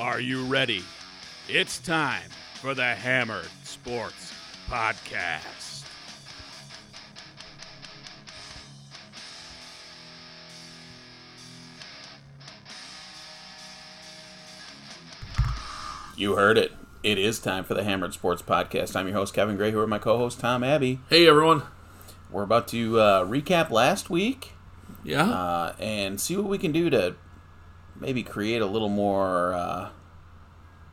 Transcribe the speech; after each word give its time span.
Are 0.00 0.18
you 0.18 0.46
ready? 0.46 0.82
It's 1.46 1.78
time 1.78 2.30
for 2.54 2.72
the 2.72 2.94
Hammered 2.94 3.50
Sports 3.64 4.32
Podcast. 4.66 5.84
You 16.16 16.36
heard 16.36 16.58
it. 16.58 16.72
It 17.02 17.18
is 17.18 17.38
time 17.38 17.64
for 17.64 17.74
the 17.74 17.82
Hammered 17.82 18.12
Sports 18.12 18.42
Podcast. 18.42 18.94
I'm 18.94 19.06
your 19.06 19.16
host, 19.16 19.32
Kevin 19.32 19.56
Gray, 19.56 19.70
who 19.70 19.78
are 19.80 19.86
my 19.86 19.98
co 19.98 20.18
host, 20.18 20.40
Tom 20.40 20.62
Abbey. 20.62 21.00
Hey 21.08 21.26
everyone. 21.26 21.62
We're 22.30 22.42
about 22.42 22.68
to 22.68 23.00
uh, 23.00 23.24
recap 23.24 23.70
last 23.70 24.10
week 24.10 24.52
Yeah. 25.02 25.28
uh, 25.28 25.74
and 25.80 26.20
see 26.20 26.36
what 26.36 26.46
we 26.46 26.58
can 26.58 26.72
do 26.72 26.90
to 26.90 27.14
maybe 28.00 28.22
create 28.22 28.62
a 28.62 28.66
little 28.66 28.88
more 28.88 29.54
uh, 29.54 29.90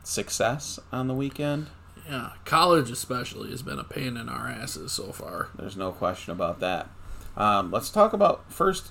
success 0.02 0.78
on 0.92 1.08
the 1.08 1.14
weekend. 1.14 1.68
yeah. 2.08 2.30
College 2.44 2.90
especially 2.90 3.50
has 3.50 3.62
been 3.62 3.78
a 3.78 3.84
pain 3.84 4.16
in 4.16 4.28
our 4.28 4.48
asses 4.48 4.92
so 4.92 5.12
far. 5.12 5.48
There's 5.56 5.76
no 5.76 5.92
question 5.92 6.32
about 6.32 6.60
that. 6.60 6.88
Um, 7.36 7.70
let's 7.70 7.90
talk 7.90 8.12
about 8.12 8.52
first. 8.52 8.90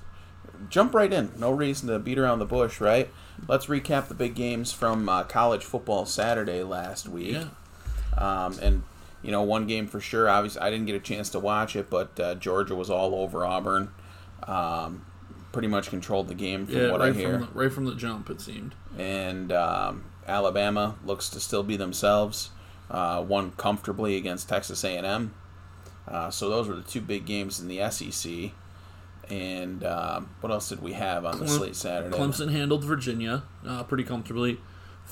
Jump 0.69 0.94
right 0.95 1.11
in. 1.11 1.31
No 1.38 1.52
reason 1.52 1.88
to 1.89 2.00
beat 2.00 2.17
around 2.17 2.39
the 2.39 2.45
bush, 2.45 2.80
right? 2.81 3.09
Let's 3.47 3.67
recap 3.67 4.08
the 4.08 4.14
big 4.16 4.34
games 4.34 4.72
from 4.72 5.08
uh, 5.08 5.23
college 5.23 5.63
football 5.63 6.06
Saturday 6.06 6.63
last 6.63 7.08
week. 7.08 7.34
Yeah. 7.36 7.50
Um, 8.17 8.58
and 8.61 8.84
you 9.22 9.31
know, 9.31 9.41
one 9.44 9.67
game 9.67 9.88
for 9.88 10.00
sure. 10.00 10.30
Obviously, 10.30 10.61
I 10.61 10.69
didn't 10.69 10.86
get 10.86 10.95
a 10.95 11.00
chance 11.00 11.30
to 11.31 11.39
watch 11.39 11.75
it, 11.75 11.89
but 11.89 12.19
uh, 12.19 12.36
Georgia 12.36 12.75
was 12.75 12.89
all 12.89 13.13
over 13.16 13.45
Auburn. 13.45 13.89
Um, 14.44 15.06
pretty 15.52 15.67
much 15.67 15.90
controlled 15.90 16.28
the 16.28 16.34
game 16.36 16.66
from 16.66 16.76
Yeah, 16.76 16.92
what 16.92 17.00
right 17.00 17.09
I 17.09 17.17
hear. 17.17 17.31
from 17.40 17.42
the, 17.42 17.48
right 17.59 17.72
from 17.72 17.86
the 17.86 17.95
jump 17.95 18.30
it 18.30 18.42
seemed. 18.42 18.76
and 18.98 19.52
um, 19.52 20.06
Alabama 20.28 20.95
looks 21.06 21.30
to 21.30 21.40
still 21.40 21.64
be 21.64 21.78
themselves. 21.78 22.50
Uh, 22.90 23.22
won 23.28 23.52
comfortably 23.52 24.16
against 24.16 24.48
Texas 24.48 24.81
A&M. 24.86 25.34
Uh, 26.08 26.30
so 26.30 26.50
those 26.50 26.70
were 26.70 26.75
the 26.75 26.84
two 26.84 27.02
big 27.02 27.25
games 27.25 27.59
in 27.59 27.68
the 27.68 27.90
SEC. 27.92 28.52
And 29.30 29.84
um, 29.84 30.30
what 30.40 30.52
else 30.53 30.70
did 30.70 30.81
we 30.81 30.94
have 30.94 31.25
on 31.25 31.38
the 31.40 31.48
slate 31.50 31.75
Saturday? 31.75 32.16
Clemson 32.16 32.50
handled 32.50 32.86
Virginia 32.86 33.44
uh, 33.68 33.84
pretty 33.84 34.06
comfortably. 34.06 34.59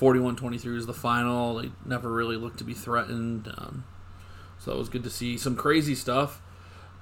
41-23 0.00 0.74
was 0.74 0.86
the 0.86 0.94
final. 0.94 1.56
They 1.56 1.70
never 1.84 2.10
really 2.10 2.36
looked 2.36 2.56
to 2.58 2.64
be 2.64 2.72
threatened. 2.72 3.52
Um, 3.58 3.84
so 4.58 4.70
that 4.70 4.78
was 4.78 4.88
good 4.88 5.04
to 5.04 5.10
see. 5.10 5.36
Some 5.36 5.54
crazy 5.54 5.94
stuff. 5.94 6.40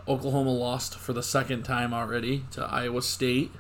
Oklahoma 0.07 0.51
lost 0.53 0.97
for 0.97 1.13
the 1.13 1.23
second 1.23 1.63
time 1.63 1.95
already 1.95 2.45
to 2.53 2.63
Iowa 2.65 3.03
State. 3.03 3.53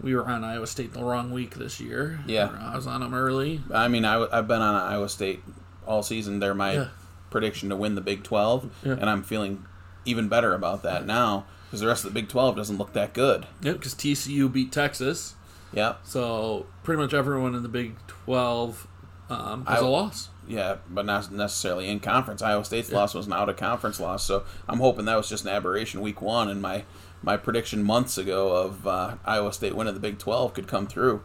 We 0.00 0.14
were 0.14 0.26
on 0.26 0.44
Iowa 0.44 0.66
State 0.66 0.92
the 0.92 1.02
wrong 1.04 1.30
week 1.32 1.54
this 1.54 1.80
year. 1.80 2.20
Yeah. 2.26 2.50
I 2.60 2.76
was 2.76 2.86
on 2.86 3.00
them 3.00 3.14
early. 3.14 3.60
I 3.72 3.88
mean, 3.88 4.04
I, 4.04 4.26
have 4.34 4.48
been 4.48 4.60
on 4.60 4.74
Iowa 4.74 5.08
State 5.08 5.42
all 5.86 6.02
season. 6.02 6.40
They're 6.40 6.54
my 6.54 6.72
Yeah. 6.74 6.88
prediction 7.30 7.68
to 7.70 7.76
win 7.76 7.94
the 7.94 8.00
Big 8.00 8.22
12, 8.24 8.70
Yeah. 8.84 8.92
and 8.94 9.08
I'm 9.08 9.22
feeling 9.22 9.64
even 10.04 10.28
better 10.28 10.54
about 10.54 10.82
that 10.82 11.06
now 11.06 11.44
because 11.66 11.80
the 11.80 11.86
rest 11.86 12.04
of 12.04 12.12
the 12.12 12.20
Big 12.20 12.28
12 12.28 12.56
doesn't 12.56 12.76
look 12.76 12.92
that 12.94 13.14
good. 13.14 13.46
Yep, 13.62 13.76
because 13.78 13.94
TCU 13.94 14.48
beat 14.52 14.72
Texas. 14.72 15.34
Yep. 15.72 16.00
So 16.04 16.66
pretty 16.82 17.00
much 17.00 17.14
everyone 17.14 17.54
in 17.54 17.62
the 17.62 17.68
Big 17.68 17.94
Twelve 18.06 18.86
um, 19.30 19.64
has 19.66 19.80
I- 19.80 19.86
a 19.86 19.88
loss. 19.88 20.28
Yeah, 20.48 20.76
but 20.90 21.06
not 21.06 21.30
necessarily 21.30 21.88
in 21.88 22.00
conference. 22.00 22.42
Iowa 22.42 22.64
State's 22.64 22.90
loss 22.90 23.14
was 23.14 23.26
an 23.26 23.32
out 23.32 23.48
of 23.48 23.56
conference 23.56 24.00
loss, 24.00 24.24
so 24.24 24.44
I'm 24.68 24.80
hoping 24.80 25.04
that 25.04 25.16
was 25.16 25.28
just 25.28 25.44
an 25.44 25.50
aberration 25.50 26.00
week 26.00 26.20
one, 26.20 26.48
and 26.48 26.60
my 26.60 26.84
my 27.22 27.36
prediction 27.36 27.82
months 27.82 28.18
ago 28.18 28.54
of 28.54 28.86
uh, 28.86 29.14
Iowa 29.24 29.52
State 29.52 29.76
winning 29.76 29.94
the 29.94 30.00
Big 30.00 30.18
12 30.18 30.54
could 30.54 30.66
come 30.66 30.88
through. 30.88 31.22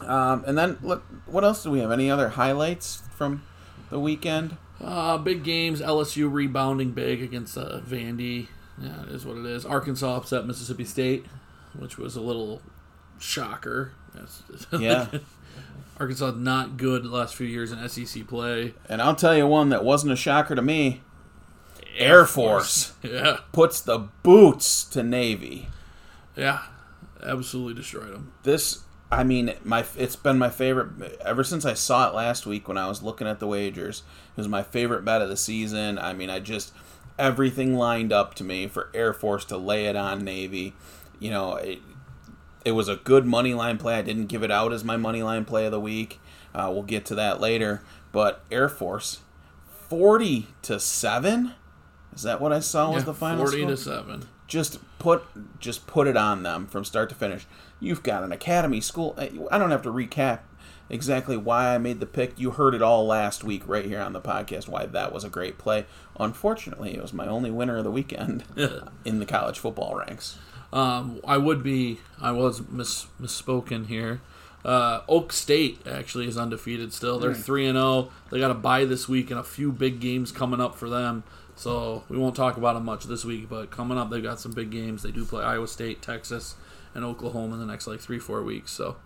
Um, 0.00 0.44
and 0.46 0.56
then 0.56 0.78
look, 0.82 1.04
what 1.26 1.44
else 1.44 1.62
do 1.62 1.70
we 1.70 1.80
have? 1.80 1.90
Any 1.90 2.10
other 2.10 2.30
highlights 2.30 3.02
from 3.14 3.42
the 3.90 4.00
weekend? 4.00 4.56
Uh, 4.82 5.18
big 5.18 5.42
games. 5.44 5.80
LSU 5.80 6.32
rebounding 6.32 6.92
big 6.92 7.20
against 7.20 7.58
uh, 7.58 7.80
Vandy. 7.80 8.48
Yeah, 8.80 9.02
it 9.02 9.08
is 9.08 9.26
what 9.26 9.36
it 9.36 9.44
is. 9.44 9.66
Arkansas 9.66 10.16
upset 10.16 10.46
Mississippi 10.46 10.84
State, 10.84 11.26
which 11.76 11.98
was 11.98 12.16
a 12.16 12.20
little 12.20 12.62
shocker. 13.18 13.92
Yeah. 14.78 15.06
Arkansas 16.00 16.32
not 16.36 16.76
good 16.76 17.04
the 17.04 17.08
last 17.08 17.34
few 17.34 17.46
years 17.46 17.72
in 17.72 17.88
SEC 17.88 18.26
play. 18.26 18.74
And 18.88 19.02
I'll 19.02 19.16
tell 19.16 19.36
you 19.36 19.46
one 19.46 19.68
that 19.70 19.84
wasn't 19.84 20.12
a 20.12 20.16
shocker 20.16 20.54
to 20.54 20.62
me. 20.62 21.02
Air 21.96 22.24
Force 22.26 22.92
Yeah, 23.02 23.38
puts 23.52 23.80
the 23.80 23.98
boots 24.22 24.84
to 24.84 25.02
Navy. 25.02 25.68
yeah, 26.36 26.62
absolutely 27.22 27.74
destroyed 27.74 28.12
them. 28.12 28.32
this 28.44 28.84
i 29.10 29.24
mean 29.24 29.52
my 29.64 29.84
it's 29.96 30.14
been 30.14 30.38
my 30.38 30.50
favorite 30.50 31.18
ever 31.24 31.42
since 31.42 31.64
i 31.64 31.72
saw 31.74 32.08
it 32.08 32.14
last 32.14 32.44
week 32.46 32.68
when 32.68 32.76
i 32.78 32.86
was 32.86 33.02
looking 33.02 33.26
at 33.26 33.40
the 33.40 33.46
wagers 33.46 34.02
it 34.30 34.36
was 34.36 34.46
my 34.46 34.62
favorite 34.62 35.02
bet 35.04 35.22
of 35.22 35.28
the 35.30 35.36
season 35.36 35.98
i 35.98 36.12
mean 36.12 36.28
i 36.30 36.38
just 36.38 36.72
everything 37.18 37.74
lined 37.74 38.12
up 38.12 38.34
to 38.34 38.44
me 38.44 38.66
for 38.68 38.90
air 38.94 39.12
force 39.14 39.44
to 39.46 39.56
lay 39.56 39.86
it 39.86 39.96
on 39.96 40.22
navy 40.22 40.74
you 41.18 41.30
know 41.30 41.56
it, 41.56 41.80
it 42.68 42.72
was 42.72 42.88
a 42.88 42.96
good 42.96 43.24
money 43.26 43.54
line 43.54 43.78
play 43.78 43.94
i 43.94 44.02
didn't 44.02 44.26
give 44.26 44.42
it 44.42 44.50
out 44.50 44.72
as 44.72 44.84
my 44.84 44.96
money 44.96 45.22
line 45.22 45.44
play 45.44 45.64
of 45.66 45.72
the 45.72 45.80
week 45.80 46.20
uh, 46.54 46.68
we'll 46.72 46.82
get 46.82 47.04
to 47.04 47.14
that 47.14 47.40
later 47.40 47.82
but 48.12 48.44
air 48.50 48.68
force 48.68 49.20
40 49.88 50.46
to 50.62 50.78
7 50.80 51.54
is 52.14 52.22
that 52.22 52.40
what 52.40 52.52
i 52.52 52.60
saw 52.60 52.88
was 52.90 53.02
Yeah, 53.02 53.06
the 53.06 53.14
final 53.14 53.44
forty 53.44 53.58
score? 53.58 53.70
to 53.70 53.76
seven. 53.76 54.28
just 54.46 54.78
put 54.98 55.22
just 55.60 55.86
put 55.86 56.06
it 56.06 56.16
on 56.16 56.42
them 56.42 56.66
from 56.66 56.84
start 56.84 57.08
to 57.10 57.14
finish. 57.14 57.46
You've 57.80 58.02
got 58.02 58.24
an 58.24 58.32
academy 58.32 58.80
school. 58.80 59.14
I 59.52 59.58
don't 59.58 59.70
have 59.70 59.82
to 59.82 59.92
recap 59.92 60.40
exactly 60.90 61.36
why 61.36 61.74
I 61.74 61.78
made 61.78 62.00
the 62.00 62.06
pick. 62.06 62.32
You 62.40 62.50
heard 62.52 62.74
it 62.74 62.82
all 62.82 63.06
last 63.06 63.44
week 63.44 63.62
right 63.68 63.84
here 63.84 64.00
on 64.00 64.14
the 64.14 64.20
podcast 64.20 64.66
why 64.68 64.86
that 64.86 65.12
was 65.12 65.22
a 65.22 65.28
great 65.28 65.58
play. 65.58 65.86
Unfortunately, 66.18 66.94
it 66.96 67.00
was 67.02 67.12
my 67.12 67.26
only 67.28 67.50
winner 67.52 67.76
of 67.76 67.84
the 67.84 67.90
weekend 67.92 68.42
in 69.04 69.20
the 69.20 69.26
college 69.26 69.58
football 69.60 69.94
ranks. 69.94 70.38
Um, 70.72 71.20
I 71.24 71.38
would 71.38 71.62
be. 71.62 72.00
I 72.20 72.32
was 72.32 72.60
mis- 72.68 73.06
misspoken 73.20 73.86
here. 73.86 74.20
Uh, 74.64 75.02
OK 75.08 75.32
State 75.32 75.86
actually 75.86 76.26
is 76.26 76.36
undefeated 76.36 76.92
still. 76.92 77.18
They're 77.18 77.34
three 77.34 77.66
and 77.66 77.76
zero. 77.76 78.10
They 78.30 78.38
got 78.38 78.50
a 78.50 78.54
bye 78.54 78.84
this 78.84 79.08
week 79.08 79.30
and 79.30 79.38
a 79.38 79.44
few 79.44 79.72
big 79.72 80.00
games 80.00 80.32
coming 80.32 80.60
up 80.60 80.74
for 80.74 80.88
them. 80.90 81.24
So 81.56 82.04
we 82.08 82.18
won't 82.18 82.36
talk 82.36 82.56
about 82.56 82.74
them 82.74 82.84
much 82.84 83.04
this 83.04 83.24
week. 83.24 83.48
But 83.48 83.70
coming 83.70 83.98
up, 83.98 84.10
they've 84.10 84.22
got 84.22 84.40
some 84.40 84.52
big 84.52 84.70
games. 84.70 85.02
They 85.02 85.10
do 85.10 85.24
play 85.24 85.44
Iowa 85.44 85.68
State, 85.68 86.02
Texas, 86.02 86.56
and 86.94 87.04
Oklahoma 87.04 87.54
in 87.54 87.60
the 87.60 87.66
next 87.66 87.86
like 87.86 88.00
three 88.00 88.18
four 88.18 88.42
weeks. 88.42 88.70
So 88.72 88.96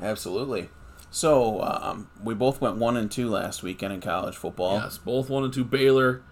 Absolutely. 0.00 0.70
So 1.10 1.62
um, 1.62 2.10
we 2.22 2.34
both 2.34 2.60
went 2.60 2.76
one 2.76 2.96
and 2.96 3.10
two 3.10 3.30
last 3.30 3.62
weekend 3.62 3.92
in 3.92 4.00
college 4.00 4.36
football. 4.36 4.80
yes, 4.80 4.98
both 4.98 5.30
one 5.30 5.44
and 5.44 5.52
two. 5.52 5.64
Baylor, 5.64 6.22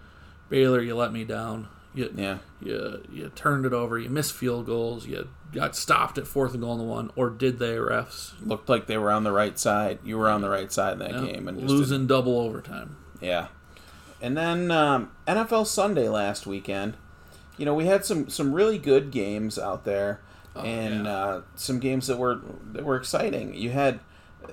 Baylor, 0.49 0.81
you 0.81 0.95
let 0.95 1.13
me 1.13 1.23
down. 1.23 1.67
You, 1.95 2.11
Yeah. 2.15 2.37
you 2.61 3.03
you 3.11 3.31
turned 3.35 3.65
it 3.65 3.73
over. 3.73 3.97
You 3.99 4.09
missed 4.09 4.33
field 4.33 4.65
goals. 4.65 5.05
You 5.05 5.29
got 5.53 5.75
stopped 5.75 6.17
at 6.17 6.25
fourth 6.27 6.53
and 6.53 6.61
goal 6.63 6.73
in 6.73 6.79
the 6.79 6.83
one, 6.83 7.11
or 7.15 7.29
did 7.29 7.59
they 7.59 7.75
refs? 7.75 8.33
Looked 8.45 8.67
like 8.69 8.87
they 8.87 8.97
were 8.97 9.11
on 9.11 9.23
the 9.23 9.31
right 9.31 9.57
side. 9.59 9.99
You 10.03 10.17
were 10.17 10.29
on 10.29 10.41
the 10.41 10.49
right 10.49 10.71
side 10.71 10.93
in 10.93 10.99
that 10.99 11.11
Yeah, 11.11 11.25
game, 11.33 11.47
and 11.47 11.59
just 11.59 11.69
losing 11.69 12.07
double 12.07 12.39
overtime. 12.39 12.97
Yeah. 13.21 13.47
And 14.21 14.35
then 14.37 14.71
um, 14.71 15.11
NFL 15.27 15.67
Sunday 15.67 16.09
last 16.09 16.47
weekend. 16.47 16.95
You 17.57 17.65
know, 17.65 17.75
we 17.75 17.85
had 17.85 18.03
some 18.05 18.29
some 18.29 18.53
really 18.53 18.79
good 18.79 19.11
games 19.11 19.59
out 19.59 19.83
there, 19.85 20.21
and 20.55 21.05
yeah. 21.05 21.15
uh, 21.15 21.41
some 21.55 21.79
games 21.79 22.07
that 22.07 22.17
were 22.17 22.39
that 22.71 22.83
were 22.83 22.95
exciting. 22.95 23.53
You 23.53 23.69
had 23.69 23.99
uh, 24.43 24.47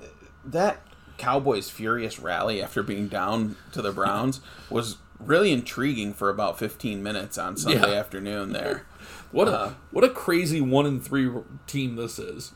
that 0.45 0.81
Cowboys 1.17 1.69
furious 1.69 2.19
rally 2.19 2.61
after 2.61 2.83
being 2.83 3.07
down 3.07 3.55
to 3.71 3.81
the 3.81 3.91
Browns 3.91 4.41
was 4.69 4.97
really 5.25 5.51
intriguing 5.51 6.13
for 6.13 6.29
about 6.29 6.57
15 6.59 7.01
minutes 7.03 7.37
on 7.37 7.57
Sunday 7.57 7.79
Yeah. 7.91 7.99
afternoon 7.99 8.53
there. 8.53 8.85
What 9.31 9.47
a 9.47 9.51
Uh, 9.51 9.73
what 9.91 10.03
a 10.03 10.09
crazy 10.09 10.59
one 10.59 10.85
and 10.85 11.01
three 11.01 11.31
team 11.65 11.95
this 11.95 12.19
is. 12.19 12.51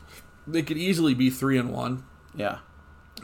They 0.46 0.62
could 0.62 0.76
easily 0.76 1.14
be 1.14 1.30
three 1.30 1.56
and 1.58 1.72
one, 1.72 2.04
Yeah. 2.36 2.58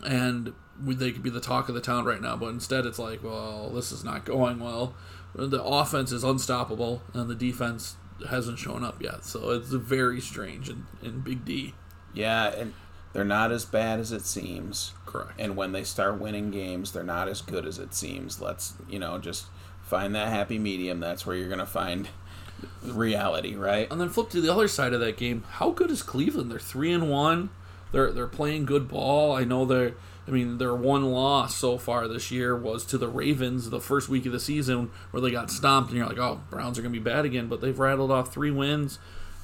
and 0.05 0.55
they 0.81 1.12
could 1.12 1.23
be 1.23 1.29
the 1.31 1.41
talk 1.41 1.69
of 1.69 1.75
the 1.75 1.81
town 1.83 2.05
right 2.06 2.21
now. 2.23 2.35
But 2.37 2.47
instead, 2.49 2.87
it's 2.87 2.99
like, 2.99 3.23
well, 3.23 3.69
this 3.71 3.93
is 3.93 4.03
not 4.05 4.25
going 4.25 4.59
well. 4.59 4.94
The 5.35 5.62
offense 5.62 6.12
is 6.12 6.25
unstoppable, 6.25 7.03
and 7.12 7.29
the 7.29 7.35
defense 7.35 7.97
hasn't 8.29 8.59
shown 8.59 8.85
up 8.85 9.03
yet. 9.03 9.25
So 9.25 9.50
it's 9.50 9.69
very 9.69 10.21
strange 10.21 10.69
in, 10.71 10.87
in 11.03 11.21
Big 11.21 11.44
D. 11.44 11.75
Yeah, 12.15 12.47
and 12.49 12.73
they're 13.12 13.25
not 13.25 13.53
as 13.53 13.64
bad 13.64 14.00
as 14.00 14.12
it 14.12 14.25
seems. 14.25 14.93
Correct. 15.05 15.32
And 15.38 15.56
when 15.56 15.73
they 15.73 15.85
start 15.85 16.20
winning 16.20 16.50
games, 16.50 16.93
they're 16.93 17.03
not 17.03 17.29
as 17.29 17.43
good 17.43 17.67
as 17.67 17.79
it 17.79 17.94
seems. 17.94 18.41
Let's, 18.41 18.75
you 18.88 18.99
know, 18.99 19.19
just 19.19 19.47
find 19.82 20.14
that 20.14 20.29
happy 20.29 20.59
medium. 20.59 21.00
That's 21.00 21.26
where 21.26 21.37
you're 21.37 21.49
going 21.49 21.59
to 21.59 21.67
find 21.67 22.09
reality, 22.82 23.55
right? 23.55 23.91
And 23.91 24.00
then 24.00 24.09
flip 24.09 24.31
to 24.31 24.41
the 24.41 24.53
other 24.53 24.69
side 24.69 24.94
of 24.94 25.00
that 25.00 25.17
game. 25.17 25.44
How 25.49 25.70
good 25.70 25.91
is 25.91 26.03
Cleveland? 26.03 26.50
They're 26.50 26.59
three 26.59 26.93
and 26.93 27.11
one. 27.11 27.50
They're 27.93 28.11
they're 28.11 28.26
playing 28.26 28.64
good 28.64 28.88
ball. 28.88 29.37
I 29.37 29.44
know 29.44 29.65
they're. 29.65 29.94
I 30.26 30.31
mean, 30.31 30.58
their 30.58 30.75
one 30.75 31.11
loss 31.11 31.56
so 31.56 31.76
far 31.76 32.06
this 32.06 32.31
year 32.31 32.56
was 32.56 32.85
to 32.87 32.97
the 32.97 33.08
Ravens 33.08 33.70
the 33.70 33.81
first 33.81 34.08
week 34.08 34.25
of 34.25 34.31
the 34.31 34.38
season 34.38 34.93
where 35.11 35.20
they 35.20 35.32
got 35.32 35.50
stomped, 35.50 35.91
and 35.91 35.99
you're 35.99 36.06
like, 36.06 36.19
oh, 36.19 36.41
Browns 36.49 36.79
are 36.79 36.82
going 36.82 36.94
to 36.94 37.00
be 37.00 37.03
bad 37.03 37.25
again. 37.25 37.49
But 37.49 37.61
they've 37.61 37.79
rattled 37.79 38.12
off 38.12 38.32
three 38.32 38.53
wins. 38.53 39.00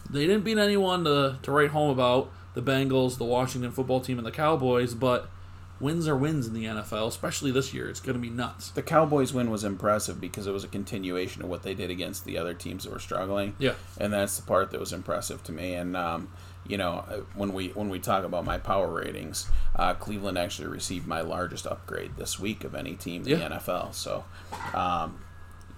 They 0.09 0.27
didn't 0.27 0.45
beat 0.45 0.57
anyone 0.57 1.05
to, 1.05 1.39
to 1.43 1.51
write 1.51 1.71
home 1.71 1.91
about. 1.91 2.31
The 2.59 2.73
Bengals, 2.73 3.19
the 3.19 3.25
Washington 3.25 3.71
football 3.71 4.01
team, 4.01 4.19
and 4.19 4.27
the 4.27 4.33
Cowboys, 4.33 4.95
but 4.95 5.31
wins 5.81 6.09
are 6.09 6.17
wins 6.17 6.47
in 6.49 6.55
the 6.55 6.65
NFL, 6.65 7.07
especially 7.07 7.53
this 7.53 7.73
year. 7.73 7.89
It's 7.89 8.01
going 8.01 8.15
to 8.17 8.21
be 8.21 8.31
nuts. 8.31 8.71
The 8.73 8.83
Cowboys 8.83 9.33
win 9.33 9.49
was 9.49 9.63
impressive 9.63 10.21
because 10.21 10.49
it 10.49 10.51
was 10.53 10.65
a 10.65 10.69
continuation 10.69 11.41
of 11.43 11.49
what 11.49 11.63
they 11.63 11.73
did 11.75 11.89
against 11.89 12.25
the 12.25 12.37
other 12.37 12.53
teams 12.53 12.83
that 12.83 12.93
were 12.93 12.99
struggling. 12.99 13.55
Yeah. 13.61 13.75
and 14.01 14.13
that's 14.13 14.37
the 14.37 14.43
part 14.45 14.73
that 14.73 14.81
was 14.81 14.93
impressive 14.93 15.45
to 15.45 15.53
me. 15.53 15.75
And 15.75 15.97
um, 15.97 16.33
you 16.67 16.77
know, 16.79 17.05
uh, 17.09 17.19
when 17.37 17.53
we 17.53 17.69
when 17.69 17.89
we 17.91 18.01
talk 18.01 18.25
about 18.25 18.45
my 18.45 18.59
power 18.59 18.93
ratings, 18.93 19.49
uh, 19.77 19.95
Cleveland 19.95 20.37
actually 20.37 20.67
received 20.69 21.07
my 21.07 21.21
largest 21.21 21.65
upgrade 21.65 22.17
this 22.17 22.41
week 22.41 22.65
of 22.65 22.75
any 22.75 22.95
team 22.95 23.23
in 23.23 23.29
Yeah. 23.29 23.49
the 23.49 23.55
NFL. 23.55 23.95
So, 23.95 24.25
um, 24.75 25.23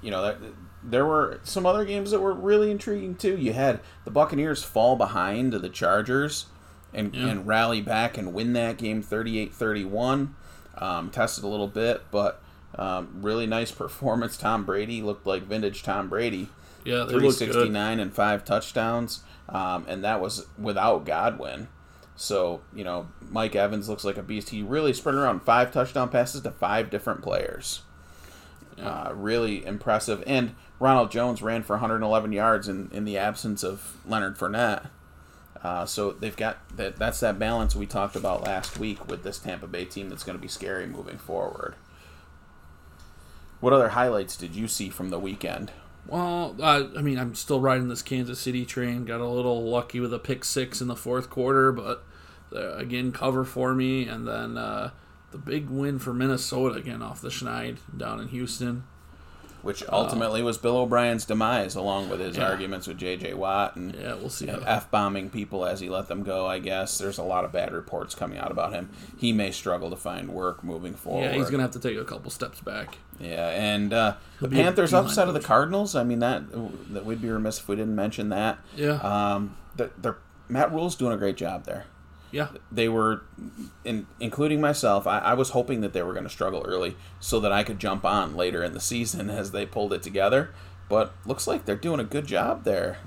you 0.01 0.11
know, 0.11 0.23
that, 0.23 0.39
there 0.83 1.05
were 1.05 1.41
some 1.45 1.67
other 1.67 1.85
games 1.85 2.11
that 2.11 2.21
were 2.21 2.33
really 2.33 2.71
intriguing 2.71 3.15
too. 3.17 3.37
You 3.37 3.53
had 3.53 3.81
the 4.07 4.11
Buccaneers 4.11 4.63
fall 4.65 4.97
behind 4.97 5.53
to 5.53 5.59
the 5.59 5.69
Chargers 5.69 6.47
and, 6.93 7.15
Yeah. 7.15 7.29
and 7.29 7.47
rally 7.47 7.81
back 7.81 8.17
and 8.19 8.33
win 8.33 8.53
that 8.55 8.79
game 8.79 9.03
38-31. 9.03 10.31
Um, 10.79 11.11
tested 11.11 11.45
a 11.45 11.49
little 11.49 11.67
bit, 11.69 12.03
but 12.11 12.41
um, 12.77 13.09
really 13.21 13.47
nice 13.47 13.71
performance. 13.73 14.37
Tom 14.37 14.65
Brady 14.65 15.03
looked 15.03 15.27
like 15.27 15.43
vintage 15.43 15.83
Tom 15.83 16.09
Brady. 16.09 16.49
Yeah, 16.85 17.05
they 17.05 17.15
look 17.15 17.23
good. 17.23 17.35
369 17.37 18.01
and 18.01 18.15
five 18.15 18.45
touchdowns, 18.45 19.21
um, 19.49 19.85
and 19.89 20.03
that 20.05 20.21
was 20.21 20.47
without 20.59 21.05
Godwin. 21.05 21.69
So 22.17 22.63
you 22.75 22.85
know, 22.85 23.09
Mike 23.29 23.55
Evans 23.55 23.89
looks 23.89 24.05
like 24.05 24.17
a 24.17 24.23
beast. 24.23 24.51
He 24.51 24.63
really 24.63 24.93
spread 24.95 25.15
around 25.17 25.41
five 25.41 25.73
touchdown 25.73 26.09
passes 26.09 26.41
to 26.43 26.51
five 26.51 26.89
different 26.89 27.21
players. 27.23 27.83
Uh, 28.83 29.13
really 29.15 29.67
impressive. 29.67 30.25
And 30.27 30.55
Ronald 30.79 31.11
Jones 31.11 31.43
ran 31.43 31.63
for 31.63 31.75
111 31.75 32.33
yards 32.33 32.67
in, 32.67 32.89
in 32.93 33.05
the 33.05 33.19
absence 33.19 33.63
of 33.63 33.99
Leonard 34.07 34.39
Fournette. 34.39 34.87
Uh, 35.63 35.85
so 35.85 36.13
they've 36.13 36.37
got 36.37 36.59
that. 36.77 36.97
That's 36.97 37.21
that 37.21 37.39
balance 37.39 37.77
we 37.77 37.87
talked 37.87 38.17
about 38.17 38.43
last 38.43 38.79
week 38.79 39.09
with 39.09 39.23
this 39.23 39.39
Tampa 39.39 39.67
Bay 39.67 39.85
team 39.85 40.09
that's 40.09 40.25
going 40.25 40.37
to 40.39 40.43
be 40.43 40.49
scary 40.49 40.87
moving 40.87 41.19
forward. 41.19 41.75
What 43.61 43.75
other 43.75 43.91
highlights 43.91 44.37
did 44.37 44.57
you 44.57 44.69
see 44.69 44.89
from 44.89 45.11
the 45.11 45.19
weekend? 45.19 45.71
Well, 46.07 46.57
I 46.63 47.03
mean, 47.03 47.19
I'm 47.19 47.35
still 47.35 47.61
riding 47.61 47.89
this 47.89 48.03
Kansas 48.03 48.41
City 48.41 48.65
train. 48.65 49.05
Got 49.05 49.21
a 49.21 49.29
little 49.29 49.63
lucky 49.63 50.01
with 50.01 50.15
a 50.15 50.19
pick 50.19 50.45
six 50.45 50.81
in 50.81 50.89
the 50.89 50.97
fourth 50.97 51.29
quarter, 51.29 51.73
but 51.73 52.05
uh, 52.55 52.77
again, 52.77 53.13
cover 53.13 53.45
for 53.45 53.75
me. 53.75 54.09
And 54.09 54.27
then 54.27 54.57
uh, 54.57 54.91
the 55.31 55.39
big 55.39 55.69
win 55.69 55.99
for 55.99 56.15
Minnesota 56.15 56.77
again 56.77 57.03
off 57.03 57.21
the 57.21 57.29
Schneid 57.29 57.77
down 57.95 58.19
in 58.19 58.29
Houston. 58.29 58.85
Which 59.63 59.83
ultimately 59.91 60.43
was 60.43 60.57
Bill 60.59 60.77
O'Brien's 60.79 61.25
demise, 61.25 61.75
along 61.75 62.09
with 62.09 62.21
his 62.21 62.37
Yeah. 62.37 62.49
arguments 62.49 62.87
with 62.87 62.99
J.J. 62.99 63.35
Watt 63.35 63.77
and 63.77 63.95
Yeah, 63.95 64.15
we'll 64.15 64.31
see. 64.31 64.49
f 64.49 64.91
bombing 64.91 65.29
people 65.31 65.65
as 65.67 65.81
he 65.81 65.89
let 65.91 66.09
them 66.09 66.23
go. 66.23 66.47
I 66.47 66.59
guess 66.59 66.99
there's 66.99 67.19
a 67.19 67.23
lot 67.23 67.45
of 67.45 67.53
bad 67.53 67.73
reports 67.73 68.15
coming 68.15 68.39
out 68.39 68.51
about 68.51 68.73
him. 68.73 68.91
He 69.19 69.33
may 69.33 69.51
struggle 69.51 69.91
to 69.91 69.97
find 69.97 70.31
work 70.31 70.65
moving 70.65 70.95
forward. 70.95 71.25
yeah, 71.25 71.33
he's 71.33 71.51
gonna 71.51 71.63
have 71.63 71.73
to 71.73 71.81
take 71.81 71.99
a 71.99 72.05
couple 72.05 72.31
steps 72.31 72.61
back. 72.61 72.99
Yeah, 73.19 73.49
and 73.51 73.93
uh, 73.93 74.15
the 74.41 74.47
He'll 74.47 74.49
be 74.49 74.61
a 74.61 74.65
Panthers 74.65 74.95
upset 74.95 75.29
of 75.29 75.35
the. 75.35 75.41
Cardinals. 75.41 75.95
I 75.95 76.05
mean 76.05 76.21
that 76.21 76.45
that 76.93 77.05
we'd 77.05 77.21
be 77.21 77.29
remiss 77.29 77.59
if 77.59 77.69
we 77.69 77.77
didn't 77.77 77.95
mention 77.97 78.31
that. 78.31 78.59
Yeah, 78.77 78.95
Um, 79.01 79.57
the, 79.77 79.91
they're, 80.01 80.17
Matt 80.49 80.73
Rhule's 80.73 80.95
doing 80.97 81.13
a 81.13 81.17
great 81.19 81.37
job 81.37 81.65
there. 81.65 81.85
Yeah, 82.31 82.49
They 82.71 82.89
were, 82.89 83.23
in, 83.85 84.07
including 84.19 84.61
myself, 84.61 85.07
I, 85.07 85.19
I 85.19 85.35
was 85.35 85.51
hoping 85.51 85.81
that 85.81 85.93
they 85.93 86.03
were 86.03 86.13
going 86.13 86.25
to 86.25 86.31
struggle 86.31 86.63
early 86.67 86.97
so 87.19 87.41
that 87.41 87.53
I 87.53 87.63
could 87.63 87.79
jump 87.79 88.05
on 88.05 88.37
later 88.37 88.63
in 88.63 88.73
the 88.73 88.81
season 88.81 89.31
as 89.31 89.53
they 89.53 89.67
pulled 89.67 89.93
it 89.93 90.03
together. 90.03 90.51
But 90.89 91.13
looks 91.25 91.47
like 91.47 91.65
they're 91.65 91.77
doing 91.77 92.01
a 92.01 92.05
good 92.05 92.27
job 92.27 92.65
there. 92.65 92.99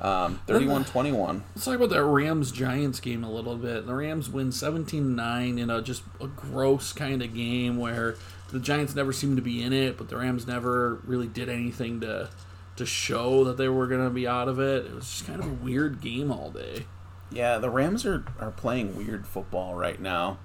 Um, 0.00 0.40
31-21. 0.48 1.42
Let's 1.54 1.64
talk 1.64 1.76
about 1.76 1.90
that 1.90 2.04
Rams 2.04 2.50
Giants 2.50 2.98
game 2.98 3.22
a 3.22 3.30
little 3.30 3.56
bit. 3.56 3.86
The 3.86 3.94
Rams 3.94 4.28
win 4.28 4.50
17 4.50 5.14
9 5.14 5.58
in 5.58 5.70
a 5.70 5.80
just 5.80 6.02
a 6.20 6.26
gross 6.26 6.92
kind 6.92 7.22
of 7.22 7.34
game 7.34 7.78
where 7.78 8.16
the 8.50 8.58
Giants 8.58 8.94
never 8.94 9.12
seemed 9.12 9.36
to 9.36 9.42
be 9.42 9.62
in 9.62 9.72
it, 9.72 9.96
but 9.96 10.08
the 10.08 10.16
Rams 10.16 10.46
never 10.46 10.96
really 11.06 11.28
did 11.28 11.48
anything 11.48 12.00
to 12.00 12.30
to 12.76 12.86
show 12.86 13.44
that 13.44 13.56
they 13.58 13.68
were 13.68 13.86
going 13.86 14.02
to 14.02 14.10
be 14.10 14.26
out 14.26 14.48
of 14.48 14.58
it. 14.58 14.86
It 14.86 14.94
was 14.94 15.04
just 15.04 15.26
kind 15.26 15.40
of 15.40 15.46
a 15.46 15.64
weird 15.64 16.00
game 16.00 16.32
all 16.32 16.50
day. 16.50 16.86
Yeah, 17.32 17.58
the 17.58 17.70
Rams 17.70 18.04
are, 18.06 18.24
are 18.38 18.50
playing 18.50 18.96
weird 18.96 19.26
football 19.26 19.74
right 19.74 20.00
now 20.00 20.38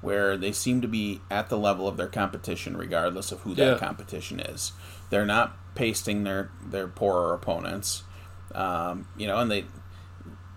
where 0.00 0.36
they 0.36 0.52
seem 0.52 0.80
to 0.82 0.88
be 0.88 1.20
at 1.30 1.48
the 1.48 1.56
level 1.56 1.88
of 1.88 1.96
their 1.96 2.08
competition 2.08 2.76
regardless 2.76 3.32
of 3.32 3.40
who 3.40 3.54
that 3.54 3.72
Yeah. 3.72 3.78
competition 3.78 4.38
is. 4.40 4.72
They're 5.10 5.24
not 5.24 5.56
pasting 5.74 6.24
their, 6.24 6.50
their 6.64 6.86
poorer 6.88 7.32
opponents. 7.32 8.02
Um, 8.54 9.08
you 9.16 9.26
know, 9.26 9.38
and 9.38 9.50
they 9.50 9.64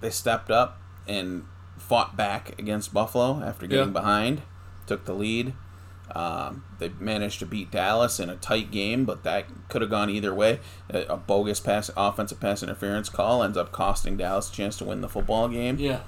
they 0.02 0.10
stepped 0.12 0.52
up 0.52 0.80
and 1.08 1.46
fought 1.78 2.16
back 2.18 2.60
against 2.60 2.94
Buffalo 2.94 3.42
after 3.44 3.66
getting 3.66 3.88
Yeah. 3.88 3.92
behind, 3.94 4.42
took 4.86 5.06
the 5.06 5.14
lead. 5.14 5.54
Um, 6.16 6.64
they 6.80 6.90
managed 7.00 7.40
to 7.40 7.46
beat 7.46 7.72
Dallas 7.72 8.20
in 8.20 8.30
a 8.30 8.36
tight 8.36 8.72
game, 8.72 9.06
but 9.06 9.24
that 9.24 9.46
could 9.70 9.82
have 9.82 9.92
gone 9.92 10.10
either 10.10 10.34
way. 10.34 10.60
A, 10.90 11.02
a 11.04 11.18
bogus 11.18 11.60
pass, 11.60 11.92
offensive 11.98 12.40
pass 12.40 12.64
interference 12.64 13.10
call 13.10 13.44
ends 13.44 13.58
up 13.58 13.72
costing 13.72 14.18
Dallas 14.18 14.50
a 14.50 14.54
chance 14.54 14.78
to 14.78 14.86
win 14.86 15.02
the 15.02 15.10
football 15.10 15.48
game. 15.50 15.78
Yeah. 15.80 16.02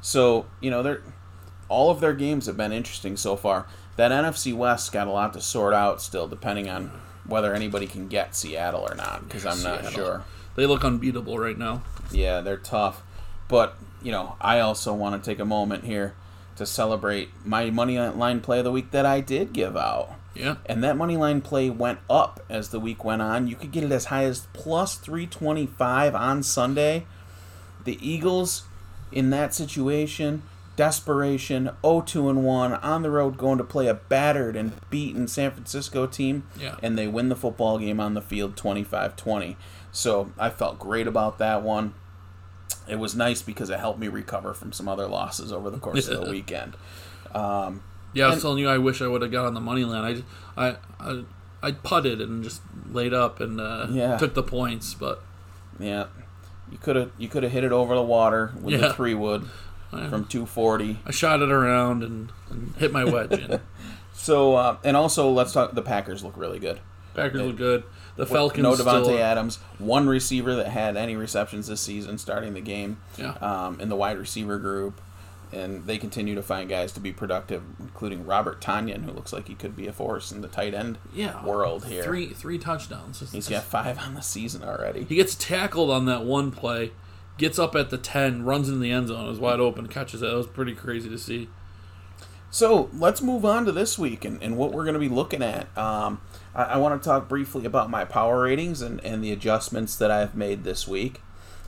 So 0.00 0.46
you 0.60 0.70
know, 0.70 0.82
they're 0.82 1.02
all 1.68 1.90
of 1.90 2.00
their 2.00 2.14
games 2.14 2.46
have 2.46 2.56
been 2.56 2.72
interesting 2.72 3.16
so 3.16 3.36
far. 3.36 3.66
That 3.96 4.12
NFC 4.12 4.54
West 4.54 4.92
got 4.92 5.06
a 5.06 5.10
lot 5.10 5.32
to 5.32 5.40
sort 5.40 5.74
out 5.74 6.02
still, 6.02 6.28
depending 6.28 6.68
on 6.68 6.90
whether 7.26 7.54
anybody 7.54 7.86
can 7.86 8.08
get 8.08 8.36
Seattle 8.36 8.86
or 8.88 8.94
not. 8.94 9.26
Because 9.26 9.46
I'm 9.46 9.62
not 9.62 9.80
Seattle. 9.80 9.90
sure. 9.92 10.24
They 10.54 10.66
look 10.66 10.84
unbeatable 10.84 11.38
right 11.38 11.58
now. 11.58 11.82
Yeah, 12.10 12.40
they're 12.40 12.56
tough. 12.56 13.02
But, 13.48 13.76
you 14.02 14.12
know, 14.12 14.36
I 14.40 14.60
also 14.60 14.92
want 14.94 15.22
to 15.22 15.30
take 15.30 15.38
a 15.38 15.44
moment 15.44 15.84
here 15.84 16.14
to 16.56 16.66
celebrate 16.66 17.28
my 17.44 17.70
money 17.70 17.98
line 17.98 18.40
play 18.40 18.58
of 18.58 18.64
the 18.64 18.72
week 18.72 18.90
that 18.90 19.06
I 19.06 19.20
did 19.20 19.52
give 19.52 19.76
out. 19.76 20.12
Yeah. 20.34 20.56
And 20.66 20.84
that 20.84 20.96
money 20.96 21.16
line 21.16 21.40
play 21.40 21.70
went 21.70 21.98
up 22.10 22.40
as 22.50 22.68
the 22.68 22.80
week 22.80 23.04
went 23.04 23.22
on. 23.22 23.46
You 23.46 23.56
could 23.56 23.72
get 23.72 23.84
it 23.84 23.92
as 23.92 24.06
high 24.06 24.24
as 24.24 24.46
plus 24.52 24.96
325 24.96 26.14
on 26.14 26.42
Sunday. 26.42 27.06
The 27.84 27.98
Eagles, 28.06 28.64
in 29.12 29.30
that 29.30 29.54
situation, 29.54 30.42
desperation, 30.76 31.70
0-2 31.82 32.28
and 32.28 32.44
1, 32.44 32.74
on 32.74 33.02
the 33.02 33.10
road 33.10 33.38
going 33.38 33.56
to 33.58 33.64
play 33.64 33.86
a 33.86 33.94
battered 33.94 34.56
and 34.56 34.72
beaten 34.90 35.26
San 35.26 35.50
Francisco 35.52 36.06
team, 36.06 36.46
Yeah. 36.60 36.76
and 36.82 36.98
they 36.98 37.06
win 37.06 37.28
the 37.30 37.36
football 37.36 37.78
game 37.78 37.98
on 37.98 38.12
the 38.14 38.20
field 38.20 38.56
25-20. 38.56 39.56
So 39.90 40.32
I 40.38 40.50
felt 40.50 40.78
great 40.78 41.06
about 41.06 41.38
that 41.38 41.62
one. 41.62 41.94
It 42.88 42.98
was 42.98 43.14
nice 43.16 43.42
because 43.42 43.70
it 43.70 43.78
helped 43.80 43.98
me 43.98 44.08
recover 44.08 44.54
from 44.54 44.72
some 44.72 44.88
other 44.88 45.06
losses 45.06 45.52
over 45.52 45.70
the 45.70 45.78
course 45.78 46.08
of 46.08 46.24
the 46.24 46.30
weekend. 46.30 46.74
Um, 47.34 47.82
Yeah, 48.12 48.24
I 48.24 48.28
was 48.28 48.34
And- 48.36 48.42
telling 48.42 48.58
you 48.58 48.68
I 48.68 48.78
wish 48.78 49.02
I 49.02 49.08
would 49.08 49.22
have 49.22 49.30
got 49.32 49.44
on 49.46 49.54
the 49.54 49.60
money 49.60 49.84
line. 49.84 50.24
I, 50.56 50.68
I, 50.68 50.76
I, 51.00 51.24
I 51.62 51.72
putted 51.72 52.20
and 52.20 52.42
just 52.44 52.62
laid 52.90 53.12
up 53.12 53.40
and 53.40 53.60
uh, 53.60 53.86
Yeah. 53.90 54.16
took 54.16 54.34
the 54.34 54.42
points, 54.42 54.94
but 54.94 55.22
Yeah, 55.78 56.06
you 56.70 56.78
could 56.78 56.96
have 56.96 57.10
you 57.18 57.28
could 57.28 57.42
have 57.42 57.52
hit 57.52 57.64
it 57.64 57.72
over 57.72 57.94
the 57.94 58.02
water 58.02 58.52
with 58.60 58.74
Yeah. 58.74 58.88
the 58.88 58.94
three 58.94 59.14
wood 59.14 59.48
I, 59.92 60.08
from 60.08 60.24
240. 60.24 61.00
I 61.06 61.10
shot 61.10 61.42
it 61.42 61.50
around 61.50 62.02
and, 62.02 62.32
and 62.50 62.74
hit 62.76 62.92
my 62.92 63.04
wedge 63.04 63.32
in. 63.32 63.60
So 64.18 64.54
uh, 64.56 64.78
and 64.82 64.96
also 64.96 65.28
let's 65.30 65.52
talk. 65.52 65.74
The 65.74 65.82
Packers 65.82 66.24
look 66.24 66.38
really 66.38 66.58
good. 66.58 66.80
Packers 67.14 67.42
look 67.42 67.56
good. 67.58 67.84
The 68.16 68.26
Falcons 68.26 68.62
no 68.62 68.72
Davante 68.72 69.04
still, 69.04 69.18
Adams, 69.18 69.58
one 69.78 70.08
receiver 70.08 70.54
that 70.56 70.68
had 70.68 70.96
any 70.96 71.16
receptions 71.16 71.66
this 71.66 71.80
season 71.80 72.18
starting 72.18 72.54
the 72.54 72.60
game 72.60 72.98
Yeah. 73.18 73.32
um, 73.42 73.80
in 73.80 73.88
the 73.88 73.96
wide 73.96 74.18
receiver 74.18 74.58
group, 74.58 75.00
and 75.52 75.86
they 75.86 75.98
continue 75.98 76.34
to 76.34 76.42
find 76.42 76.68
guys 76.68 76.92
to 76.92 77.00
be 77.00 77.12
productive, 77.12 77.62
including 77.78 78.26
Robert 78.26 78.60
Tonyan, 78.60 79.04
who 79.04 79.12
looks 79.12 79.32
like 79.32 79.48
he 79.48 79.54
could 79.54 79.76
be 79.76 79.86
a 79.86 79.92
force 79.92 80.32
in 80.32 80.40
the 80.40 80.48
tight 80.48 80.74
end 80.74 80.98
yeah, 81.14 81.44
world 81.44 81.84
here. 81.86 82.02
Three 82.02 82.28
three 82.28 82.58
touchdowns. 82.58 83.30
He's 83.32 83.48
got 83.48 83.64
five 83.64 83.98
on 83.98 84.14
the 84.14 84.22
season 84.22 84.64
already. 84.64 85.04
He 85.04 85.16
gets 85.16 85.34
tackled 85.34 85.90
on 85.90 86.06
that 86.06 86.24
one 86.24 86.50
play, 86.50 86.92
gets 87.38 87.58
up 87.58 87.76
at 87.76 87.90
the 87.90 87.98
ten, 87.98 88.44
runs 88.44 88.68
in 88.68 88.80
the 88.80 88.90
end 88.90 89.08
zone, 89.08 89.28
is 89.28 89.38
wide 89.38 89.60
open, 89.60 89.88
catches 89.88 90.22
it. 90.22 90.26
That 90.26 90.36
was 90.36 90.46
pretty 90.46 90.74
crazy 90.74 91.08
to 91.10 91.18
see. 91.18 91.48
So 92.50 92.88
let's 92.92 93.20
move 93.20 93.44
on 93.44 93.64
to 93.66 93.72
this 93.72 93.98
week 93.98 94.24
and, 94.24 94.42
and 94.42 94.56
what 94.56 94.72
we're 94.72 94.84
going 94.84 94.94
to 94.94 95.00
be 95.00 95.08
looking 95.08 95.42
at. 95.42 95.76
Um, 95.76 96.20
I, 96.54 96.62
I 96.64 96.76
want 96.78 97.00
to 97.00 97.06
talk 97.06 97.28
briefly 97.28 97.64
about 97.64 97.90
my 97.90 98.04
power 98.04 98.42
ratings 98.42 98.80
and, 98.82 99.04
and 99.04 99.22
the 99.22 99.32
adjustments 99.32 99.96
that 99.96 100.10
I've 100.10 100.34
made 100.34 100.64
this 100.64 100.88
week. 100.88 101.20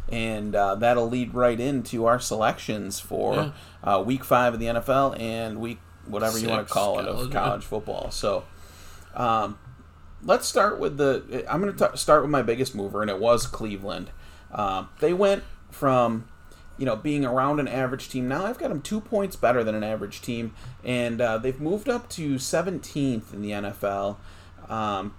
And 0.08 0.54
uh, 0.54 0.76
that'll 0.76 1.08
lead 1.08 1.34
right 1.34 1.60
into 1.60 2.06
our 2.06 2.18
selections 2.18 2.98
for 2.98 3.52
uh, 3.84 4.02
week 4.04 4.24
five 4.24 4.54
of 4.54 4.60
the 4.60 4.66
NFL 4.66 5.20
and 5.20 5.60
week 5.60 5.80
whatever 6.06 6.38
you 6.38 6.48
want 6.48 6.66
to 6.66 6.72
call 6.72 6.98
it 6.98 7.04
college, 7.04 7.26
of 7.26 7.32
yeah. 7.32 7.40
college 7.40 7.64
football. 7.64 8.10
So 8.10 8.44
um, 9.14 9.58
let's 10.22 10.46
start 10.46 10.78
with 10.78 10.96
the. 10.96 11.44
I'm 11.48 11.60
going 11.60 11.76
to 11.76 11.96
start 11.96 12.22
with 12.22 12.30
my 12.30 12.42
biggest 12.42 12.74
mover, 12.74 13.02
and 13.02 13.10
it 13.10 13.18
was 13.18 13.46
Cleveland. 13.46 14.10
Um, 14.50 14.88
they 15.00 15.12
went 15.12 15.44
from 15.70 16.28
you 16.78 16.86
know 16.86 16.96
being 16.96 17.24
around 17.24 17.60
an 17.60 17.68
average 17.68 18.08
team. 18.08 18.28
Now 18.28 18.46
I've 18.46 18.58
got 18.58 18.68
them 18.68 18.80
two 18.80 19.00
points 19.00 19.36
better 19.36 19.62
than 19.64 19.74
an 19.74 19.84
average 19.84 20.22
team, 20.22 20.54
and 20.84 21.20
uh, 21.20 21.36
they've 21.38 21.60
moved 21.60 21.88
up 21.88 22.08
to 22.10 22.36
17th 22.36 23.32
in 23.34 23.42
the 23.42 23.50
NFL. 23.50 24.16
Um, 24.68 25.14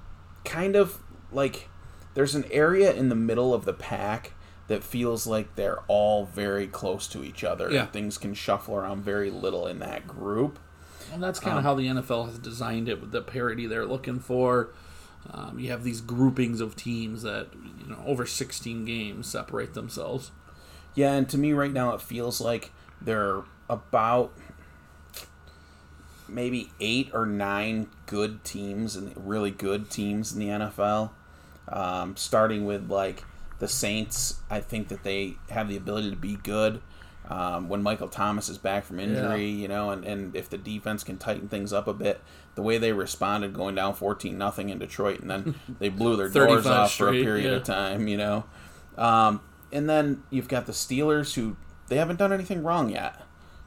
kind 0.46 0.76
of 0.76 1.00
like 1.32 1.68
there's 2.14 2.36
an 2.36 2.46
area 2.52 2.94
in 2.94 3.10
the 3.10 3.16
middle 3.16 3.54
of 3.54 3.66
the 3.66 3.74
pack 3.74 4.34
that 4.68 4.84
feels 4.84 5.26
like 5.26 5.56
they're 5.56 5.80
all 5.88 6.26
very 6.26 6.68
close 6.68 7.08
to 7.08 7.24
each 7.24 7.44
other 7.44 7.72
Yeah. 7.72 7.82
and 7.84 7.92
things 7.94 8.18
can 8.20 8.34
shuffle 8.36 8.76
around 8.76 9.04
very 9.04 9.32
little 9.32 9.66
in 9.68 9.80
that 9.80 10.08
group. 10.08 10.60
And 11.12 11.24
that's 11.24 11.40
kind 11.40 11.54
Um, 11.54 11.58
of 11.60 11.64
how 11.64 11.74
the 11.74 11.88
NFL 11.88 12.28
has 12.28 12.38
designed 12.38 12.88
it 12.88 13.02
with 13.02 13.12
the 13.12 13.22
parity 13.22 13.66
they're 13.66 13.86
looking 13.88 14.20
for. 14.20 14.70
Um, 15.32 15.58
you 15.60 15.72
have 15.72 15.84
these 15.84 16.02
groupings 16.02 16.62
of 16.62 16.76
teams 16.76 17.24
that 17.24 17.48
you 17.80 17.88
know 17.88 17.98
over 18.06 18.26
16 18.28 18.86
games 18.86 19.28
separate 19.28 19.74
themselves. 19.74 20.30
Yeah, 20.96 21.14
and 21.14 21.30
to 21.30 21.38
me 21.38 21.54
right 21.54 21.72
now 21.72 21.94
it 21.94 22.02
feels 22.02 22.42
like 22.42 22.72
they're 23.02 23.44
about 23.70 24.34
maybe 26.28 26.72
eight 26.80 27.10
or 27.14 27.26
nine 27.26 27.90
good 28.06 28.44
teams 28.44 28.96
and 28.96 29.12
really 29.16 29.52
good 29.52 29.90
teams 29.90 30.34
in 30.34 30.40
the 30.40 30.48
NFL. 30.48 31.12
Um, 31.68 32.16
starting 32.16 32.66
with 32.66 32.90
like 32.90 33.24
the 33.60 33.68
Saints, 33.68 34.40
I 34.50 34.60
think 34.60 34.88
that 34.90 35.04
they 35.04 35.36
have 35.50 35.68
the 35.68 35.78
ability 35.78 36.10
to 36.12 36.16
be 36.16 36.36
good. 36.38 36.82
Um, 37.28 37.70
when 37.70 37.84
Michael 37.84 38.08
Thomas 38.08 38.50
is 38.50 38.58
back 38.58 38.86
from 38.86 39.00
injury, 39.00 39.46
Yeah. 39.46 39.62
you 39.62 39.68
know, 39.68 39.92
and, 39.92 40.04
and 40.04 40.36
if 40.36 40.50
the 40.50 40.58
defense 40.58 41.04
can 41.04 41.18
tighten 41.18 41.48
things 41.48 41.72
up 41.72 41.88
a 41.88 41.94
bit, 41.94 42.22
the 42.56 42.64
way 42.64 42.80
they 42.80 42.92
responded 42.92 43.54
going 43.54 43.76
down 43.76 43.94
fourteen 43.94 44.40
nothing 44.40 44.70
in 44.70 44.80
Detroit, 44.80 45.20
and 45.20 45.30
then 45.30 45.56
they 45.80 45.90
blew 45.90 46.16
their 46.16 46.30
doors 46.30 46.64
35 46.64 46.72
off 46.72 46.94
for 46.96 47.10
a 47.10 47.12
period 47.12 47.46
yeah. 47.52 47.58
of 47.58 47.64
time, 47.64 48.08
you 48.08 48.18
know. 48.18 48.46
Um, 48.98 49.42
and 49.72 49.90
then 49.90 50.24
you've 50.30 50.48
got 50.48 50.66
the 50.66 50.72
Steelers 50.72 51.36
who 51.36 51.56
they 51.88 51.98
haven't 51.98 52.18
done 52.18 52.34
anything 52.34 52.64
wrong 52.64 52.90
yet, 52.90 53.22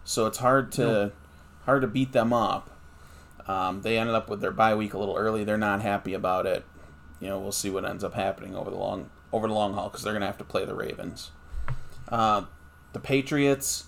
so 0.04 0.26
it's 0.26 0.38
hard 0.38 0.73
to 0.73 1.12
hard 1.64 1.82
to 1.82 1.88
beat 1.88 2.12
them 2.12 2.32
up. 2.32 2.71
Um, 3.47 3.82
they 3.82 3.99
ended 3.99 4.14
up 4.14 4.28
with 4.28 4.40
their 4.40 4.52
bye 4.52 4.75
week 4.75 4.94
a 4.94 4.99
little 4.99 5.16
early. 5.16 5.44
They're 5.44 5.59
not 5.59 5.82
happy 5.82 6.14
about 6.14 6.47
it. 6.47 6.64
You 7.21 7.28
know, 7.28 7.38
we'll 7.38 7.52
see 7.52 7.71
what 7.71 7.85
ends 7.85 8.04
up 8.04 8.14
happening 8.14 8.54
over 8.54 8.71
the 8.71 8.76
long 8.76 9.11
over 9.32 9.49
the 9.49 9.54
long 9.54 9.75
haul 9.75 9.88
because 9.88 10.02
they're 10.02 10.12
going 10.12 10.21
to 10.23 10.26
have 10.26 10.38
to 10.38 10.44
play 10.44 10.64
the 10.64 10.75
Ravens. 10.75 11.30
Uh, 12.09 12.42
the 12.92 13.00
Patriots, 13.00 13.85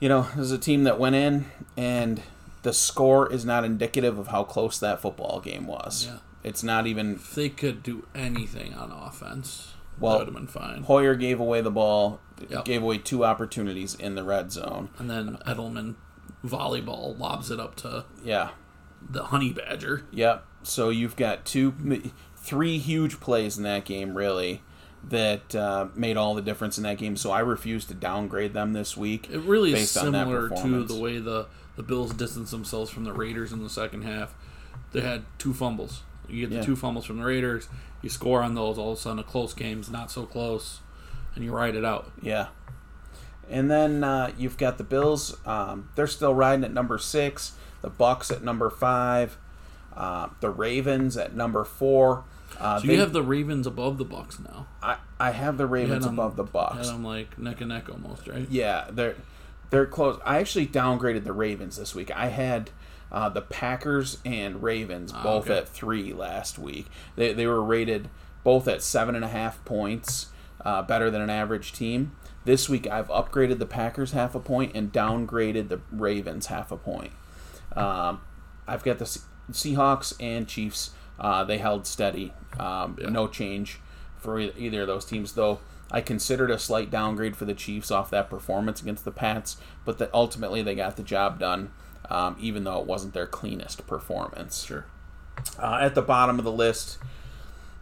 you 0.00 0.08
know, 0.08 0.22
this 0.36 0.46
is 0.46 0.52
a 0.52 0.58
team 0.58 0.84
that 0.84 0.98
went 0.98 1.14
in 1.14 1.46
and 1.76 2.22
the 2.62 2.72
score 2.72 3.30
is 3.30 3.44
not 3.44 3.64
indicative 3.64 4.18
of 4.18 4.28
how 4.28 4.44
close 4.44 4.78
that 4.78 5.00
football 5.02 5.40
game 5.40 5.66
was. 5.66 6.06
Yeah. 6.06 6.18
It's 6.42 6.62
not 6.62 6.86
even 6.86 7.14
If 7.14 7.34
they 7.34 7.48
could 7.48 7.82
do 7.82 8.06
anything 8.14 8.74
on 8.74 8.90
offense, 8.90 9.71
Well, 10.02 10.12
that 10.12 10.18
would 10.18 10.26
have 10.28 10.34
been 10.34 10.46
fine. 10.46 10.82
Hoyer 10.82 11.14
gave 11.14 11.40
away 11.40 11.60
the 11.60 11.70
ball, 11.70 12.20
Yep. 12.48 12.64
gave 12.64 12.82
away 12.82 12.98
two 12.98 13.24
opportunities 13.24 13.94
in 13.94 14.14
the 14.16 14.24
red 14.24 14.50
zone. 14.52 14.88
And 14.98 15.08
then 15.08 15.38
Edelman 15.46 15.94
volleyball 16.44 17.18
lobs 17.18 17.50
it 17.50 17.60
up 17.60 17.76
to 17.76 18.04
Yeah. 18.24 18.50
the 19.08 19.24
honey 19.24 19.52
badger. 19.52 20.04
Yep. 20.12 20.44
So 20.64 20.88
you've 20.90 21.16
got 21.16 21.44
two, 21.44 21.72
three 22.36 22.78
huge 22.78 23.20
plays 23.20 23.56
in 23.56 23.64
that 23.64 23.84
game, 23.84 24.14
really, 24.16 24.62
that 25.08 25.54
uh, 25.54 25.86
made 25.94 26.16
all 26.16 26.34
the 26.34 26.42
difference 26.42 26.76
in 26.78 26.84
that 26.84 26.98
game. 26.98 27.16
So 27.16 27.30
I 27.30 27.40
refuse 27.40 27.84
to 27.86 27.94
downgrade 27.94 28.54
them 28.54 28.72
this 28.72 28.96
week. 28.96 29.28
It 29.30 29.40
really 29.40 29.72
is 29.72 29.90
similar 29.90 30.48
to 30.48 30.84
the 30.84 30.94
way 30.96 31.18
the, 31.18 31.46
the 31.76 31.82
Bills 31.82 32.12
distanced 32.14 32.50
themselves 32.52 32.90
from 32.90 33.04
the 33.04 33.12
Raiders 33.12 33.52
in 33.52 33.62
the 33.62 33.70
second 33.70 34.02
half. 34.02 34.34
They 34.92 35.00
had 35.00 35.24
two 35.38 35.54
fumbles. 35.54 36.02
You 36.28 36.42
get 36.42 36.50
the 36.50 36.56
Yeah. 36.56 36.62
two 36.62 36.76
fumbles 36.76 37.04
from 37.04 37.18
the 37.18 37.24
Raiders, 37.24 37.68
you 38.02 38.08
score 38.10 38.42
on 38.42 38.54
those, 38.54 38.78
all 38.78 38.92
of 38.92 38.98
a 38.98 39.00
sudden 39.00 39.18
a 39.20 39.22
close 39.24 39.54
game's 39.54 39.90
not 39.90 40.10
so 40.10 40.26
close, 40.26 40.80
and 41.34 41.44
you 41.44 41.52
ride 41.52 41.74
it 41.76 41.84
out. 41.84 42.10
Yeah. 42.20 42.48
And 43.50 43.70
then 43.70 44.02
uh, 44.04 44.32
you've 44.38 44.56
got 44.56 44.78
the 44.78 44.84
Bills. 44.84 45.36
Um, 45.46 45.90
they're 45.94 46.06
still 46.06 46.34
riding 46.34 46.64
at 46.64 46.72
number 46.72 46.98
six. 46.98 47.52
The 47.82 47.90
Bucks 47.90 48.30
at 48.30 48.42
number 48.42 48.70
five. 48.70 49.36
Uh, 49.96 50.28
the 50.40 50.48
Ravens 50.50 51.16
at 51.16 51.34
number 51.34 51.64
four. 51.64 52.24
Uh, 52.58 52.78
So 52.80 52.86
they- 52.86 52.94
you 52.94 53.00
have 53.00 53.12
the 53.12 53.22
Ravens 53.22 53.66
above 53.66 53.98
the 53.98 54.04
Bucks 54.04 54.38
now. 54.38 54.66
I, 54.82 54.96
I 55.20 55.30
have 55.32 55.58
the 55.58 55.66
Ravens 55.66 56.04
had 56.04 56.12
'em- 56.12 56.18
above 56.18 56.36
the 56.36 56.44
Bucks. 56.44 56.88
I'm 56.88 57.04
like 57.04 57.38
neck 57.38 57.60
and 57.60 57.68
neck 57.70 57.88
almost, 57.90 58.26
right? 58.26 58.46
Yeah, 58.50 58.86
they're 58.90 59.16
they're 59.70 59.86
close. 59.86 60.20
I 60.24 60.38
actually 60.38 60.66
downgraded 60.66 61.24
the 61.24 61.32
Ravens 61.32 61.76
this 61.76 61.94
week. 61.94 62.10
I 62.14 62.28
had 62.28 62.70
uh, 63.12 63.28
the 63.28 63.42
Packers 63.42 64.18
and 64.24 64.62
Ravens 64.62 65.12
Ah, 65.14 65.22
both 65.22 65.44
okay. 65.50 65.58
at 65.58 65.68
three 65.68 66.12
last 66.12 66.58
week. 66.58 66.86
They 67.14 67.32
they 67.32 67.46
were 67.46 67.62
rated 67.62 68.08
both 68.42 68.66
at 68.66 68.82
seven 68.82 69.14
and 69.14 69.24
a 69.24 69.28
half 69.28 69.64
points, 69.64 70.30
uh, 70.64 70.82
better 70.82 71.10
than 71.10 71.20
an 71.20 71.30
average 71.30 71.72
team. 71.72 72.12
This 72.44 72.68
week 72.68 72.88
I've 72.88 73.08
upgraded 73.08 73.58
the 73.60 73.66
Packers 73.66 74.10
half 74.12 74.34
a 74.34 74.40
point 74.40 74.72
and 74.74 74.92
downgraded 74.92 75.68
the 75.68 75.80
Ravens 75.92 76.46
half 76.46 76.72
a 76.72 76.76
point. 76.76 77.12
Um, 77.76 78.20
I've 78.66 78.82
got 78.82 78.98
the 78.98 79.06
Se- 79.06 79.20
Seahawks 79.52 80.14
and 80.20 80.48
Chiefs. 80.48 80.90
Uh, 81.20 81.44
they 81.44 81.58
held 81.58 81.86
steady. 81.86 82.32
Um, 82.58 82.96
Yeah. 83.00 83.10
No 83.10 83.28
change 83.28 83.78
for 84.16 84.40
e- 84.40 84.52
either 84.56 84.82
of 84.82 84.86
those 84.88 85.04
teams, 85.04 85.32
though. 85.34 85.60
I 85.90 86.00
considered 86.00 86.50
a 86.50 86.58
slight 86.58 86.90
downgrade 86.90 87.36
for 87.36 87.44
the 87.44 87.54
Chiefs 87.54 87.90
off 87.90 88.10
that 88.10 88.30
performance 88.30 88.80
against 88.80 89.04
the 89.04 89.10
Pats, 89.12 89.56
but 89.84 89.98
that 89.98 90.10
ultimately 90.14 90.62
they 90.62 90.74
got 90.74 90.96
the 90.96 91.02
job 91.02 91.38
done, 91.38 91.70
um, 92.10 92.36
even 92.40 92.64
though 92.64 92.80
it 92.80 92.86
wasn't 92.86 93.14
their 93.14 93.26
cleanest 93.26 93.86
performance. 93.86 94.64
Sure. 94.64 94.86
Uh, 95.58 95.78
at 95.80 95.94
the 95.94 96.02
bottom 96.02 96.38
of 96.38 96.44
the 96.44 96.52
list, 96.52 96.98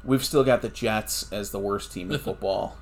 we've 0.04 0.24
still 0.24 0.44
got 0.44 0.62
the 0.62 0.68
Jets 0.68 1.30
as 1.32 1.50
the 1.50 1.58
worst 1.58 1.92
team 1.92 2.10
in 2.10 2.18
football. 2.20 2.78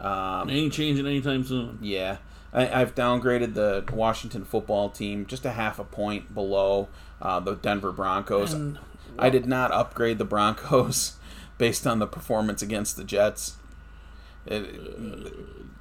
Um, 0.00 0.50
Ain't 0.50 0.72
changing 0.72 1.06
anytime 1.06 1.44
soon. 1.44 1.78
yeah, 1.80 2.18
I, 2.52 2.80
I've 2.80 2.94
downgraded 2.94 3.54
the 3.54 3.84
Washington 3.92 4.44
football 4.44 4.90
team 4.90 5.26
just 5.26 5.44
a 5.44 5.52
half 5.52 5.78
a 5.78 5.84
point 5.84 6.34
below 6.34 6.88
uh, 7.20 7.40
the 7.40 7.54
Denver 7.54 7.92
Broncos. 7.92 8.52
And 8.52 8.78
I 9.18 9.30
did 9.30 9.46
not 9.46 9.70
upgrade 9.72 10.18
the 10.18 10.24
Broncos 10.24 11.18
based 11.58 11.86
on 11.86 11.98
the 11.98 12.06
performance 12.06 12.62
against 12.62 12.96
the 12.96 13.04
Jets. 13.04 13.56
It, 14.46 15.32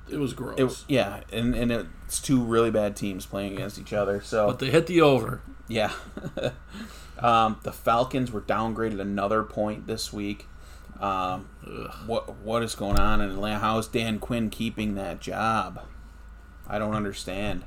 it 0.09 0.17
was 0.17 0.33
gross. 0.33 0.57
it, 0.59 0.85
yeah, 0.93 1.21
and, 1.31 1.55
and 1.55 1.71
it's 1.71 2.19
two 2.21 2.43
really 2.43 2.69
bad 2.71 2.95
teams 2.95 3.25
playing 3.25 3.53
against 3.53 3.79
each 3.79 3.93
other. 3.93 4.21
So 4.21 4.47
but 4.47 4.59
they 4.59 4.69
hit 4.69 4.87
the 4.87 5.01
over. 5.01 5.41
yeah, 5.67 5.91
um, 7.19 7.59
the 7.63 7.71
Falcons 7.71 8.31
were 8.31 8.41
downgraded 8.41 8.99
another 8.99 9.43
point 9.43 9.87
this 9.87 10.11
week. 10.13 10.47
Um, 10.99 11.49
what 12.05 12.35
what 12.37 12.61
is 12.61 12.75
going 12.75 12.99
on 12.99 13.21
in 13.21 13.31
Atlanta? 13.31 13.59
How 13.59 13.77
is 13.79 13.87
Dan 13.87 14.19
Quinn 14.19 14.49
keeping 14.49 14.95
that 14.95 15.19
job? 15.19 15.81
I 16.67 16.77
don't 16.77 16.93
understand. 16.95 17.63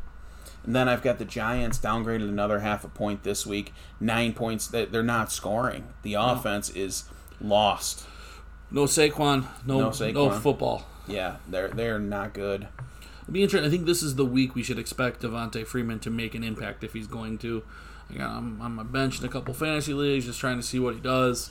And 0.65 0.75
then 0.75 0.89
I've 0.89 1.03
got 1.03 1.19
the 1.19 1.25
Giants 1.27 1.79
downgraded 1.79 2.27
another 2.29 2.61
half 2.61 2.85
a 2.85 2.89
point 2.89 3.23
this 3.23 3.45
week. 3.45 3.75
Nine 4.01 4.33
points. 4.33 4.67
They- 4.69 4.87
They're 4.87 5.03
not 5.03 5.31
scoring. 5.31 5.89
The 6.03 6.15
offense 6.15 6.71
is 6.71 7.05
lost. 7.41 8.07
No 8.75 8.85
Saquon. 8.85 9.47
No 9.64 9.90
No 9.90 10.11
no, 10.12 10.31
football. 10.33 10.85
Yeah, 11.07 11.37
they're 11.49 11.69
they're 11.69 11.99
not 12.00 12.35
good. 12.35 12.66
It'll 13.23 13.33
be 13.33 13.43
interesting. 13.43 13.66
I 13.66 13.71
think 13.71 13.87
this 13.87 14.02
is 14.02 14.16
the 14.16 14.25
week 14.25 14.54
we 14.54 14.62
should 14.64 14.78
expect 14.78 15.23
Devonta 15.23 15.64
Freeman 15.66 16.00
to 16.00 16.11
make 16.11 16.35
an 16.35 16.43
impact 16.43 16.83
if 16.83 16.93
he's 16.93 17.07
going 17.07 17.38
to. 17.38 17.62
I 18.11 18.14
got 18.14 18.37
him 18.38 18.61
on 18.61 18.73
my 18.75 18.83
bench 18.83 19.21
in 19.21 19.25
a 19.25 19.28
couple 19.28 19.54
fantasy 19.54 19.95
leagues, 19.95 20.26
just 20.26 20.40
trying 20.40 20.57
to 20.57 20.62
see 20.62 20.78
what 20.81 20.95
he 20.95 21.00
does. 21.00 21.50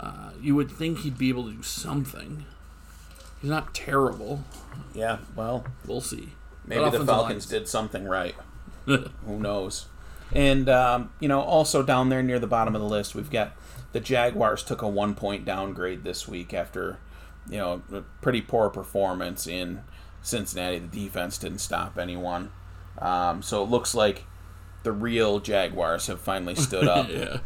Uh, 0.00 0.30
you 0.40 0.54
would 0.56 0.70
think 0.70 0.98
he'd 0.98 1.16
be 1.16 1.28
able 1.28 1.44
to 1.44 1.52
do 1.52 1.62
something. 1.62 2.44
He's 3.40 3.50
not 3.50 3.72
terrible. 3.72 4.42
Yeah, 4.94 5.18
well, 5.36 5.64
We'll 5.86 6.00
see. 6.00 6.30
maybe 6.66 6.90
the 6.90 7.06
Falcons 7.06 7.46
did 7.46 7.68
something 7.68 8.04
right. 8.04 8.34
Who 8.86 9.08
knows? 9.38 9.86
And 10.32 10.68
um, 10.68 11.10
you 11.20 11.28
know, 11.28 11.40
also 11.40 11.82
down 11.82 12.08
there 12.08 12.22
near 12.22 12.38
the 12.40 12.46
bottom 12.48 12.74
of 12.74 12.80
the 12.82 12.88
list, 12.88 13.14
we've 13.14 13.30
got 13.30 13.52
the 13.94 14.00
Jaguars 14.00 14.64
took 14.64 14.82
a 14.82 14.88
one 14.88 15.14
point 15.14 15.44
downgrade 15.44 16.02
this 16.02 16.26
week 16.26 16.52
after 16.52 16.98
you 17.48 17.58
know 17.58 17.80
a 17.92 18.00
pretty 18.20 18.42
poor 18.42 18.68
performance 18.68 19.46
in 19.46 19.82
Cincinnati. 20.20 20.80
The 20.80 21.04
defense 21.04 21.38
didn't 21.38 21.60
stop 21.60 21.96
anyone, 21.96 22.50
um, 22.98 23.40
so 23.40 23.62
it 23.62 23.70
looks 23.70 23.94
like 23.94 24.24
the 24.82 24.90
real 24.90 25.38
Jaguars 25.38 26.08
have 26.08 26.20
finally 26.20 26.56
stood 26.56 26.88
up. 26.88 27.08
yeah. 27.10 27.38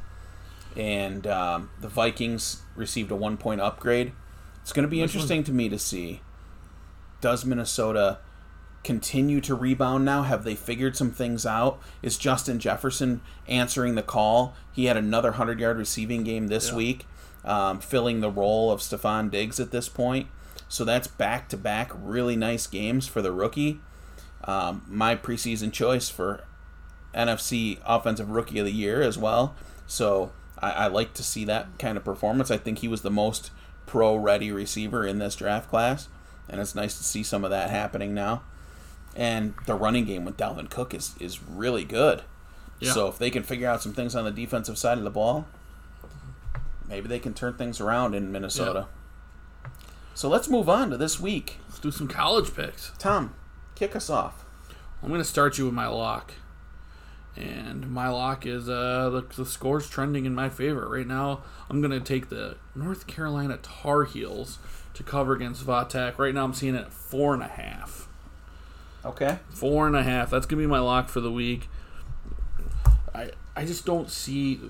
and 0.75 1.27
um, 1.27 1.71
the 1.81 1.89
Vikings 1.89 2.63
received 2.75 3.11
a 3.11 3.17
one 3.17 3.37
point 3.37 3.61
upgrade. 3.61 4.13
It's 4.63 4.73
going 4.73 4.85
to 4.85 4.91
be 4.91 5.03
interesting 5.03 5.45
to 5.45 5.53
me 5.53 5.69
to 5.69 5.79
see 5.79 6.23
does 7.21 7.45
Minnesota 7.45 8.21
continue 8.85 9.41
to 9.43 9.55
rebound 9.55 10.05
now? 10.05 10.23
Have 10.23 10.45
they 10.45 10.55
figured 10.55 10.97
some 10.97 11.11
things 11.11 11.45
out? 11.45 11.81
Is 12.03 12.17
Justin 12.17 12.59
Jefferson 12.59 13.21
answering 13.47 13.95
the 13.95 14.03
call? 14.03 14.55
He 14.73 14.87
had 14.87 14.97
another 14.97 15.31
100 15.31 15.61
yard 15.61 15.77
receiving 15.79 16.23
game 16.25 16.49
this 16.49 16.71
Yeah. 16.71 16.77
week, 16.77 17.07
um, 17.45 17.81
filling 17.81 18.21
the 18.21 18.31
role 18.31 18.71
of 18.71 18.81
Stefon 18.81 19.31
Diggs 19.31 19.59
at 19.61 19.71
this 19.71 19.89
point. 19.89 20.29
So 20.69 20.85
that's 20.85 21.07
back 21.09 21.49
to 21.51 21.57
back 21.57 21.91
really 21.95 22.37
nice 22.37 22.67
games 22.67 23.07
for 23.07 23.23
the 23.23 23.33
rookie. 23.33 23.81
Um, 24.45 24.83
my 24.87 25.17
preseason 25.17 25.73
choice 25.73 26.09
for 26.09 26.45
NFC 27.15 27.79
Offensive 27.87 28.31
Rookie 28.31 28.59
of 28.59 28.67
the 28.67 28.73
Year 28.73 29.03
as 29.03 29.17
well. 29.19 29.55
So 29.87 30.33
I, 30.59 30.71
I 30.73 30.87
like 30.89 31.15
to 31.15 31.23
see 31.23 31.45
that 31.47 31.79
kind 31.79 31.97
of 31.97 32.05
performance. 32.05 32.51
I 32.51 32.57
think 32.59 32.79
he 32.79 32.89
was 32.89 33.03
the 33.03 33.11
most 33.11 33.51
pro 33.87 34.15
ready 34.17 34.53
receiver 34.53 35.07
in 35.07 35.19
this 35.19 35.35
draft 35.35 35.71
class, 35.71 36.09
and 36.49 36.61
it's 36.61 36.75
nice 36.75 36.97
to 36.99 37.05
see 37.05 37.23
some 37.23 37.45
of 37.45 37.51
that 37.51 37.71
happening 37.71 38.13
now. 38.15 38.43
And 39.19 39.55
the 39.67 39.75
running 39.75 40.05
game 40.05 40.25
with 40.25 40.37
Dalvin 40.37 40.71
Cook 40.71 40.95
is, 40.95 41.17
is 41.21 41.43
really 41.43 41.85
good. 41.85 42.23
Yeah. 42.79 42.93
So 42.93 43.09
if 43.09 43.19
they 43.19 43.31
can 43.31 43.43
figure 43.43 43.69
out 43.69 43.83
some 43.83 43.93
things 43.93 44.15
on 44.15 44.25
the 44.25 44.31
defensive 44.31 44.79
side 44.79 44.97
of 44.97 45.05
the 45.05 45.11
ball, 45.11 45.47
maybe 46.89 47.09
they 47.09 47.19
can 47.19 47.35
turn 47.35 47.55
things 47.55 47.81
around 47.81 48.15
in 48.15 48.31
Minnesota. 48.31 48.87
So 50.15 50.29
let's 50.29 50.49
move 50.49 50.69
on 50.69 50.91
to 50.91 50.97
this 50.97 51.19
week. 51.19 51.59
Let's 51.69 51.81
do 51.81 51.91
some 51.91 52.07
college 52.07 52.55
picks. 52.55 52.93
Tom, 52.99 53.35
kick 53.75 53.97
us 53.97 54.09
off. 54.09 54.45
I'm 55.03 55.09
going 55.09 55.21
to 55.21 55.25
start 55.25 55.59
you 55.59 55.65
with 55.65 55.75
my 55.75 55.89
lock. 55.89 56.33
And 57.37 57.91
my 57.91 58.09
lock 58.09 58.47
is 58.47 58.69
uh, 58.69 59.11
the, 59.11 59.23
the 59.37 59.47
score's 59.47 59.89
trending 59.89 60.27
in 60.27 60.35
my 60.35 60.49
favor. 60.49 60.89
Right 60.89 61.07
now, 61.07 61.43
I'm 61.71 61.81
going 61.81 61.93
to 61.93 62.01
take 62.01 62.29
the 62.29 62.57
North 62.75 63.07
Carolina 63.07 63.59
Tar 63.63 64.05
Heels 64.05 64.59
to 64.95 65.03
cover 65.05 65.35
against 65.35 65.63
Va 65.63 65.87
Tech. 65.89 66.19
Right 66.19 66.35
now, 66.35 66.45
I'm 66.45 66.55
seeing 66.55 66.75
it 66.75 66.83
at 66.83 66.93
four 66.93 67.35
and 67.35 67.43
a 67.43 67.49
half. 67.49 68.08
Okay. 69.09 69.39
Four 69.49 69.87
and 69.87 69.97
a 69.97 70.03
half. 70.03 70.31
That's 70.31 70.47
to 70.47 70.57
be 70.57 70.67
my 70.67 70.79
lock 70.79 71.09
for 71.09 71.21
the 71.21 71.33
week. 71.33 71.69
I 73.15 73.31
I 73.57 73.65
just 73.65 73.87
don't 73.87 74.11
see. 74.11 74.61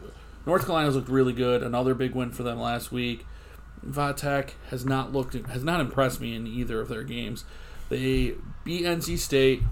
North 0.46 0.62
Carolina's 0.62 0.94
looked 0.94 1.08
really 1.08 1.32
good. 1.32 1.62
Another 1.62 1.92
big 1.92 2.14
win 2.14 2.30
for 2.30 2.44
them 2.44 2.60
last 2.60 2.92
week. 2.92 3.26
Va 3.82 4.12
Tech 4.12 4.54
has 4.70 4.84
not 4.84 5.12
looked 5.12 5.34
has 5.34 5.64
not 5.64 5.80
impressed 5.80 6.20
me 6.20 6.34
in 6.34 6.46
either 6.46 6.80
of 6.80 6.88
their 6.88 7.02
games. 7.02 7.44
They 7.88 8.34
beat 8.64 8.84
NC 8.84 9.18
State, 9.18 9.62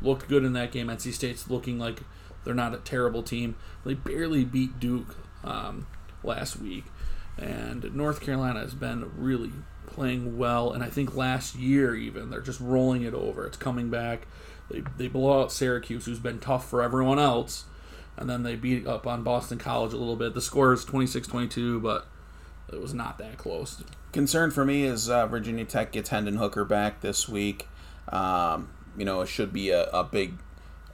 looked 0.00 0.28
good 0.28 0.44
in 0.44 0.52
that 0.54 0.72
game. 0.72 0.88
NC 0.88 1.12
State's 1.12 1.48
looking 1.48 1.78
like 1.78 2.00
they're 2.44 2.54
not 2.54 2.74
a 2.74 2.78
terrible 2.78 3.22
team. 3.22 3.56
They 3.84 3.94
barely 3.94 4.44
beat 4.44 4.80
Duke 4.80 5.16
um, 5.44 5.86
last 6.22 6.56
week, 6.58 6.84
and 7.38 7.94
North 7.94 8.20
Carolina 8.20 8.60
has 8.60 8.74
been 8.74 9.10
really 9.16 9.52
playing 9.86 10.38
well. 10.38 10.72
And 10.72 10.82
I 10.82 10.88
think 10.88 11.14
last 11.16 11.54
year 11.54 11.94
even 11.94 12.30
they're 12.30 12.40
just 12.40 12.60
rolling 12.60 13.02
it 13.02 13.14
over. 13.14 13.46
It's 13.46 13.56
coming 13.56 13.90
back. 13.90 14.26
They 14.70 14.82
they 14.96 15.08
blow 15.08 15.42
out 15.42 15.52
Syracuse, 15.52 16.06
who's 16.06 16.18
been 16.18 16.38
tough 16.38 16.68
for 16.68 16.82
everyone 16.82 17.18
else, 17.18 17.64
and 18.16 18.28
then 18.28 18.42
they 18.42 18.54
beat 18.54 18.86
up 18.86 19.06
on 19.06 19.22
Boston 19.22 19.58
College 19.58 19.92
a 19.92 19.96
little 19.96 20.16
bit. 20.16 20.34
The 20.34 20.42
score 20.42 20.72
is 20.72 20.84
26-22, 20.84 21.82
but 21.82 22.06
it 22.70 22.80
was 22.80 22.92
not 22.92 23.18
that 23.18 23.38
close. 23.38 23.82
Concern 24.12 24.50
for 24.50 24.64
me 24.64 24.84
is 24.84 25.08
uh, 25.08 25.26
Virginia 25.26 25.64
Tech 25.64 25.92
gets 25.92 26.10
Hendon 26.10 26.36
Hooker 26.36 26.64
back 26.64 27.00
this 27.00 27.28
week. 27.28 27.66
Um, 28.08 28.68
you 28.96 29.04
know, 29.04 29.22
it 29.22 29.28
should 29.28 29.52
be 29.52 29.70
a, 29.70 29.84
a 29.90 30.04
big 30.04 30.34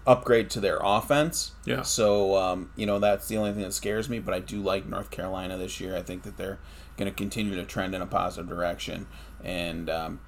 upgrade 0.06 0.50
to 0.50 0.60
their 0.60 0.78
offense. 0.82 1.52
Yeah. 1.64 1.82
So, 1.82 2.36
um, 2.36 2.70
you 2.76 2.86
know, 2.86 2.98
that's 2.98 3.28
the 3.28 3.36
only 3.38 3.52
thing 3.52 3.62
that 3.62 3.72
scares 3.72 4.08
me, 4.08 4.18
but 4.18 4.34
I 4.34 4.40
do 4.40 4.60
like 4.60 4.86
North 4.86 5.10
Carolina 5.10 5.56
this 5.56 5.80
year. 5.80 5.96
I 5.96 6.02
think 6.02 6.22
that 6.24 6.36
they're 6.36 6.58
going 6.96 7.10
to 7.10 7.16
continue 7.16 7.54
to 7.56 7.64
trend 7.64 7.94
in 7.94 8.02
a 8.02 8.06
positive 8.06 8.48
direction 8.48 9.06
and 9.42 9.88
um, 9.88 10.20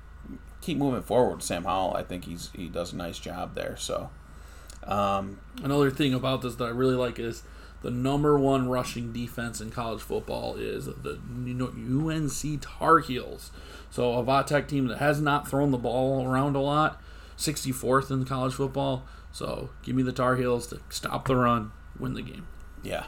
keep 0.60 0.78
moving 0.78 1.02
forward. 1.02 1.42
Sam 1.42 1.64
Howell, 1.64 1.94
I 1.94 2.02
think 2.02 2.24
he's 2.24 2.50
he 2.54 2.68
does 2.68 2.92
a 2.92 2.96
nice 2.96 3.18
job 3.18 3.54
there. 3.54 3.76
So, 3.76 4.10
um, 4.84 5.40
Another 5.62 5.90
thing 5.90 6.14
about 6.14 6.42
this 6.42 6.54
that 6.56 6.64
I 6.64 6.70
really 6.70 6.94
like 6.94 7.18
is 7.18 7.42
the 7.82 7.90
number 7.90 8.38
one 8.38 8.68
rushing 8.68 9.12
defense 9.12 9.60
in 9.60 9.70
college 9.70 10.00
football 10.00 10.56
is 10.56 10.86
the 10.86 11.18
UNC 11.30 12.60
Tar 12.60 12.98
Heels. 13.00 13.50
So 13.90 14.14
a 14.14 14.22
Va 14.22 14.44
Tech 14.46 14.68
team 14.68 14.88
that 14.88 14.98
has 14.98 15.20
not 15.20 15.48
thrown 15.48 15.70
the 15.70 15.78
ball 15.78 16.26
around 16.26 16.56
a 16.56 16.60
lot, 16.60 17.00
64th 17.38 18.10
in 18.10 18.24
college 18.24 18.54
football. 18.54 19.04
So 19.36 19.68
give 19.82 19.94
me 19.94 20.02
the 20.02 20.12
Tar 20.12 20.36
Heels 20.36 20.66
to 20.68 20.80
stop 20.88 21.28
the 21.28 21.36
run, 21.36 21.70
win 21.98 22.14
the 22.14 22.22
game. 22.22 22.46
yeah. 22.82 23.04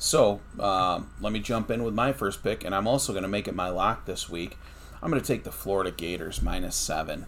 So, 0.00 0.40
um, 0.60 1.10
let 1.20 1.32
me 1.32 1.38
jump 1.40 1.70
in 1.72 1.82
with 1.84 1.92
my 1.94 2.12
first 2.12 2.42
pick, 2.44 2.64
and 2.64 2.72
I'm 2.74 2.86
also 2.88 3.12
going 3.12 3.22
to 3.24 3.28
make 3.28 3.46
it 3.48 3.54
my 3.54 3.68
lock 3.68 4.06
this 4.06 4.28
week. 4.28 4.56
I'm 5.02 5.10
going 5.10 5.20
to 5.20 5.26
take 5.26 5.42
the 5.44 5.50
Florida 5.50 5.90
Gators 5.90 6.40
minus 6.40 6.74
seven 6.76 7.26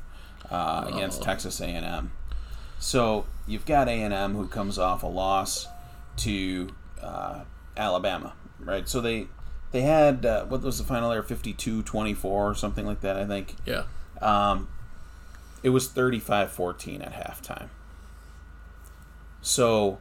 uh, 0.50 0.84
against 0.86 1.20
Oh. 1.20 1.24
Texas 1.24 1.60
A&M. 1.60 2.12
So 2.78 3.26
you've 3.46 3.66
got 3.66 3.88
A&M 3.88 4.34
who 4.34 4.46
comes 4.46 4.78
off 4.78 5.02
a 5.02 5.08
loss 5.08 5.66
to 6.18 6.68
uh, 7.02 7.40
Alabama, 7.76 8.34
right? 8.60 8.88
So 8.88 9.00
they 9.00 9.26
they 9.72 9.82
had 9.82 10.24
uh, 10.26 10.44
what 10.46 10.62
was 10.62 10.78
the 10.78 10.84
final 10.84 11.10
there 11.10 11.22
52-24 11.24 12.24
or 12.24 12.54
something 12.54 12.86
like 12.86 13.00
that, 13.00 13.16
I 13.16 13.26
think. 13.26 13.54
Yeah. 13.66 13.82
Um, 14.20 14.68
it 15.64 15.70
was 15.70 15.88
35-14 15.88 17.04
at 17.04 17.12
halftime. 17.14 17.68
So 19.42 19.98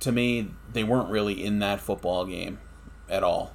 to 0.00 0.12
me, 0.12 0.50
they 0.72 0.84
weren't 0.84 1.10
really 1.10 1.44
in 1.44 1.58
that 1.60 1.80
football 1.80 2.24
game 2.26 2.58
at 3.08 3.22
all. 3.22 3.54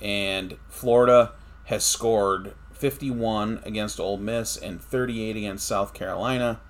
And 0.00 0.56
Florida 0.68 1.32
has 1.64 1.84
scored 1.84 2.54
51 2.72 3.60
against 3.64 3.98
Ole 3.98 4.16
Miss 4.16 4.56
and 4.56 4.80
38 4.80 5.36
against 5.36 5.66
South 5.66 5.92
Carolina. 5.92 6.60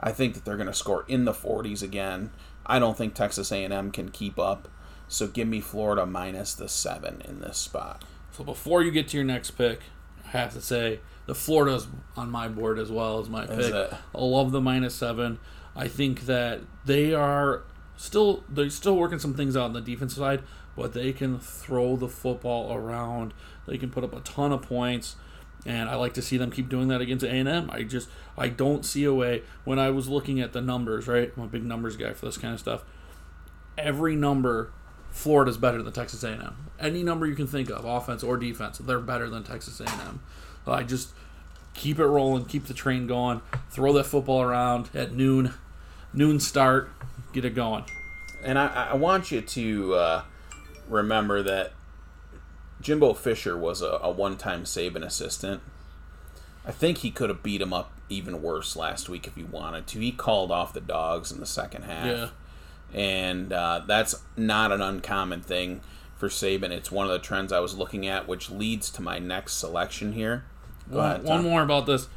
I 0.00 0.12
think 0.12 0.34
that 0.34 0.44
they're 0.44 0.56
going 0.56 0.66
to 0.68 0.74
score 0.74 1.04
in 1.08 1.24
the 1.24 1.32
40s 1.32 1.82
again. 1.82 2.30
I 2.64 2.78
don't 2.78 2.96
think 2.96 3.14
Texas 3.14 3.50
A&M 3.50 3.90
can 3.90 4.10
keep 4.10 4.38
up. 4.38 4.68
So 5.08 5.26
give 5.26 5.48
me 5.48 5.60
Florida 5.60 6.06
minus 6.06 6.54
the 6.54 6.68
7 6.68 7.22
in 7.28 7.40
this 7.40 7.58
spot. 7.58 8.04
So 8.30 8.44
before 8.44 8.82
you 8.82 8.92
get 8.92 9.08
to 9.08 9.16
your 9.16 9.24
next 9.24 9.50
pick, 9.52 9.80
I 10.24 10.28
have 10.28 10.52
to 10.54 10.60
say 10.60 11.00
the 11.26 11.34
Florida's 11.34 11.88
on 12.16 12.30
my 12.30 12.48
board 12.48 12.78
as 12.78 12.90
well 12.90 13.18
as 13.18 13.28
my 13.28 13.44
Is 13.44 13.66
pick. 13.66 13.74
it? 13.74 13.92
I 14.14 14.18
love 14.20 14.52
the 14.52 14.60
minus 14.60 14.94
seven. 14.94 15.38
I 15.74 15.88
think 15.88 16.26
that 16.26 16.60
they 16.84 17.14
are 17.14 17.62
still 17.96 18.44
they're 18.48 18.70
still 18.70 18.96
working 18.96 19.18
some 19.18 19.34
things 19.34 19.56
out 19.56 19.64
on 19.64 19.72
the 19.72 19.80
defense 19.80 20.16
side, 20.16 20.42
but 20.76 20.92
they 20.92 21.12
can 21.12 21.38
throw 21.38 21.96
the 21.96 22.08
football 22.08 22.74
around. 22.74 23.34
They 23.66 23.78
can 23.78 23.90
put 23.90 24.04
up 24.04 24.14
a 24.14 24.20
ton 24.20 24.52
of 24.52 24.62
points, 24.62 25.16
and 25.64 25.88
I 25.88 25.94
like 25.94 26.14
to 26.14 26.22
see 26.22 26.36
them 26.36 26.50
keep 26.50 26.68
doing 26.68 26.88
that 26.88 27.00
against 27.00 27.24
A 27.24 27.30
and 27.30 27.48
M. 27.48 27.70
I 27.72 27.82
just 27.82 28.08
I 28.36 28.48
don't 28.48 28.84
see 28.84 29.04
a 29.04 29.14
way. 29.14 29.42
When 29.64 29.78
I 29.78 29.90
was 29.90 30.08
looking 30.08 30.40
at 30.40 30.52
the 30.52 30.60
numbers, 30.60 31.06
right, 31.06 31.32
I'm 31.36 31.44
a 31.44 31.46
big 31.46 31.64
numbers 31.64 31.96
guy 31.96 32.12
for 32.12 32.26
this 32.26 32.38
kind 32.38 32.54
of 32.54 32.60
stuff. 32.60 32.84
Every 33.78 34.16
number 34.16 34.72
Florida's 35.10 35.56
better 35.56 35.82
than 35.82 35.92
Texas 35.92 36.22
A&M. 36.22 36.70
Any 36.78 37.02
number 37.02 37.26
you 37.26 37.34
can 37.34 37.46
think 37.46 37.68
of, 37.70 37.84
offense 37.84 38.22
or 38.22 38.36
defense, 38.36 38.78
they're 38.78 39.00
better 39.00 39.28
than 39.28 39.42
Texas 39.42 39.80
A&M. 39.80 40.20
I 40.66 40.82
just 40.84 41.10
keep 41.74 41.98
it 41.98 42.06
rolling, 42.06 42.44
keep 42.44 42.66
the 42.66 42.74
train 42.74 43.06
going, 43.06 43.40
throw 43.70 43.92
that 43.94 44.04
football 44.04 44.42
around 44.42 44.88
at 44.94 45.12
noon, 45.12 45.54
noon 46.12 46.40
start, 46.40 46.90
get 47.32 47.44
it 47.44 47.54
going. 47.54 47.84
And 48.44 48.58
I, 48.58 48.90
I 48.90 48.94
want 48.94 49.30
you 49.30 49.40
to 49.40 49.94
uh, 49.94 50.22
remember 50.88 51.42
that 51.42 51.72
Jimbo 52.80 53.14
Fisher 53.14 53.56
was 53.56 53.82
a, 53.82 53.98
a 54.02 54.10
one 54.10 54.36
time 54.36 54.64
Saban 54.64 55.04
assistant. 55.04 55.60
I 56.64 56.72
think 56.72 56.98
he 56.98 57.10
could 57.10 57.30
have 57.30 57.42
beat 57.42 57.60
him 57.60 57.72
up 57.72 57.92
even 58.08 58.42
worse 58.42 58.76
last 58.76 59.08
week 59.08 59.26
if 59.26 59.34
he 59.34 59.44
wanted 59.44 59.86
to. 59.88 60.00
He 60.00 60.12
called 60.12 60.50
off 60.50 60.72
the 60.72 60.80
dogs 60.80 61.32
in 61.32 61.40
the 61.40 61.46
second 61.46 61.82
half. 61.82 62.06
Yeah. 62.06 62.28
And 62.92 63.52
uh, 63.52 63.82
that's 63.86 64.16
not 64.36 64.72
an 64.72 64.82
uncommon 64.82 65.42
thing 65.42 65.80
for 66.16 66.28
Saban. 66.28 66.70
It's 66.70 66.90
one 66.90 67.06
of 67.06 67.12
the 67.12 67.18
trends 67.18 67.52
I 67.52 67.60
was 67.60 67.76
looking 67.76 68.06
at, 68.06 68.28
which 68.28 68.50
leads 68.50 68.90
to 68.90 69.02
my 69.02 69.18
next 69.18 69.54
selection 69.54 70.12
here. 70.12 70.44
One, 70.90 71.10
ahead, 71.10 71.24
one 71.24 71.42
more 71.42 71.62
about 71.62 71.86
this. 71.86 72.08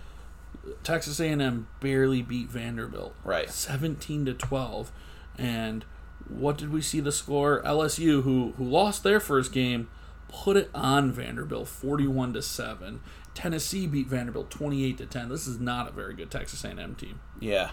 Texas 0.83 1.19
A&M 1.19 1.67
barely 1.79 2.21
beat 2.21 2.49
Vanderbilt. 2.49 3.15
Right. 3.23 3.49
17 3.49 4.25
to 4.25 4.33
12. 4.33 4.91
And 5.37 5.85
what 6.29 6.57
did 6.57 6.71
we 6.71 6.81
see 6.81 6.99
the 6.99 7.11
score? 7.11 7.61
LSU 7.63 8.23
who 8.23 8.53
who 8.57 8.63
lost 8.63 9.03
their 9.03 9.19
first 9.19 9.51
game 9.51 9.89
put 10.29 10.57
it 10.57 10.69
on 10.73 11.11
Vanderbilt 11.11 11.67
41 11.67 12.33
to 12.33 12.41
7. 12.41 13.01
Tennessee 13.33 13.87
beat 13.87 14.07
Vanderbilt 14.07 14.49
28 14.49 14.97
to 14.99 15.05
10. 15.05 15.29
This 15.29 15.47
is 15.47 15.59
not 15.59 15.87
a 15.87 15.91
very 15.91 16.13
good 16.13 16.31
Texas 16.31 16.63
A&M 16.63 16.95
team. 16.95 17.19
Yeah. 17.39 17.71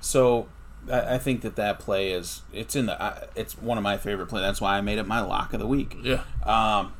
So 0.00 0.48
I, 0.90 1.14
I 1.14 1.18
think 1.18 1.42
that 1.42 1.56
that 1.56 1.78
play 1.78 2.12
is 2.12 2.42
it's 2.52 2.74
in 2.74 2.86
the 2.86 3.28
it's 3.34 3.58
one 3.58 3.78
of 3.78 3.84
my 3.84 3.96
favorite 3.96 4.26
plays. 4.26 4.42
That's 4.42 4.60
why 4.60 4.76
I 4.76 4.80
made 4.80 4.98
it 4.98 5.06
my 5.06 5.20
lock 5.20 5.52
of 5.52 5.60
the 5.60 5.66
week. 5.66 5.96
Yeah. 6.02 6.22
Um, 6.44 6.94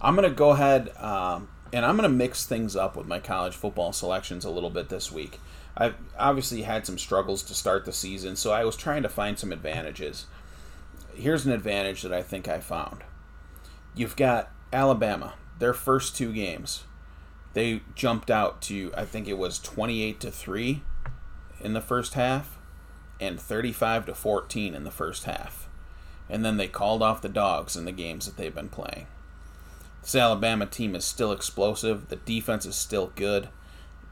I'm 0.00 0.14
gonna 0.14 0.30
go 0.30 0.50
ahead 0.50 0.96
um, 0.96 1.48
and 1.72 1.84
I'm 1.84 1.96
gonna 1.96 2.08
mix 2.08 2.46
things 2.46 2.76
up 2.76 2.96
with 2.96 3.06
my 3.06 3.18
college 3.18 3.54
football 3.54 3.92
selections 3.92 4.44
a 4.44 4.50
little 4.50 4.70
bit 4.70 4.88
this 4.88 5.12
week. 5.12 5.40
I've 5.76 5.94
obviously 6.18 6.62
had 6.62 6.86
some 6.86 6.98
struggles 6.98 7.42
to 7.44 7.54
start 7.54 7.84
the 7.84 7.92
season, 7.92 8.36
so 8.36 8.52
I 8.52 8.64
was 8.64 8.76
trying 8.76 9.02
to 9.04 9.08
find 9.08 9.38
some 9.38 9.52
advantages. 9.52 10.26
Here's 11.14 11.46
an 11.46 11.52
advantage 11.52 12.02
that 12.02 12.12
I 12.12 12.22
think 12.22 12.48
I 12.48 12.58
found. 12.58 13.02
You've 13.94 14.16
got 14.16 14.50
Alabama, 14.72 15.34
their 15.58 15.74
first 15.74 16.16
two 16.16 16.32
games. 16.32 16.84
They 17.54 17.82
jumped 17.94 18.30
out 18.30 18.60
to 18.62 18.92
I 18.96 19.04
think 19.04 19.28
it 19.28 19.38
was 19.38 19.58
28 19.58 20.20
to 20.20 20.30
3 20.30 20.82
in 21.60 21.72
the 21.72 21.80
first 21.80 22.14
half 22.14 22.58
and 23.20 23.40
35 23.40 24.06
to 24.06 24.14
14 24.14 24.74
in 24.74 24.84
the 24.84 24.90
first 24.90 25.24
half. 25.24 25.68
And 26.28 26.44
then 26.44 26.56
they 26.56 26.68
called 26.68 27.02
off 27.02 27.22
the 27.22 27.28
dogs 27.28 27.76
in 27.76 27.84
the 27.84 27.92
games 27.92 28.26
that 28.26 28.36
they've 28.36 28.54
been 28.54 28.68
playing. 28.68 29.06
This 30.02 30.14
Alabama 30.14 30.66
team 30.66 30.94
is 30.94 31.04
still 31.04 31.32
explosive. 31.32 32.08
The 32.08 32.16
defense 32.16 32.64
is 32.66 32.76
still 32.76 33.12
good. 33.14 33.48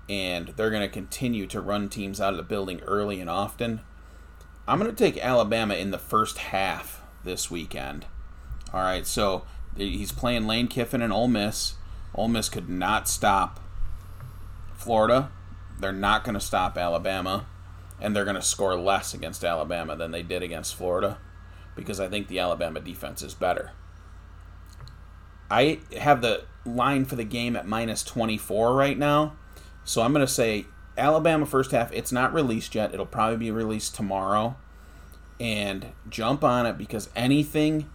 And 0.09 0.49
they're 0.57 0.71
going 0.71 0.83
to 0.83 0.89
continue 0.89 1.47
to 1.47 1.61
run 1.61 1.89
teams 1.89 2.21
out 2.21 2.33
of 2.33 2.37
the 2.37 2.43
building 2.43 2.81
early 2.83 3.21
and 3.21 3.31
often. 3.31 3.81
I'm 4.69 4.79
going 4.79 4.91
to 4.91 4.97
take 4.97 5.23
Alabama 5.23 5.75
in 5.75 5.91
the 5.91 5.99
first 5.99 6.39
half 6.39 7.03
this 7.25 7.51
weekend. 7.51 8.07
All 8.73 8.81
right, 8.81 9.07
so 9.07 9.45
he's 9.77 10.13
playing 10.13 10.47
Lane 10.47 10.69
Kiffin 10.69 11.03
and 11.03 11.13
Ole 11.13 11.29
Miss. 11.29 11.75
Ole 12.15 12.29
Miss 12.29 12.49
could 12.49 12.69
not 12.69 13.09
stop 13.09 13.61
Florida. 14.75 15.31
They're 15.79 15.93
not 15.93 16.25
going 16.25 16.35
to 16.35 16.41
stop 16.41 16.77
Alabama. 16.77 17.47
And 18.01 18.15
they're 18.15 18.25
going 18.25 18.37
to 18.37 18.43
score 18.43 18.77
less 18.77 19.15
against 19.15 19.45
Alabama 19.45 19.97
than 19.97 20.11
they 20.11 20.23
did 20.23 20.43
against 20.43 20.75
Florida 20.75 21.19
because 21.77 22.01
I 22.01 22.09
think 22.09 22.27
the 22.27 22.41
Alabama 22.41 22.81
defense 22.81 23.23
is 23.23 23.35
better. 23.35 23.71
I 25.51 25.81
have 25.99 26.23
the 26.23 26.45
line 26.65 27.05
for 27.05 27.17
the 27.17 27.25
game 27.25 27.57
at 27.57 27.67
minus 27.67 28.03
24 28.03 28.75
right 28.75 28.99
now. 28.99 29.35
So 29.85 30.03
I'm 30.03 30.13
going 30.13 30.27
to 30.27 30.33
say 30.33 30.67
Alabama 30.99 31.47
first 31.47 31.71
half. 31.71 31.93
It's 31.93 32.13
not 32.13 32.33
released 32.33 32.75
yet. 32.75 32.93
It'll 32.93 33.07
probably 33.07 33.37
be 33.37 33.51
released 33.51 33.95
tomorrow. 33.95 34.57
And 35.39 35.93
jump 36.09 36.43
on 36.43 36.67
it 36.67 36.79
because 36.79 37.11
anything 37.15 37.89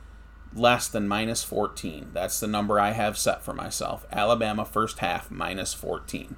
less 0.54 0.88
than 0.88 1.08
minus 1.08 1.44
14, 1.44 2.12
that's 2.14 2.40
the 2.40 2.48
number 2.48 2.80
I 2.80 2.92
have 2.92 3.18
set 3.18 3.44
for 3.44 3.54
myself. 3.54 4.06
Alabama 4.12 4.64
first 4.64 5.00
half 5.00 5.32
minus 5.32 5.74
14. 5.74 6.36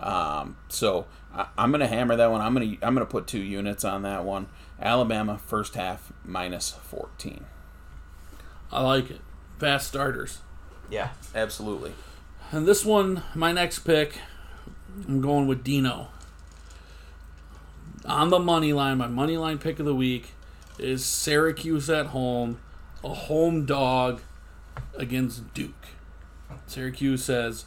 Um, 0.00 0.56
so 0.68 1.06
I, 1.32 1.46
am 1.58 1.70
going 1.70 1.80
to 1.80 1.86
hammer 1.86 2.16
that 2.16 2.30
one. 2.30 2.40
I'm 2.40 2.54
going 2.54 2.76
to 2.76 2.86
I'm 2.86 2.94
going 2.94 3.06
to 3.06 3.10
put 3.10 3.26
two 3.26 3.42
units 3.42 3.84
on 3.84 4.02
that 4.02 4.24
one. 4.24 4.48
Alabama 4.80 5.38
first 5.38 5.74
half 5.74 6.12
minus 6.24 6.70
14. 6.70 7.44
I 8.72 8.82
like 8.82 9.10
it. 9.10 9.20
Fast 9.62 9.86
starters. 9.86 10.40
Yeah, 10.90 11.10
absolutely. 11.36 11.92
And 12.50 12.66
this 12.66 12.84
one, 12.84 13.22
my 13.32 13.52
next 13.52 13.78
pick, 13.78 14.18
I'm 15.06 15.20
going 15.20 15.46
with 15.46 15.62
Dino. 15.62 16.08
On 18.04 18.28
the 18.30 18.40
money 18.40 18.72
line, 18.72 18.98
my 18.98 19.06
money 19.06 19.36
line 19.36 19.58
pick 19.58 19.78
of 19.78 19.86
the 19.86 19.94
week 19.94 20.32
is 20.80 21.04
Syracuse 21.04 21.88
at 21.88 22.06
home, 22.06 22.58
a 23.04 23.14
home 23.14 23.64
dog 23.64 24.22
against 24.98 25.54
Duke. 25.54 25.86
Syracuse 26.66 27.28
has 27.28 27.66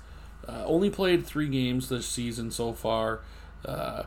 uh, 0.50 0.66
only 0.66 0.90
played 0.90 1.26
three 1.26 1.48
games 1.48 1.88
this 1.88 2.06
season 2.06 2.52
so 2.52 2.74
far, 2.74 3.22
uh, 3.64 4.04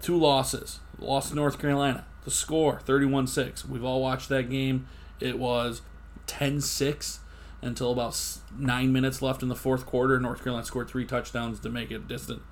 two 0.00 0.16
losses. 0.16 0.78
Lost 1.00 1.30
to 1.30 1.34
North 1.34 1.58
Carolina. 1.58 2.04
The 2.24 2.30
score 2.30 2.78
31 2.78 3.26
6. 3.26 3.64
We've 3.64 3.82
all 3.82 4.00
watched 4.00 4.28
that 4.28 4.48
game. 4.48 4.86
It 5.18 5.36
was 5.36 5.82
10 6.28 6.60
6 6.60 7.18
until 7.64 7.92
about 7.92 8.20
nine 8.56 8.92
minutes 8.92 9.22
left 9.22 9.42
in 9.42 9.48
the 9.48 9.56
fourth 9.56 9.86
quarter. 9.86 10.20
North 10.20 10.42
Carolina 10.42 10.66
scored 10.66 10.88
three 10.88 11.06
touchdowns 11.06 11.58
to 11.60 11.68
make 11.68 11.90
it 11.90 12.06
distant. 12.06 12.42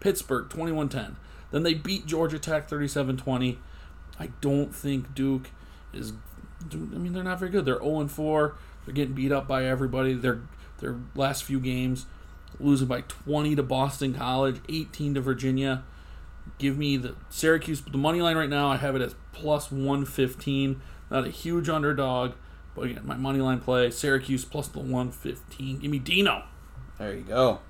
Pittsburgh 0.00 0.48
21 0.48 0.88
10. 0.88 1.16
Then 1.50 1.62
they 1.62 1.74
beat 1.74 2.06
Georgia 2.06 2.38
Tech 2.38 2.68
37 2.68 3.18
20. 3.18 3.58
I 4.18 4.28
don't 4.40 4.74
think 4.74 5.14
Duke 5.14 5.50
is. 5.92 6.12
I 6.72 6.76
mean, 6.76 7.12
they're 7.12 7.22
not 7.22 7.38
very 7.38 7.50
good. 7.50 7.64
They're 7.64 7.82
0 7.82 8.08
4. 8.08 8.54
They're 8.84 8.94
getting 8.94 9.14
beat 9.14 9.32
up 9.32 9.46
by 9.46 9.64
everybody. 9.64 10.14
Their 10.14 10.40
their 10.78 10.96
last 11.14 11.44
few 11.44 11.60
games, 11.60 12.06
losing 12.58 12.88
by 12.88 13.02
20 13.02 13.54
to 13.56 13.62
Boston 13.62 14.14
College, 14.14 14.60
18 14.68 15.14
to 15.14 15.20
Virginia. 15.20 15.84
Give 16.58 16.76
me 16.76 16.96
the 16.96 17.14
Syracuse. 17.30 17.82
The 17.82 17.98
money 17.98 18.20
line 18.20 18.36
right 18.36 18.48
now, 18.48 18.68
I 18.68 18.76
have 18.76 18.96
it 18.96 19.02
as 19.02 19.14
plus 19.32 19.70
115. 19.70 20.80
Not 21.10 21.26
a 21.26 21.30
huge 21.30 21.68
underdog. 21.68 22.32
But 22.74 22.86
again, 22.86 23.02
my 23.04 23.16
money 23.16 23.40
line 23.40 23.60
play 23.60 23.90
Syracuse 23.90 24.44
plus 24.44 24.68
the 24.68 24.78
115. 24.78 25.78
Give 25.78 25.90
me 25.90 25.98
Dino. 25.98 26.44
There 26.98 27.14
you 27.14 27.22
go. 27.22 27.60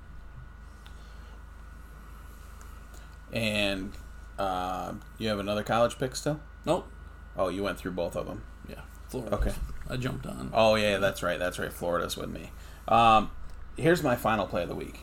And 3.31 3.91
uh, 4.37 4.93
you 5.17 5.27
have 5.29 5.39
another 5.39 5.63
college 5.63 5.97
pick 5.97 6.15
still? 6.15 6.39
Nope. 6.65 6.87
Oh, 7.35 7.49
you 7.49 7.63
went 7.63 7.79
through 7.79 7.91
both 7.91 8.15
of 8.15 8.27
them. 8.27 8.43
Yeah, 8.69 8.81
Florida. 9.09 9.35
Okay. 9.37 9.53
I 9.89 9.97
jumped 9.97 10.25
on. 10.25 10.51
Oh 10.53 10.75
yeah, 10.75 10.97
that's 10.97 11.23
right. 11.23 11.39
That's 11.39 11.59
right. 11.59 11.73
Florida's 11.73 12.15
with 12.15 12.29
me. 12.29 12.51
Um, 12.87 13.31
here's 13.75 14.03
my 14.03 14.15
final 14.15 14.45
play 14.45 14.63
of 14.63 14.69
the 14.69 14.75
week, 14.75 15.01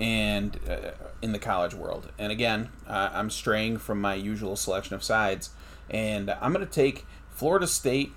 and 0.00 0.58
uh, 0.68 0.92
in 1.22 1.32
the 1.32 1.38
college 1.38 1.74
world. 1.74 2.10
And 2.18 2.32
again, 2.32 2.70
uh, 2.86 3.10
I'm 3.12 3.30
straying 3.30 3.78
from 3.78 4.00
my 4.00 4.14
usual 4.14 4.56
selection 4.56 4.94
of 4.94 5.04
sides, 5.04 5.50
and 5.90 6.30
I'm 6.30 6.52
going 6.52 6.66
to 6.66 6.72
take 6.72 7.06
Florida 7.30 7.66
State 7.66 8.12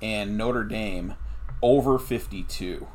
and 0.00 0.36
Notre 0.36 0.64
Dame 0.64 1.14
over 1.62 1.98
52. 1.98 2.86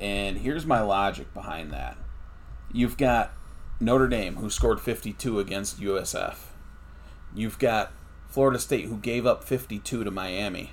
And 0.00 0.38
here's 0.38 0.64
my 0.64 0.80
logic 0.80 1.32
behind 1.34 1.72
that. 1.72 1.96
You've 2.72 2.96
got 2.96 3.32
Notre 3.80 4.08
Dame, 4.08 4.36
who 4.36 4.50
scored 4.50 4.80
52 4.80 5.40
against 5.40 5.80
USF. 5.80 6.36
You've 7.34 7.58
got 7.58 7.92
Florida 8.28 8.58
State, 8.58 8.86
who 8.86 8.98
gave 8.98 9.26
up 9.26 9.44
52 9.44 10.04
to 10.04 10.10
Miami. 10.10 10.72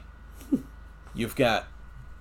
You've 1.14 1.36
got 1.36 1.68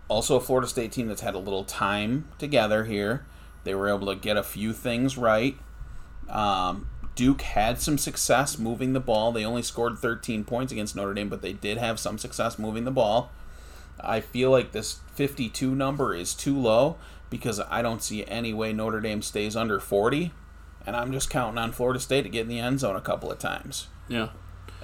also 0.08 0.36
a 0.36 0.40
Florida 0.40 0.68
State 0.68 0.92
team 0.92 1.08
that's 1.08 1.22
had 1.22 1.34
a 1.34 1.38
little 1.38 1.64
time 1.64 2.28
together 2.38 2.84
here. 2.84 3.26
They 3.64 3.74
were 3.74 3.88
able 3.88 4.06
to 4.06 4.14
get 4.14 4.36
a 4.36 4.42
few 4.42 4.72
things 4.72 5.16
right. 5.16 5.56
Um, 6.28 6.88
Duke 7.14 7.42
had 7.42 7.80
some 7.80 7.98
success 7.98 8.58
moving 8.58 8.92
the 8.92 9.00
ball. 9.00 9.32
They 9.32 9.44
only 9.44 9.62
scored 9.62 9.98
13 9.98 10.44
points 10.44 10.72
against 10.72 10.96
Notre 10.96 11.14
Dame, 11.14 11.28
but 11.28 11.42
they 11.42 11.52
did 11.52 11.78
have 11.78 12.00
some 12.00 12.18
success 12.18 12.58
moving 12.58 12.84
the 12.84 12.90
ball. 12.90 13.30
I 14.00 14.20
feel 14.20 14.50
like 14.50 14.72
this 14.72 14.98
52 15.14 15.74
number 15.74 16.14
is 16.14 16.34
too 16.34 16.58
low 16.58 16.96
because 17.30 17.60
I 17.70 17.82
don't 17.82 18.02
see 18.02 18.26
any 18.26 18.52
way 18.52 18.72
Notre 18.72 19.00
Dame 19.00 19.22
stays 19.22 19.56
under 19.56 19.78
40, 19.78 20.32
and 20.86 20.96
I'm 20.96 21.12
just 21.12 21.30
counting 21.30 21.58
on 21.58 21.72
Florida 21.72 22.00
State 22.00 22.22
to 22.22 22.28
get 22.28 22.42
in 22.42 22.48
the 22.48 22.58
end 22.58 22.80
zone 22.80 22.96
a 22.96 23.00
couple 23.00 23.30
of 23.30 23.38
times. 23.38 23.86
Yeah. 24.08 24.30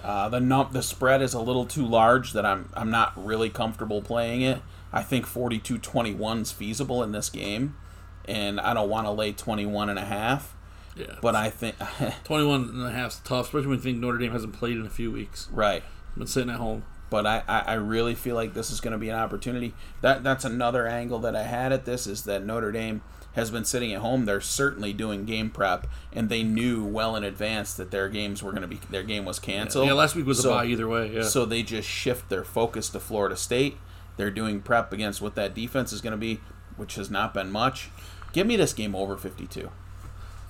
Uh, 0.02 0.28
the 0.28 0.40
num- 0.40 0.70
the 0.72 0.82
spread 0.82 1.20
is 1.20 1.34
a 1.34 1.40
little 1.40 1.66
too 1.66 1.86
large 1.86 2.32
that 2.32 2.46
I'm 2.46 2.70
I'm 2.72 2.90
not 2.90 3.12
really 3.22 3.50
comfortable 3.50 4.00
playing 4.00 4.40
it. 4.40 4.62
I 4.92 5.02
think 5.02 5.26
42-21 5.26 6.40
is 6.40 6.52
feasible 6.52 7.02
in 7.02 7.12
this 7.12 7.28
game, 7.28 7.76
and 8.24 8.58
I 8.60 8.72
don't 8.74 8.88
want 8.88 9.06
to 9.06 9.10
lay 9.10 9.32
21 9.32 9.90
and 9.90 9.98
a 9.98 10.04
half. 10.04 10.56
Yeah. 11.00 11.16
But 11.22 11.34
I 11.34 11.50
think 11.50 11.76
21 12.24 12.68
and 12.70 12.86
a 12.86 12.90
half 12.90 13.12
is 13.12 13.20
tough, 13.24 13.46
especially 13.46 13.68
when 13.68 13.78
you 13.78 13.82
think 13.82 13.98
Notre 13.98 14.18
Dame 14.18 14.32
hasn't 14.32 14.52
played 14.54 14.76
in 14.76 14.86
a 14.86 14.90
few 14.90 15.10
weeks. 15.10 15.48
right. 15.52 15.82
Been 16.16 16.26
sitting 16.26 16.50
at 16.50 16.56
home. 16.56 16.82
But 17.08 17.26
I, 17.26 17.42
I, 17.48 17.58
I 17.60 17.74
really 17.74 18.14
feel 18.14 18.34
like 18.36 18.54
this 18.54 18.70
is 18.70 18.80
going 18.80 18.92
to 18.92 18.98
be 18.98 19.08
an 19.08 19.16
opportunity. 19.16 19.74
That 20.00 20.22
that's 20.22 20.44
another 20.44 20.86
angle 20.86 21.18
that 21.20 21.34
I 21.34 21.42
had 21.42 21.72
at 21.72 21.84
this 21.84 22.06
is 22.06 22.22
that 22.24 22.44
Notre 22.44 22.70
Dame 22.70 23.02
has 23.34 23.50
been 23.50 23.64
sitting 23.64 23.92
at 23.92 24.00
home. 24.00 24.26
They're 24.26 24.40
certainly 24.40 24.92
doing 24.92 25.24
game 25.24 25.50
prep, 25.50 25.86
and 26.12 26.28
they 26.28 26.42
knew 26.44 26.84
well 26.84 27.16
in 27.16 27.24
advance 27.24 27.74
that 27.74 27.90
their 27.90 28.08
games 28.08 28.42
were 28.44 28.50
going 28.52 28.62
to 28.62 28.68
be 28.68 28.78
their 28.90 29.02
game 29.02 29.24
was 29.24 29.38
canceled. 29.40 29.86
Yeah, 29.88 29.92
last 29.94 30.14
week 30.14 30.26
was 30.26 30.40
So- 30.40 30.52
a 30.52 30.56
bye 30.56 30.66
either 30.66 30.86
way. 30.88 31.12
Yeah. 31.14 31.22
So 31.22 31.44
they 31.44 31.62
just 31.64 31.88
shift 31.88 32.28
their 32.28 32.44
focus 32.44 32.88
to 32.90 33.00
Florida 33.00 33.36
State. 33.36 33.76
They're 34.16 34.30
doing 34.30 34.60
prep 34.60 34.92
against 34.92 35.20
what 35.22 35.34
that 35.36 35.52
defense 35.54 35.92
is 35.92 36.00
going 36.00 36.12
to 36.12 36.16
be, 36.16 36.40
which 36.76 36.94
has 36.96 37.10
not 37.10 37.34
been 37.34 37.50
much. 37.50 37.90
Give 38.32 38.46
me 38.46 38.54
this 38.56 38.72
game 38.72 38.94
over 38.94 39.16
52. 39.16 39.70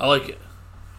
I 0.01 0.07
like 0.09 0.29
it. 0.29 0.39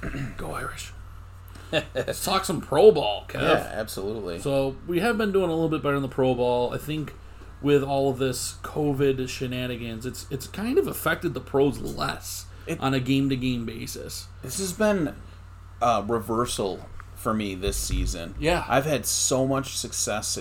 Go 0.38 0.52
Irish. 0.52 0.94
Let's 1.72 2.24
talk 2.24 2.46
some 2.46 2.62
Pro 2.62 2.92
Ball, 2.92 3.26
Kev. 3.28 3.42
Yeah, 3.42 3.70
absolutely. 3.74 4.40
So 4.40 4.76
we 4.88 5.00
have 5.00 5.18
been 5.18 5.32
doing 5.32 5.50
a 5.50 5.54
little 5.54 5.70
bit 5.70 5.82
better 5.82 5.96
in 5.96 6.02
the 6.02 6.08
Pro 6.10 6.36
Ball. 6.36 6.74
I 6.74 6.78
think 6.78 7.14
with 7.62 7.84
all 7.84 8.10
of 8.10 8.18
this 8.18 8.56
COVID 8.64 9.28
shenanigans, 9.30 10.06
it's 10.06 10.26
it's 10.30 10.48
kind 10.48 10.78
of 10.78 10.88
affected 10.88 11.34
the 11.34 11.40
pros 11.40 11.80
less 11.80 12.46
It- 12.68 12.80
on 12.80 12.94
a 12.94 13.00
game 13.00 13.30
to 13.30 13.36
game 13.36 13.66
basis. 13.66 14.28
This 14.42 14.60
has 14.60 14.74
been 14.74 15.16
a 15.82 16.04
reversal 16.08 16.86
for 17.16 17.34
me 17.34 17.56
this 17.56 17.78
season. 17.78 18.36
Yeah. 18.40 18.66
I've 18.68 18.86
had 18.86 19.06
so 19.06 19.46
much 19.48 19.78
success 19.78 20.38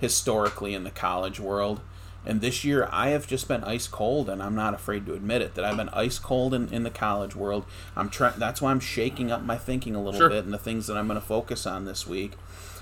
historically 0.00 0.72
in 0.74 0.84
the 0.84 0.90
college 0.90 1.38
world. 1.40 1.80
And 2.24 2.40
this 2.40 2.62
year, 2.64 2.88
I 2.92 3.08
have 3.08 3.26
just 3.26 3.48
been 3.48 3.64
ice 3.64 3.88
cold, 3.88 4.28
and 4.30 4.42
I'm 4.42 4.54
not 4.54 4.74
afraid 4.74 5.06
to 5.06 5.14
admit 5.14 5.42
it. 5.42 5.54
That 5.56 5.64
I've 5.64 5.76
been 5.76 5.88
ice 5.90 6.18
cold 6.20 6.54
in, 6.54 6.68
in 6.72 6.84
the 6.84 6.90
college 6.90 7.34
world. 7.34 7.64
I'm 7.96 8.08
trying. 8.08 8.38
That's 8.38 8.62
why 8.62 8.70
I'm 8.70 8.78
shaking 8.80 9.30
up 9.32 9.42
my 9.42 9.58
thinking 9.58 9.94
a 9.96 10.02
little 10.02 10.20
Sure. 10.20 10.28
bit 10.28 10.44
and 10.44 10.52
the 10.54 10.58
things 10.58 10.86
that 10.86 10.96
I'm 10.96 11.08
going 11.08 11.20
to 11.20 11.26
focus 11.26 11.66
on 11.66 11.84
this 11.84 12.06
week. 12.06 12.32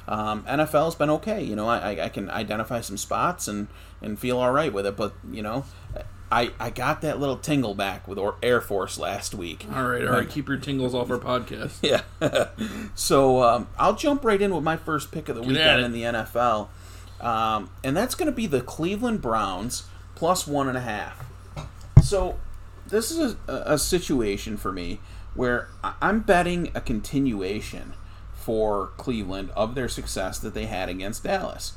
Um, 0.08 0.42
NFL's 0.44 0.94
been 0.94 1.10
okay. 1.10 1.42
You 1.42 1.56
know, 1.56 1.68
I, 1.68 2.04
I- 2.04 2.08
can 2.08 2.28
identify 2.30 2.80
some 2.80 2.96
spots 2.96 3.48
and, 3.48 3.68
and 4.02 4.18
feel 4.18 4.38
all 4.38 4.50
right 4.52 4.72
with 4.72 4.84
it. 4.86 4.96
But 4.96 5.14
you 5.30 5.40
know, 5.42 5.64
I 6.32 6.50
I 6.60 6.70
got 6.70 7.00
that 7.02 7.18
little 7.20 7.36
tingle 7.36 7.74
back 7.74 8.06
with 8.08 8.18
Air 8.42 8.60
Force 8.60 8.98
last 8.98 9.34
week. 9.34 9.64
All 9.74 9.84
right, 9.88 10.04
all 10.06 10.12
right. 10.12 10.28
Keep 10.28 10.48
your 10.48 10.58
tingles 10.58 10.94
off 10.94 11.10
our 11.10 11.18
podcast. 11.18 11.78
Yeah. 11.82 12.02
so 12.94 13.42
um, 13.42 13.68
I'll 13.78 13.94
jump 13.94 14.24
right 14.24 14.40
in 14.40 14.54
with 14.54 14.64
my 14.64 14.76
first 14.76 15.12
pick 15.12 15.28
of 15.28 15.36
the 15.36 15.42
weekend 15.42 15.82
in 15.84 15.92
the 15.92 16.02
NFL. 16.02 16.68
Um, 17.20 17.70
and 17.84 17.96
that's 17.96 18.14
going 18.14 18.26
to 18.26 18.34
be 18.34 18.46
the 18.46 18.60
Cleveland 18.60 19.20
Browns 19.20 19.84
plus 20.14 20.46
one 20.46 20.68
and 20.68 20.76
a 20.76 20.82
half. 20.82 21.24
So 22.02 22.38
this 22.86 23.10
is 23.10 23.36
a, 23.46 23.62
a 23.66 23.78
situation 23.78 24.56
for 24.56 24.72
me 24.72 25.00
where 25.34 25.68
I'm 25.82 26.20
betting 26.20 26.70
a 26.74 26.80
continuation 26.80 27.92
for 28.34 28.88
Cleveland 28.96 29.50
of 29.54 29.74
their 29.74 29.88
success 29.88 30.38
that 30.38 30.54
they 30.54 30.66
had 30.66 30.88
against 30.88 31.24
Dallas. 31.24 31.74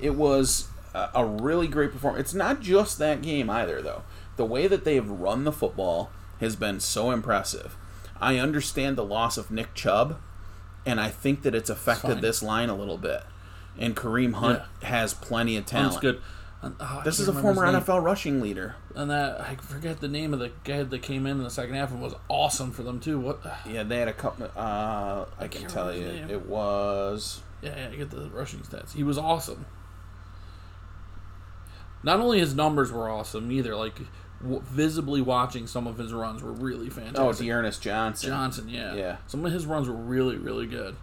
It 0.00 0.14
was 0.14 0.68
a, 0.94 1.10
a 1.14 1.24
really 1.24 1.68
great 1.68 1.92
performance. 1.92 2.28
It's 2.28 2.34
not 2.34 2.60
just 2.60 2.98
that 2.98 3.22
game 3.22 3.50
either, 3.50 3.82
though. 3.82 4.02
The 4.36 4.44
way 4.44 4.66
that 4.66 4.84
they 4.84 4.94
have 4.94 5.10
run 5.10 5.44
the 5.44 5.52
football 5.52 6.10
has 6.40 6.56
been 6.56 6.80
so 6.80 7.10
impressive. 7.10 7.76
I 8.20 8.38
understand 8.38 8.96
the 8.96 9.04
loss 9.04 9.36
of 9.36 9.50
Nick 9.50 9.74
Chubb, 9.74 10.18
and 10.84 11.00
I 11.00 11.08
think 11.10 11.42
that 11.42 11.54
it's 11.54 11.70
affected 11.70 12.14
fine. 12.14 12.20
this 12.20 12.42
line 12.42 12.68
a 12.68 12.76
little 12.76 12.98
bit. 12.98 13.22
And 13.78 13.94
Kareem 13.96 14.34
Hunt 14.34 14.62
has 14.82 15.14
plenty 15.14 15.56
of 15.56 15.66
talent. 15.66 15.92
Sounds 15.92 16.02
good. 16.02 16.20
Oh, 16.60 17.02
This 17.04 17.20
is 17.20 17.28
a 17.28 17.32
former. 17.32 17.64
NFL 17.66 18.02
rushing 18.02 18.40
leader. 18.40 18.74
And 18.96 19.10
that 19.10 19.40
I 19.40 19.54
forget 19.54 20.00
the 20.00 20.08
name 20.08 20.34
of 20.34 20.40
the 20.40 20.50
guy 20.64 20.82
that 20.82 21.02
came 21.02 21.24
in 21.26 21.38
in 21.38 21.44
the 21.44 21.50
second 21.50 21.76
half 21.76 21.92
and 21.92 22.02
was 22.02 22.14
awesome 22.28 22.72
for 22.72 22.82
them 22.82 22.98
too. 22.98 23.18
What? 23.20 23.40
Yeah, 23.70 23.84
they 23.84 23.98
had 23.98 24.08
a 24.08 24.12
couple. 24.12 24.46
Uh, 24.56 25.26
I, 25.38 25.46
can 25.46 25.60
can't 25.62 25.72
tell 25.72 25.94
you, 25.94 26.06
it 26.06 26.46
was. 26.46 27.42
Yeah, 27.62 27.76
yeah, 27.78 27.88
I 27.92 27.96
get 27.96 28.10
the 28.10 28.28
rushing 28.30 28.60
stats. 28.60 28.92
He 28.94 29.04
was 29.04 29.18
awesome. 29.18 29.66
Not 32.02 32.20
only 32.20 32.38
his 32.38 32.54
numbers 32.54 32.90
were 32.92 33.08
awesome 33.08 33.50
either, 33.52 33.74
like 33.76 33.98
w- 34.42 34.62
visibly 34.64 35.20
watching 35.20 35.66
some 35.66 35.86
of 35.86 35.98
his 35.98 36.12
runs 36.12 36.42
were 36.42 36.52
really 36.52 36.88
fantastic. 36.90 37.18
Oh, 37.18 37.22
fantastic. 37.24 37.46
D'Ernest 37.46 37.82
Johnson. 37.82 38.30
Johnson, 38.30 38.68
yeah, 38.68 38.94
Yeah. 38.94 39.16
Some 39.26 39.44
of 39.44 39.52
his 39.52 39.66
runs 39.66 39.88
were 39.88 39.94
really, 39.94 40.36
really 40.36 40.66
good. 40.66 40.96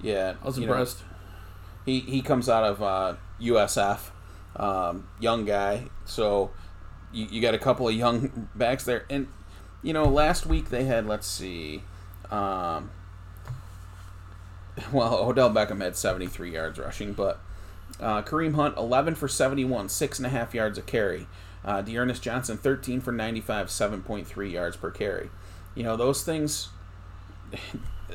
Yeah, 0.00 0.34
I 0.42 0.46
was 0.46 0.58
you 0.58 0.66
know, 0.66 0.72
impressed. 0.72 1.02
He 1.84 2.00
he 2.00 2.22
comes 2.22 2.48
out 2.48 2.64
of 2.64 2.82
uh, 2.82 3.14
USF, 3.40 4.10
um, 4.56 5.08
young 5.20 5.44
guy. 5.44 5.88
So 6.04 6.50
you, 7.12 7.26
you 7.30 7.40
got 7.42 7.54
a 7.54 7.58
couple 7.58 7.88
of 7.88 7.94
young 7.94 8.48
backs 8.54 8.84
there, 8.84 9.04
and 9.10 9.28
you 9.82 9.92
know 9.92 10.04
last 10.04 10.46
week 10.46 10.70
they 10.70 10.84
had 10.84 11.06
let's 11.06 11.26
see, 11.26 11.82
um, 12.30 12.90
well 14.92 15.14
Odell 15.14 15.50
Beckham 15.50 15.82
had 15.82 15.96
seventy 15.96 16.26
three 16.26 16.52
yards 16.52 16.78
rushing, 16.78 17.12
but 17.12 17.40
uh, 18.00 18.22
Kareem 18.22 18.54
Hunt 18.54 18.76
eleven 18.76 19.14
for 19.14 19.28
seventy 19.28 19.64
one, 19.64 19.88
six 19.88 20.18
and 20.18 20.26
a 20.26 20.30
half 20.30 20.54
yards 20.54 20.78
a 20.78 20.82
carry. 20.82 21.26
Uh, 21.64 21.80
D'Ernest 21.80 22.22
Johnson 22.22 22.56
thirteen 22.56 23.00
for 23.00 23.12
ninety 23.12 23.40
five, 23.40 23.70
seven 23.70 24.02
point 24.02 24.26
three 24.26 24.50
yards 24.50 24.76
per 24.76 24.90
carry. 24.90 25.30
You 25.74 25.82
know 25.82 25.96
those 25.96 26.22
things. 26.22 26.68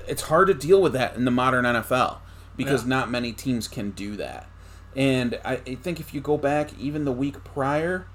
It's 0.08 0.24
hard 0.24 0.48
to 0.48 0.54
deal 0.54 0.82
with 0.82 0.94
that 0.94 1.16
in 1.16 1.26
the 1.26 1.32
modern 1.32 1.66
NFL 1.66 2.20
because 2.60 2.84
Yeah. 2.84 2.90
not 2.90 3.10
many 3.10 3.32
teams 3.32 3.68
can 3.68 3.92
do 3.92 4.16
that. 4.18 4.48
And 4.96 5.40
I, 5.46 5.54
I 5.66 5.76
think 5.76 6.00
if 6.00 6.14
you 6.14 6.20
go 6.22 6.38
back 6.38 6.78
even 6.78 7.06
the 7.06 7.12
week 7.12 7.44
prior, 7.44 8.06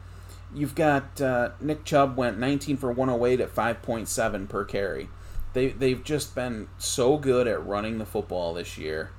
you've 0.54 0.74
got 0.74 1.20
uh, 1.20 1.50
Nick 1.60 1.84
Chubb 1.84 2.16
went 2.16 2.38
19 2.38 2.76
for 2.76 2.92
108 2.92 3.40
at 3.40 3.54
5.7 3.54 4.48
per 4.48 4.64
carry. 4.64 5.08
They 5.54 5.68
they've 5.68 6.02
just 6.04 6.34
been 6.34 6.68
so 6.78 7.16
good 7.16 7.46
at 7.46 7.64
running 7.64 7.98
the 7.98 8.04
football 8.04 8.54
this 8.54 8.76
year, 8.76 9.12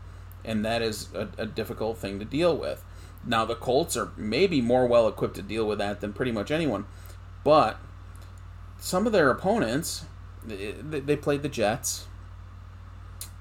and 0.43 0.63
that 0.65 0.81
is 0.81 1.07
a, 1.15 1.29
a 1.38 1.45
difficult 1.45 1.97
thing 1.97 2.19
to 2.19 2.25
deal 2.25 2.55
with. 2.55 2.83
Now 3.25 3.45
the 3.45 3.55
Colts 3.55 3.97
are 3.97 4.11
maybe 4.17 4.61
more 4.61 4.85
well 4.85 5.07
equipped 5.07 5.35
to 5.35 5.41
deal 5.41 5.65
with 5.65 5.79
that 5.79 6.01
than 6.01 6.13
pretty 6.13 6.31
much 6.33 6.51
anyone, 6.51 6.85
but 7.43 7.79
some 8.79 9.07
of 9.07 9.13
their 9.13 9.31
opponents, 9.31 10.05
they, 10.45 10.73
they 10.99 11.15
played 11.15 11.41
the 11.41 11.49
Jets. 11.49 12.05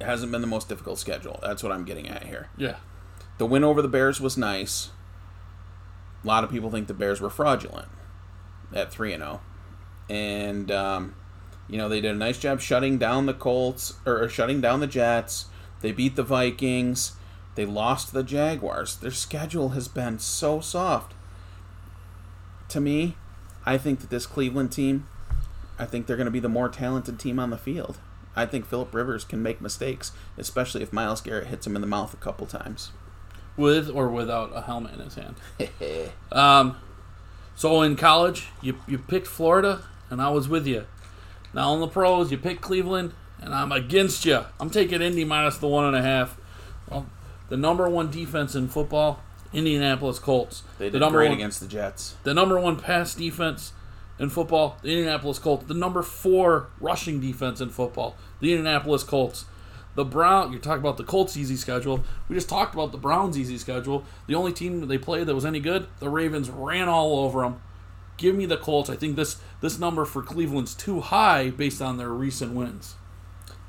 It 0.00 0.04
hasn't 0.04 0.32
been 0.32 0.40
the 0.40 0.46
most 0.46 0.68
difficult 0.68 0.98
schedule. 0.98 1.38
That's 1.42 1.62
what 1.62 1.72
I'm 1.72 1.84
getting 1.84 2.08
at 2.08 2.24
here. 2.24 2.48
Yeah, 2.56 2.76
The 3.38 3.46
win 3.46 3.64
over 3.64 3.80
the 3.80 3.88
Bears 3.88 4.20
was 4.20 4.36
nice. 4.36 4.90
A 6.22 6.26
lot 6.26 6.42
of 6.44 6.50
people 6.50 6.70
think 6.70 6.88
the 6.88 6.94
Bears 6.94 7.20
were 7.20 7.30
fraudulent 7.30 7.88
at 8.74 8.90
3 8.90 9.12
and 9.12 9.22
0. 9.22 9.40
And 10.08 10.70
um, 10.70 11.14
you 11.68 11.78
know, 11.78 11.88
they 11.88 12.00
did 12.00 12.14
a 12.14 12.18
nice 12.18 12.38
job 12.38 12.60
shutting 12.60 12.98
down 12.98 13.26
the 13.26 13.34
Colts 13.34 13.94
or, 14.04 14.22
or 14.24 14.28
shutting 14.28 14.60
down 14.60 14.80
the 14.80 14.86
Jets. 14.86 15.46
They 15.80 15.92
beat 15.92 16.16
the 16.16 16.22
Vikings. 16.22 17.12
They 17.54 17.64
lost 17.64 18.12
the 18.12 18.22
Jaguars. 18.22 18.96
Their 18.96 19.10
schedule 19.10 19.70
has 19.70 19.86
been 19.86 20.18
so 20.18 20.60
soft. 20.60 21.14
To 22.68 22.80
me, 22.80 23.16
I 23.64 23.78
think 23.78 24.00
that 24.00 24.10
this 24.10 24.26
Cleveland 24.26 24.72
team, 24.72 25.06
I 25.78 25.84
think 25.84 26.06
they're 26.06 26.16
going 26.16 26.26
to 26.26 26.30
be 26.32 26.40
the 26.40 26.48
more 26.48 26.68
talented 26.68 27.18
team 27.20 27.38
on 27.38 27.50
the 27.50 27.58
field. 27.58 27.98
I 28.36 28.46
think 28.46 28.66
Philip 28.66 28.92
Rivers 28.94 29.24
can 29.24 29.42
make 29.42 29.60
mistakes, 29.60 30.12
especially 30.36 30.82
if 30.82 30.92
Myles 30.92 31.20
Garrett 31.20 31.46
hits 31.48 31.66
him 31.66 31.74
in 31.76 31.80
the 31.80 31.86
mouth 31.86 32.12
a 32.12 32.16
couple 32.18 32.46
times. 32.46 32.90
with 33.56 33.88
or 33.88 34.08
without 34.08 34.50
a 34.54 34.62
helmet 34.62 34.94
in 34.94 35.00
his 35.00 35.14
hand. 35.14 35.36
Um, 36.32 36.76
so 37.54 37.82
in 37.82 37.94
college, 37.96 38.48
you 38.60 38.78
you 38.88 38.98
picked 38.98 39.28
Florida, 39.28 39.82
and 40.10 40.20
I 40.20 40.30
was 40.30 40.48
with 40.48 40.66
you. 40.66 40.86
Now 41.52 41.72
in 41.74 41.80
the 41.80 41.86
pros, 41.86 42.32
you 42.32 42.38
picked 42.38 42.60
Cleveland, 42.62 43.12
and 43.40 43.54
I'm 43.54 43.70
against 43.70 44.24
you. 44.24 44.44
I'm 44.58 44.70
taking 44.70 45.00
Indy 45.00 45.24
minus 45.24 45.58
the 45.58 45.68
one 45.68 45.84
and 45.84 45.94
a 45.96 46.02
half. 46.02 46.36
Well, 46.90 47.06
the 47.48 47.56
number 47.56 47.88
one 47.88 48.10
defense 48.10 48.56
in 48.56 48.66
football, 48.66 49.22
Indianapolis 49.52 50.18
Colts. 50.18 50.64
They 50.78 50.86
the 50.88 50.92
did 50.92 51.00
number 51.00 51.18
great 51.20 51.28
one, 51.28 51.38
against 51.38 51.60
the 51.60 51.68
Jets. 51.68 52.16
the 52.24 52.34
number 52.34 52.58
one 52.58 52.76
pass 52.76 53.14
defense 53.14 53.72
in 54.18 54.30
football, 54.30 54.78
the 54.82 54.90
Indianapolis 54.90 55.38
Colts. 55.38 55.66
The 55.66 55.74
number 55.74 56.02
four 56.02 56.68
rushing 56.80 57.20
defense 57.20 57.60
in 57.60 57.70
football, 57.70 58.16
the 58.40 58.52
Indianapolis 58.52 59.02
Colts. 59.02 59.46
The 59.96 60.04
Brown, 60.04 60.50
you're 60.50 60.60
talking 60.60 60.80
about 60.80 60.96
the 60.96 61.04
Colts' 61.04 61.36
easy 61.36 61.54
schedule. 61.54 62.02
We 62.28 62.34
just 62.34 62.48
talked 62.48 62.74
about 62.74 62.90
the 62.90 62.98
Browns' 62.98 63.38
easy 63.38 63.58
schedule. 63.58 64.04
The 64.26 64.34
only 64.34 64.52
team 64.52 64.86
they 64.88 64.98
played 64.98 65.26
that 65.28 65.36
was 65.36 65.44
any 65.44 65.60
good, 65.60 65.86
the 66.00 66.08
Ravens 66.08 66.50
ran 66.50 66.88
all 66.88 67.20
over 67.20 67.42
them. 67.42 67.60
Give 68.16 68.34
me 68.34 68.44
the 68.46 68.56
Colts. 68.56 68.90
I 68.90 68.96
think 68.96 69.16
this 69.16 69.36
this 69.60 69.78
number 69.78 70.04
for 70.04 70.22
Cleveland's 70.22 70.74
too 70.74 71.00
high 71.00 71.50
based 71.50 71.80
on 71.80 71.96
their 71.96 72.10
recent 72.10 72.54
wins. 72.54 72.96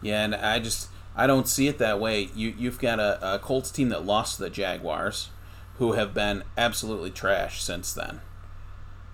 Yeah, 0.01 0.23
and 0.23 0.35
I 0.35 0.59
just 0.59 0.89
I 1.15 1.27
don't 1.27 1.47
see 1.47 1.67
it 1.67 1.77
that 1.77 1.99
way. 1.99 2.29
You 2.35 2.53
you've 2.57 2.79
got 2.79 2.99
a, 2.99 3.35
a 3.35 3.39
Colts 3.39 3.71
team 3.71 3.89
that 3.89 4.05
lost 4.05 4.37
to 4.37 4.43
the 4.43 4.49
Jaguars, 4.49 5.29
who 5.77 5.93
have 5.93 6.13
been 6.13 6.43
absolutely 6.57 7.11
trash 7.11 7.61
since 7.63 7.93
then. 7.93 8.21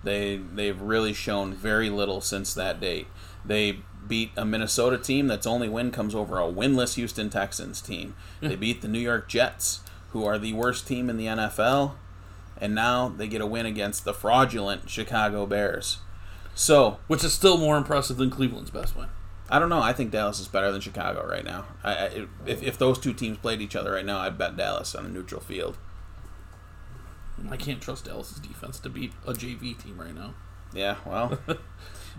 They 0.04 0.36
they've 0.36 0.80
really 0.80 1.12
shown 1.12 1.54
very 1.54 1.90
little 1.90 2.20
since 2.20 2.54
that 2.54 2.80
date. 2.80 3.06
They 3.44 3.78
beat 4.06 4.30
a 4.36 4.44
Minnesota 4.44 4.98
team 4.98 5.28
that's 5.28 5.46
only 5.46 5.68
win 5.68 5.90
comes 5.90 6.14
over 6.14 6.38
a 6.38 6.44
winless 6.44 6.94
Houston 6.94 7.30
Texans 7.30 7.80
team. 7.80 8.14
Hmm. 8.40 8.48
They 8.48 8.56
beat 8.56 8.82
the 8.82 8.88
New 8.88 8.98
York 8.98 9.28
Jets, 9.28 9.80
who 10.10 10.24
are 10.24 10.38
the 10.38 10.52
worst 10.52 10.86
team 10.86 11.08
in 11.08 11.16
the 11.16 11.26
NFL, 11.26 11.92
and 12.60 12.74
now 12.74 13.08
they 13.08 13.28
get 13.28 13.40
a 13.40 13.46
win 13.46 13.66
against 13.66 14.04
the 14.04 14.14
fraudulent 14.14 14.90
Chicago 14.90 15.46
Bears. 15.46 15.98
So 16.54 16.98
Which 17.06 17.24
is 17.24 17.32
still 17.32 17.56
more 17.56 17.76
impressive 17.76 18.16
than 18.16 18.30
Cleveland's 18.30 18.70
best 18.70 18.96
win. 18.96 19.08
I 19.48 19.58
don't 19.58 19.68
know. 19.68 19.82
I 19.82 19.92
think 19.92 20.10
Dallas 20.10 20.40
is 20.40 20.48
better 20.48 20.72
than 20.72 20.80
Chicago 20.80 21.26
right 21.26 21.44
now. 21.44 21.66
I, 21.84 21.92
I, 21.92 22.26
if, 22.46 22.62
if 22.62 22.78
those 22.78 22.98
two 22.98 23.12
teams 23.12 23.38
played 23.38 23.60
each 23.60 23.76
other 23.76 23.92
right 23.92 24.04
now, 24.04 24.20
I'd 24.20 24.38
bet 24.38 24.56
Dallas 24.56 24.94
on 24.94 25.04
a 25.04 25.08
neutral 25.08 25.40
field. 25.42 25.76
I 27.50 27.56
can't 27.56 27.80
trust 27.80 28.04
Dallas's 28.06 28.38
defense 28.38 28.78
to 28.80 28.88
beat 28.88 29.12
a 29.26 29.32
JV 29.32 29.80
team 29.82 29.98
right 30.00 30.14
now. 30.14 30.34
Yeah, 30.74 30.96
well, 31.04 31.38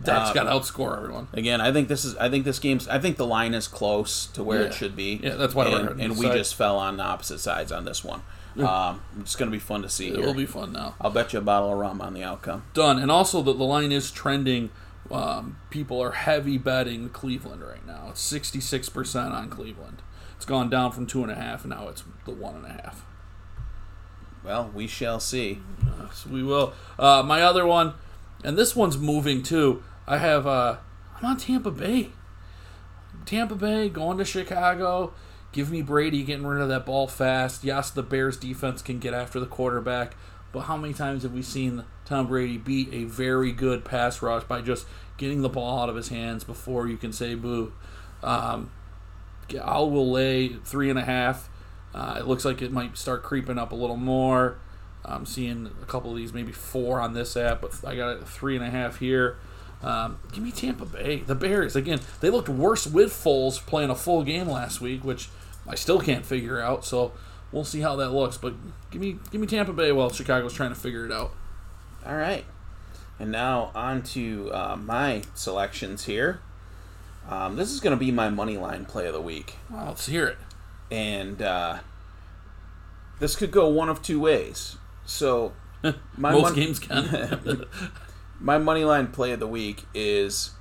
Dak's 0.04 0.30
Uh, 0.30 0.34
got 0.34 0.44
to 0.44 0.50
outscore 0.52 0.96
everyone. 0.98 1.28
again, 1.34 1.60
I 1.62 1.72
think 1.72 1.88
this 1.88 2.04
is. 2.06 2.16
I 2.18 2.30
think 2.30 2.46
this 2.46 2.60
game's. 2.60 2.88
I 2.88 3.00
think 3.00 3.18
the 3.18 3.26
line 3.26 3.54
is 3.54 3.68
close 3.68 4.26
to 4.28 4.44
where 4.44 4.62
Yeah. 4.62 4.68
it 4.68 4.74
should 4.74 4.96
be. 4.96 5.20
Yeah, 5.24 5.36
that's 5.36 5.56
why 5.56 5.70
we're 5.70 5.90
and, 5.92 6.02
and 6.02 6.18
we 6.18 6.28
just 6.28 6.56
fell 6.56 6.78
on 6.78 6.98
the 6.98 7.04
opposite 7.04 7.40
sides 7.40 7.72
on 7.72 7.86
this 7.86 8.04
one. 8.04 8.22
Um, 8.60 9.02
it's 9.20 9.36
going 9.36 9.50
to 9.50 9.56
be 9.56 9.60
fun 9.60 9.82
to 9.82 9.90
see. 9.90 10.10
It 10.10 10.20
will 10.20 10.36
be 10.36 10.46
fun 10.46 10.74
now. 10.74 10.94
I'll 11.02 11.10
bet 11.10 11.34
you 11.34 11.40
a 11.40 11.42
bottle 11.42 11.72
of 11.74 11.80
rum 11.80 12.00
on 12.02 12.14
the 12.14 12.24
outcome. 12.24 12.64
done. 12.76 13.00
And 13.00 13.10
also 13.10 13.42
that 13.42 13.58
the 13.58 13.64
line 13.64 13.92
is 13.92 14.12
trending. 14.12 14.70
Um, 15.10 15.58
people 15.72 16.00
are 16.02 16.12
heavy 16.12 16.58
betting 16.60 17.10
Cleveland 17.10 17.64
right 17.64 17.86
now. 17.88 18.08
It's 18.12 18.22
sixty 18.22 18.60
six 18.60 18.90
percent 18.90 19.34
on 19.34 19.50
Cleveland. 19.50 20.02
It's 20.36 20.46
gone 20.46 20.70
down 20.70 20.92
from 20.92 21.08
two 21.08 21.24
and 21.24 21.32
a 21.32 21.36
half, 21.36 21.64
and 21.64 21.72
now 21.72 21.88
it's 21.88 22.04
the 22.26 22.32
one 22.32 22.56
and 22.56 22.66
a 22.66 22.70
half. 22.70 23.04
Well, 24.44 24.72
we 24.74 24.88
shall 24.88 25.20
see. 25.20 25.60
So 26.14 26.30
we 26.30 26.44
will. 26.44 26.74
Uh, 27.00 27.24
my 27.26 27.42
other 27.42 27.66
one, 27.66 27.94
and 28.44 28.58
this 28.58 28.76
one's 28.76 28.98
moving 28.98 29.42
too. 29.42 29.84
I 30.08 30.18
have. 30.18 30.46
Uh, 30.46 30.78
I'm 31.18 31.26
on 31.26 31.38
Tampa 31.38 31.72
Bay. 31.72 32.10
Tampa 33.26 33.56
Bay 33.56 33.90
going 33.90 34.18
to 34.18 34.26
Chicago. 34.26 35.14
Give 35.52 35.72
me 35.72 35.82
Brady 35.82 36.24
getting 36.24 36.46
rid 36.46 36.62
of 36.62 36.70
that 36.70 36.86
ball 36.86 37.08
fast. 37.08 37.64
Yes, 37.64 37.92
the 37.92 38.04
Bears 38.04 38.38
defense 38.38 38.82
can 38.82 39.00
get 39.00 39.14
after 39.14 39.40
the 39.40 39.46
quarterback, 39.46 40.16
but 40.52 40.62
how 40.62 40.76
many 40.76 40.94
times 40.94 41.24
have 41.24 41.32
we 41.32 41.44
seen 41.44 41.86
Tom 42.06 42.28
Brady 42.28 42.58
beat 42.58 42.90
a 42.92 43.04
very 43.04 43.52
good 43.52 43.86
pass 43.86 44.22
rush 44.22 44.44
by 44.44 44.62
just 44.62 44.88
getting 45.18 45.42
the 45.42 45.50
ball 45.50 45.80
out 45.80 45.90
of 45.90 45.96
his 45.96 46.10
hands 46.10 46.44
before 46.44 46.88
you 46.88 46.98
can 46.98 47.14
say 47.14 47.36
boo? 47.36 47.72
Um, 48.24 48.72
I 49.64 49.78
will 49.80 50.12
lay 50.12 50.50
three 50.50 50.90
and 50.90 50.98
a 50.98 51.04
half. 51.04 51.50
Uh, 51.94 52.18
it 52.20 52.28
looks 52.28 52.46
like 52.46 52.62
it 52.62 52.72
might 52.72 52.98
start 52.98 53.24
creeping 53.24 53.58
up 53.58 53.72
a 53.72 53.76
little 53.76 53.98
more. 53.98 54.58
I'm 55.06 55.26
seeing 55.26 55.70
a 55.82 55.86
couple 55.86 56.12
of 56.12 56.18
these, 56.18 56.34
maybe 56.34 56.52
four 56.52 57.00
on 57.00 57.14
this 57.14 57.36
app, 57.36 57.62
but 57.62 57.74
I 57.86 57.96
got 57.96 58.22
a 58.22 58.26
three 58.26 58.56
and 58.56 58.64
a 58.64 58.70
half 58.70 59.00
here. 59.00 59.38
Um, 59.84 60.20
give 60.32 60.44
me 60.44 60.52
Tampa 60.52 60.86
Bay. 60.86 61.18
The 61.18 61.36
Bears, 61.36 61.76
again, 61.76 62.00
they 62.22 62.30
looked 62.30 62.48
worse 62.48 62.88
with 62.88 63.12
Foles 63.12 63.60
playing 63.60 63.90
a 63.90 63.96
full 63.96 64.24
game 64.24 64.48
last 64.48 64.80
week, 64.80 65.04
which 65.04 65.28
I 65.68 65.76
still 65.76 66.00
can't 66.00 66.26
figure 66.26 66.62
out. 66.62 66.86
So 66.86 67.12
we'll 67.52 67.66
see 67.66 67.82
how 67.82 67.98
that 67.98 68.12
looks. 68.12 68.38
But 68.38 68.54
give 68.92 69.02
me 69.02 69.18
give 69.30 69.42
me 69.42 69.48
Tampa 69.48 69.74
Bay 69.74 69.92
while 69.92 70.10
Chicago's 70.10 70.54
trying 70.54 70.74
to 70.74 70.80
figure 70.80 71.06
it 71.06 71.12
out. 71.12 71.32
All 72.06 72.16
right. 72.16 72.46
And 73.20 73.32
now 73.32 73.72
on 73.76 74.04
to 74.04 74.52
uh, 74.54 74.78
my 74.78 75.24
selections 75.36 76.06
here. 76.06 76.40
Um, 77.30 77.56
this 77.56 77.72
is 77.72 77.80
going 77.80 77.96
to 77.96 78.00
be 78.00 78.12
my 78.12 78.30
money 78.30 78.58
line 78.58 78.86
play 78.86 79.08
of 79.08 79.14
the 79.14 79.22
week. 79.22 79.56
Well, 79.70 79.88
let's 79.88 80.08
hear 80.08 80.28
it. 80.28 80.38
And 80.92 81.42
uh, 81.42 81.80
this 83.20 83.36
could 83.36 83.52
go 83.52 83.68
one 83.68 83.90
of 83.90 84.02
two 84.02 84.20
ways. 84.20 84.78
So, 85.06 85.54
my 86.18 86.32
Most 86.32 86.42
mon- 86.44 86.56
games 86.56 86.80
can. 86.80 87.66
my 88.40 88.58
money 88.58 88.84
line 88.84 89.08
play 89.08 89.32
of 89.32 89.40
the 89.40 89.48
week 89.48 89.84
is 89.94 90.52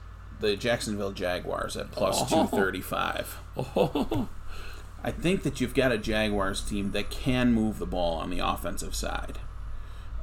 the 0.40 0.56
Jacksonville 0.56 1.12
Jaguars 1.12 1.76
at 1.76 1.90
plus 1.92 2.20
Oh. 2.32 2.46
two 2.46 2.56
thirty 2.56 2.80
five. 2.80 3.38
oh, 3.56 4.28
I 5.04 5.11
think 5.11 5.42
that 5.42 5.61
you've 5.61 5.74
got 5.74 5.90
a 5.92 5.98
Jaguars 5.98 6.61
team 6.62 6.92
that 6.92 7.11
can 7.11 7.52
move 7.52 7.78
the 7.78 7.87
ball 7.87 8.18
on 8.18 8.30
the 8.30 8.38
offensive 8.38 8.94
side. 8.94 9.38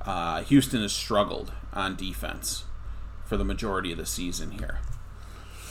Uh, 0.05 0.41
Houston 0.43 0.81
has 0.81 0.93
struggled 0.93 1.51
on 1.73 1.95
defense 1.97 2.63
for 3.25 3.35
the 3.35 3.43
majority 3.43 3.91
of 3.91 3.97
the 3.97 4.05
season 4.05 4.51
here. 4.51 4.79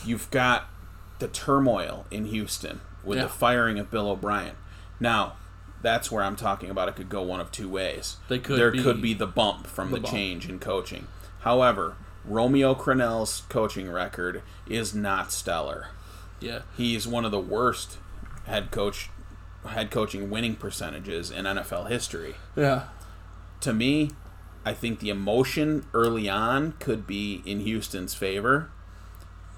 You've 0.05 0.29
got 0.31 0.69
the 1.17 1.27
turmoil 1.27 2.05
in 2.11 2.25
Houston 2.25 2.81
with 3.03 3.17
Yeah. 3.17 3.23
the 3.25 3.29
firing 3.29 3.79
of 3.79 3.89
Bill 3.91 4.09
O'Brien. 4.09 4.55
Now, 4.99 5.33
that's 5.81 6.11
where 6.11 6.23
I'm 6.23 6.35
talking 6.35 6.69
about. 6.69 6.89
It 6.89 6.95
could 6.95 7.09
go 7.09 7.21
one 7.21 7.39
of 7.39 7.51
two 7.51 7.69
ways. 7.69 8.17
They 8.27 8.39
could 8.39 8.59
there 8.59 8.71
be- 8.71 8.83
could 8.83 9.01
be 9.01 9.13
the 9.13 9.27
bump 9.27 9.65
from 9.67 9.89
the 9.91 9.95
the, 9.97 10.01
bump. 10.01 10.13
change 10.13 10.49
in 10.49 10.59
coaching. 10.59 11.07
However, 11.41 11.95
Romeo 12.25 12.75
Crennel's 12.75 13.43
coaching 13.49 13.89
record 13.89 14.41
is 14.67 14.93
not 14.93 15.31
stellar. 15.31 15.87
Yeah. 16.41 16.59
He's 16.75 17.07
one 17.07 17.23
of 17.25 17.31
the 17.31 17.39
worst 17.39 17.97
head 18.45 18.71
coach 18.71 19.09
head 19.67 19.91
coaching 19.91 20.29
winning 20.29 20.55
percentages 20.55 21.31
in 21.31 21.45
NFL 21.45 21.85
history. 21.85 22.35
Yeah. 22.55 22.83
To 23.61 23.73
me, 23.73 24.11
I 24.65 24.73
think 24.73 24.99
the 24.99 25.09
emotion 25.09 25.85
early 25.93 26.29
on 26.29 26.73
could 26.79 27.05
be 27.07 27.41
in 27.45 27.59
Houston's 27.61 28.13
favor, 28.13 28.69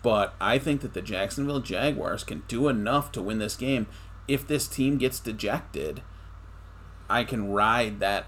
but 0.04 0.34
I 0.42 0.58
think 0.58 0.82
that 0.82 0.94
the 0.94 1.02
Jacksonville 1.02 1.60
Jaguars 1.60 2.24
can 2.24 2.44
do 2.48 2.68
enough 2.68 3.12
to 3.14 3.22
win 3.22 3.40
this 3.40 3.56
game. 3.56 3.88
If 4.28 4.48
this 4.48 4.68
team 4.68 4.98
gets 4.98 5.20
dejected, 5.20 6.02
I 7.10 7.24
can 7.24 7.52
ride 7.52 8.00
that 8.00 8.26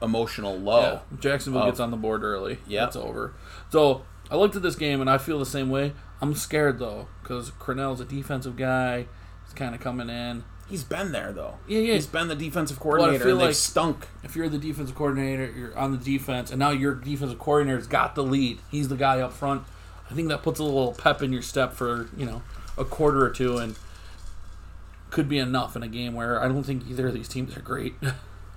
emotional 0.00 0.58
low. 0.58 1.00
Yeah. 1.12 1.18
Jacksonville 1.20 1.62
Oh. 1.62 1.66
gets 1.66 1.80
on 1.80 1.90
the 1.90 1.96
board 1.96 2.22
early. 2.24 2.58
Yeah, 2.66 2.86
It's 2.86 2.96
over. 2.96 3.34
So 3.70 4.02
I 4.30 4.36
looked 4.36 4.56
at 4.56 4.62
this 4.62 4.76
game 4.76 5.00
and 5.00 5.08
I 5.10 5.18
feel 5.18 5.38
the 5.38 5.46
same 5.46 5.70
way. 5.70 5.92
I'm 6.20 6.34
scared 6.34 6.78
though 6.78 7.08
because 7.22 7.50
Crennel's 7.52 8.00
a 8.00 8.04
defensive 8.04 8.56
guy. 8.56 9.06
He's 9.44 9.54
kind 9.54 9.74
of 9.74 9.80
coming 9.80 10.08
in. 10.08 10.44
He's 10.68 10.84
been 10.84 11.12
there 11.12 11.32
though. 11.32 11.58
Yeah, 11.68 11.80
yeah. 11.80 11.94
He's 11.94 12.06
been 12.06 12.28
the 12.28 12.34
defensive 12.34 12.80
coordinator, 12.80 13.24
feel 13.24 13.36
and 13.38 13.46
like- 13.48 13.54
stunk. 13.54 14.08
If 14.24 14.34
you're 14.34 14.48
the 14.48 14.58
defensive 14.58 14.96
coordinator, 14.96 15.52
you're 15.56 15.76
on 15.78 15.90
the 15.92 15.98
defense, 15.98 16.50
and 16.50 16.58
now 16.58 16.70
your 16.70 16.94
defensive 16.94 17.38
coordinator's 17.38 17.86
got 17.86 18.14
the 18.14 18.22
lead. 18.24 18.58
He's 18.70 18.88
the 18.88 18.96
guy 18.96 19.20
up 19.20 19.32
front. 19.32 19.64
I 20.12 20.14
think 20.14 20.28
that 20.28 20.42
puts 20.42 20.60
a 20.60 20.64
little 20.64 20.92
pep 20.92 21.22
in 21.22 21.32
your 21.32 21.42
step 21.42 21.72
for 21.72 22.08
you 22.16 22.26
know 22.26 22.42
a 22.76 22.84
quarter 22.84 23.24
or 23.24 23.30
two, 23.30 23.56
and 23.56 23.76
could 25.10 25.28
be 25.28 25.38
enough 25.38 25.74
in 25.74 25.82
a 25.82 25.88
game 25.88 26.14
where 26.14 26.40
I 26.42 26.48
don't 26.48 26.62
think 26.62 26.88
either 26.88 27.08
of 27.08 27.14
these 27.14 27.28
teams 27.28 27.56
are 27.56 27.60
great. 27.60 27.94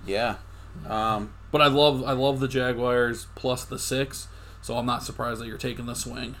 Yeah. 0.06 0.36
Um, 0.88 1.32
but 1.50 1.60
I 1.60 1.66
love 1.66 2.04
I 2.04 2.12
love 2.12 2.38
the 2.38 2.46
Jaguars 2.46 3.26
plus 3.34 3.64
the 3.64 3.76
six, 3.76 4.28
so 4.62 4.76
I'm 4.76 4.86
not 4.86 5.02
surprised 5.02 5.40
that 5.40 5.48
you're 5.48 5.58
taking 5.58 5.86
the 5.86 5.94
swing. 5.94 6.36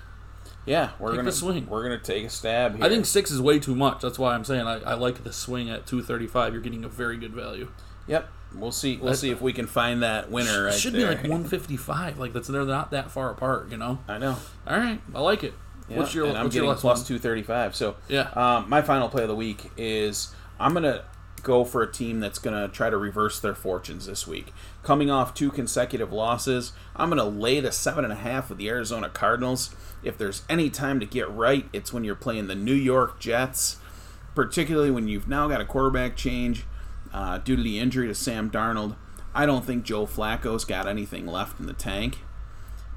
yeah, 0.66 0.90
we're 1.00 1.08
Take 1.08 1.16
gonna 1.16 1.30
the 1.30 1.36
swing. 1.36 1.66
We're 1.68 1.82
gonna 1.82 1.98
take 1.98 2.26
a 2.26 2.30
stab. 2.30 2.76
Here. 2.76 2.84
I 2.84 2.88
think 2.88 3.06
six 3.06 3.32
is 3.32 3.40
way 3.40 3.58
too 3.58 3.74
much. 3.74 4.02
That's 4.02 4.20
why 4.20 4.34
I'm 4.34 4.44
saying 4.44 4.66
I, 4.68 4.78
I 4.82 4.94
like 4.94 5.24
the 5.24 5.32
swing 5.32 5.68
at 5.68 5.86
235. 5.86 6.52
You're 6.52 6.62
getting 6.62 6.84
a 6.84 6.88
very 6.88 7.16
good 7.16 7.32
value. 7.32 7.72
Yep. 8.06 8.28
We'll 8.54 8.72
see. 8.72 8.96
We'll 8.96 9.06
That's- 9.06 9.20
see 9.20 9.30
if 9.30 9.40
we 9.42 9.52
can 9.52 9.66
find 9.66 10.02
that 10.02 10.30
winner. 10.30 10.62
It 10.62 10.70
Right 10.70 10.74
should 10.74 10.92
there. 10.94 11.08
be 11.10 11.14
like 11.16 11.22
155. 11.28 12.18
Like 12.18 12.32
that's 12.32 12.48
they're 12.48 12.64
not 12.64 12.90
that 12.92 13.10
far 13.10 13.30
apart, 13.30 13.70
you 13.70 13.76
know. 13.76 13.98
I 14.08 14.18
know. 14.18 14.36
All 14.66 14.78
right, 14.78 15.00
I 15.14 15.20
like 15.20 15.44
it. 15.44 15.52
Yeah, 15.88 15.98
What's 15.98 16.14
your 16.14 16.26
and 16.26 16.36
I'm 16.38 16.48
getting 16.48 16.68
plus 16.74 16.82
one? 17.00 17.04
two 17.06 17.18
thirty 17.18 17.42
five. 17.42 17.76
So 17.76 17.96
Yeah. 18.08 18.28
um, 18.34 18.68
my 18.68 18.82
final 18.82 19.08
play 19.08 19.22
of 19.22 19.28
the 19.28 19.36
week 19.36 19.70
is 19.76 20.34
I'm 20.58 20.72
gonna 20.72 21.02
go 21.42 21.64
for 21.64 21.82
a 21.82 21.92
team 21.92 22.18
that's 22.18 22.38
gonna 22.40 22.66
try 22.68 22.88
to 22.90 22.96
reverse 22.96 23.38
their 23.38 23.54
fortunes 23.54 24.06
this 24.06 24.26
week. 24.26 24.52
Coming 24.82 25.10
off 25.10 25.32
two 25.34 25.50
consecutive 25.50 26.12
losses, 26.12 26.72
I'm 26.96 27.08
gonna 27.08 27.24
lay 27.24 27.60
the 27.60 27.70
seven 27.72 28.04
and 28.04 28.12
a 28.12 28.16
half 28.16 28.48
with 28.48 28.58
the 28.58 28.68
Arizona 28.68 29.08
Cardinals. 29.08 29.74
If 30.02 30.16
there's 30.18 30.42
any 30.48 30.70
time 30.70 30.98
to 31.00 31.06
get 31.06 31.30
right, 31.30 31.68
it's 31.72 31.92
when 31.92 32.02
you're 32.04 32.14
playing 32.16 32.46
the 32.46 32.54
New 32.56 32.74
York 32.74 33.20
Jets, 33.20 33.76
particularly 34.34 34.90
when 34.90 35.08
you've 35.08 35.28
now 35.28 35.46
got 35.48 35.60
a 35.60 35.64
quarterback 35.64 36.16
change 36.16 36.64
uh, 37.12 37.38
due 37.38 37.56
to 37.56 37.62
the 37.62 37.78
injury 37.78 38.06
to 38.08 38.14
Sam 38.14 38.50
Darnold. 38.50 38.96
I 39.34 39.44
don't 39.46 39.64
think 39.64 39.84
Joe 39.84 40.06
Flacco's 40.06 40.64
got 40.64 40.88
anything 40.88 41.26
left 41.26 41.60
in 41.60 41.66
the 41.66 41.72
tank. 41.72 42.18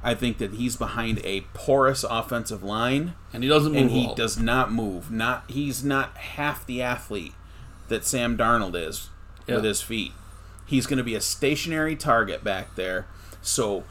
I 0.01 0.15
think 0.15 0.37
that 0.37 0.53
he's 0.53 0.77
behind 0.77 1.19
a 1.25 1.41
porous 1.53 2.05
offensive 2.05 2.63
line 2.63 3.15
And 3.33 3.43
he 3.43 3.49
doesn't 3.49 3.73
move 3.73 3.81
and 3.81 3.91
he 3.91 4.05
well. 4.05 4.15
does 4.15 4.39
not 4.39 4.71
move. 4.71 5.11
Not 5.11 5.43
he's 5.49 5.83
not 5.83 6.15
half 6.15 6.65
the 6.65 6.81
athlete 6.81 7.33
that 7.89 8.05
Sam 8.05 8.37
Darnold 8.37 8.75
is 8.75 9.09
Yeah. 9.45 9.55
with 9.55 9.65
his 9.65 9.81
feet. 9.81 10.13
He's 10.65 10.87
going 10.87 10.99
to 10.99 11.03
be 11.03 11.15
a 11.15 11.21
stationary 11.21 11.97
target 11.97 12.43
back 12.45 12.75
there. 12.75 13.07
So 13.41 13.83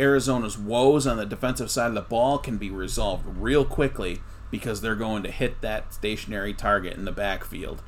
Arizona's 0.00 0.58
woes 0.58 1.06
on 1.06 1.16
the 1.16 1.26
defensive 1.26 1.70
side 1.70 1.88
of 1.88 1.94
the 1.94 2.00
ball 2.00 2.38
can 2.38 2.56
be 2.56 2.70
resolved 2.70 3.24
real 3.26 3.64
quickly 3.64 4.20
because 4.50 4.80
they're 4.80 4.96
going 4.96 5.22
to 5.22 5.30
hit 5.30 5.60
that 5.60 5.94
stationary 5.94 6.54
target 6.54 6.94
in 6.96 7.04
the 7.04 7.12
backfield. 7.12 7.82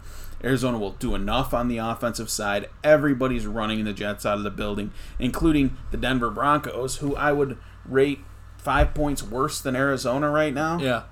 Arizona 0.44 0.78
will 0.78 0.92
do 0.92 1.14
enough 1.14 1.54
on 1.54 1.68
the 1.68 1.78
offensive 1.78 2.28
side. 2.28 2.68
Everybody's 2.84 3.46
running 3.46 3.82
the 3.84 3.92
Jets 3.94 4.26
out 4.26 4.36
of 4.38 4.44
the 4.44 4.50
building, 4.50 4.92
including 5.18 5.76
the 5.90 5.96
Denver 5.96 6.30
Broncos, 6.30 6.96
who 6.98 7.16
I 7.16 7.32
would 7.32 7.56
rate 7.86 8.20
five 8.58 8.94
points 8.94 9.22
worse 9.22 9.60
than 9.60 9.74
Arizona 9.74 10.30
right 10.30 10.52
now. 10.52 10.78
Yeah. 10.78 11.02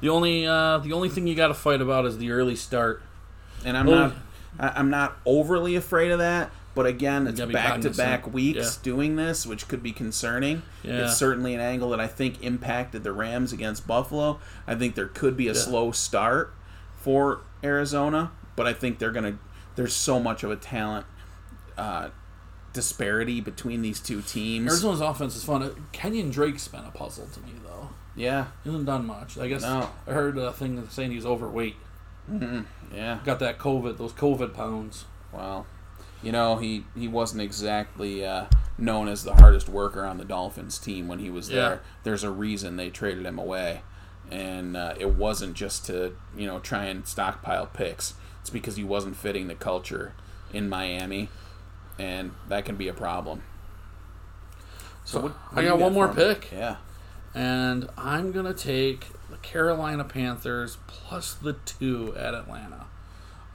The 0.00 0.08
only 0.08 0.46
uh, 0.46 0.78
the 0.78 0.92
only 0.92 1.08
thing 1.08 1.26
you 1.28 1.34
got 1.36 1.48
to 1.48 1.54
fight 1.54 1.80
about 1.80 2.04
is 2.06 2.18
the 2.18 2.32
early 2.32 2.56
start. 2.56 3.02
and 3.64 3.76
I'm 3.76 3.86
Well- 3.86 3.98
not 3.98 4.12
I- 4.58 4.72
I'm 4.80 4.90
not 4.90 5.16
overly 5.24 5.76
afraid 5.76 6.10
of 6.10 6.18
that. 6.18 6.50
But 6.74 6.86
again, 6.86 7.26
it's 7.26 7.38
back 7.40 7.82
to 7.82 7.90
back 7.90 8.32
weeks 8.32 8.58
Yeah. 8.78 8.82
doing 8.82 9.16
this, 9.16 9.46
which 9.46 9.68
could 9.68 9.82
be 9.82 9.92
concerning. 9.92 10.62
Yeah. 10.82 11.04
It's 11.04 11.16
certainly 11.18 11.54
an 11.54 11.60
angle 11.60 11.90
that 11.90 12.00
I 12.00 12.06
think 12.06 12.42
impacted 12.42 13.04
the 13.04 13.12
Rams 13.12 13.52
against 13.52 13.86
Buffalo. 13.86 14.40
I 14.66 14.74
think 14.74 14.94
there 14.94 15.06
could 15.06 15.36
be 15.36 15.48
a 15.48 15.52
Yeah. 15.52 15.58
slow 15.58 15.92
start 15.92 16.54
for 16.96 17.40
Arizona, 17.62 18.30
but 18.56 18.66
I 18.66 18.72
think 18.72 18.98
they're 18.98 19.12
gonna. 19.12 19.38
There's 19.76 19.94
so 19.94 20.20
much 20.20 20.42
of 20.44 20.50
a 20.50 20.56
talent 20.56 21.06
uh, 21.78 22.10
disparity 22.72 23.40
between 23.40 23.82
these 23.82 24.00
two 24.00 24.22
teams. 24.22 24.68
Arizona's 24.68 25.00
offense 25.00 25.36
is 25.36 25.44
fun. 25.44 25.62
Kenyan 25.92 26.32
Drake's 26.32 26.68
been 26.68 26.84
a 26.84 26.90
puzzle 26.90 27.26
to 27.32 27.40
me 27.40 27.52
though. 27.64 27.90
Yeah, 28.14 28.46
He 28.62 28.68
hasn't 28.70 28.84
done 28.86 29.06
much. 29.06 29.38
I 29.38 29.48
guess 29.48 29.62
No. 29.62 29.88
I 30.06 30.12
heard 30.12 30.36
a 30.36 30.52
thing 30.52 30.86
saying 30.90 31.12
he's 31.12 31.24
overweight. 31.24 31.76
yeah. 32.94 33.18
Got 33.24 33.38
that 33.40 33.58
COVID, 33.58 33.96
those 33.96 34.12
COVID 34.12 34.52
pounds. 34.54 35.06
Well, 35.32 35.66
you 36.22 36.30
know, 36.32 36.56
he, 36.56 36.84
he 36.94 37.08
wasn't 37.08 37.40
exactly 37.42 38.24
uh, 38.24 38.46
known 38.78 39.08
as 39.08 39.24
the 39.24 39.34
hardest 39.36 39.68
worker 39.68 40.04
on 40.04 40.18
the 40.18 40.24
Dolphins 40.26 40.78
team 40.78 41.08
when 41.08 41.18
he 41.20 41.30
was 41.30 41.48
Yeah. 41.48 41.56
there. 41.60 41.80
There's 42.04 42.22
a 42.22 42.30
reason 42.30 42.76
they 42.76 42.90
traded 42.90 43.24
him 43.24 43.38
away. 43.38 43.80
And 44.30 44.76
uh, 44.76 44.94
it 44.98 45.14
wasn't 45.16 45.54
just 45.54 45.86
to, 45.86 46.14
you 46.36 46.46
know, 46.46 46.58
try 46.58 46.84
and 46.84 47.06
stockpile 47.06 47.66
picks. 47.66 48.14
It's 48.42 48.50
because 48.50 48.76
he 48.76 48.84
wasn't 48.84 49.16
fitting 49.16 49.48
the 49.48 49.54
culture 49.54 50.12
in 50.52 50.68
Miami. 50.68 51.30
And 51.98 52.32
that 52.48 52.64
can 52.64 52.76
be 52.76 52.88
a 52.88 52.92
problem. 52.92 53.42
So, 55.04 55.20
what, 55.20 55.32
what 55.32 55.58
I 55.58 55.62
do 55.62 55.68
got 55.68 55.78
one 55.78 55.94
more 55.94 56.08
pick. 56.08 56.50
Yeah. 56.52 56.76
And 57.34 57.88
I'm 57.96 58.32
gonna 58.32 58.54
take 58.54 59.06
the 59.30 59.36
Carolina 59.38 60.04
Panthers 60.04 60.78
plus 60.86 61.34
the 61.34 61.54
two 61.64 62.14
at 62.16 62.34
Atlanta. 62.34 62.86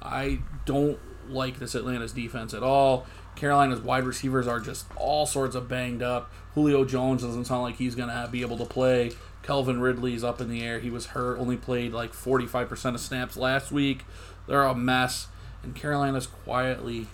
I 0.02 0.40
don't 0.66 0.98
like 1.30 1.60
this 1.60 1.76
Atlanta's 1.76 2.14
defense 2.14 2.54
at 2.54 2.64
all. 2.64 3.06
Carolina's 3.36 3.82
wide 3.82 4.04
receivers 4.04 4.48
are 4.48 4.60
just 4.60 4.88
all 4.96 5.26
sorts 5.26 5.56
of 5.56 5.68
banged 5.68 6.02
up. 6.02 6.32
Julio 6.56 6.86
Jones 6.86 7.22
doesn't 7.22 7.46
sound 7.46 7.62
like 7.62 7.76
he's 7.76 7.94
gonna 7.94 8.28
be 8.32 8.42
able 8.42 8.58
to 8.58 8.66
play. 8.66 9.12
Calvin 9.48 9.80
Ridley's 9.80 10.26
up 10.26 10.42
in 10.42 10.50
the 10.50 10.62
air. 10.62 10.80
He 10.80 10.90
was 10.90 11.08
hurt. 11.08 11.40
Only 11.40 11.56
played 11.56 11.94
like 11.94 12.12
45% 12.12 12.96
of 12.96 13.00
snaps 13.00 13.38
last 13.38 13.72
week. 13.72 14.04
They're 14.46 14.64
a 14.64 14.76
mess. 14.76 15.28
And 15.64 15.74
Carolina's 15.74 16.28
quietly 16.28 17.08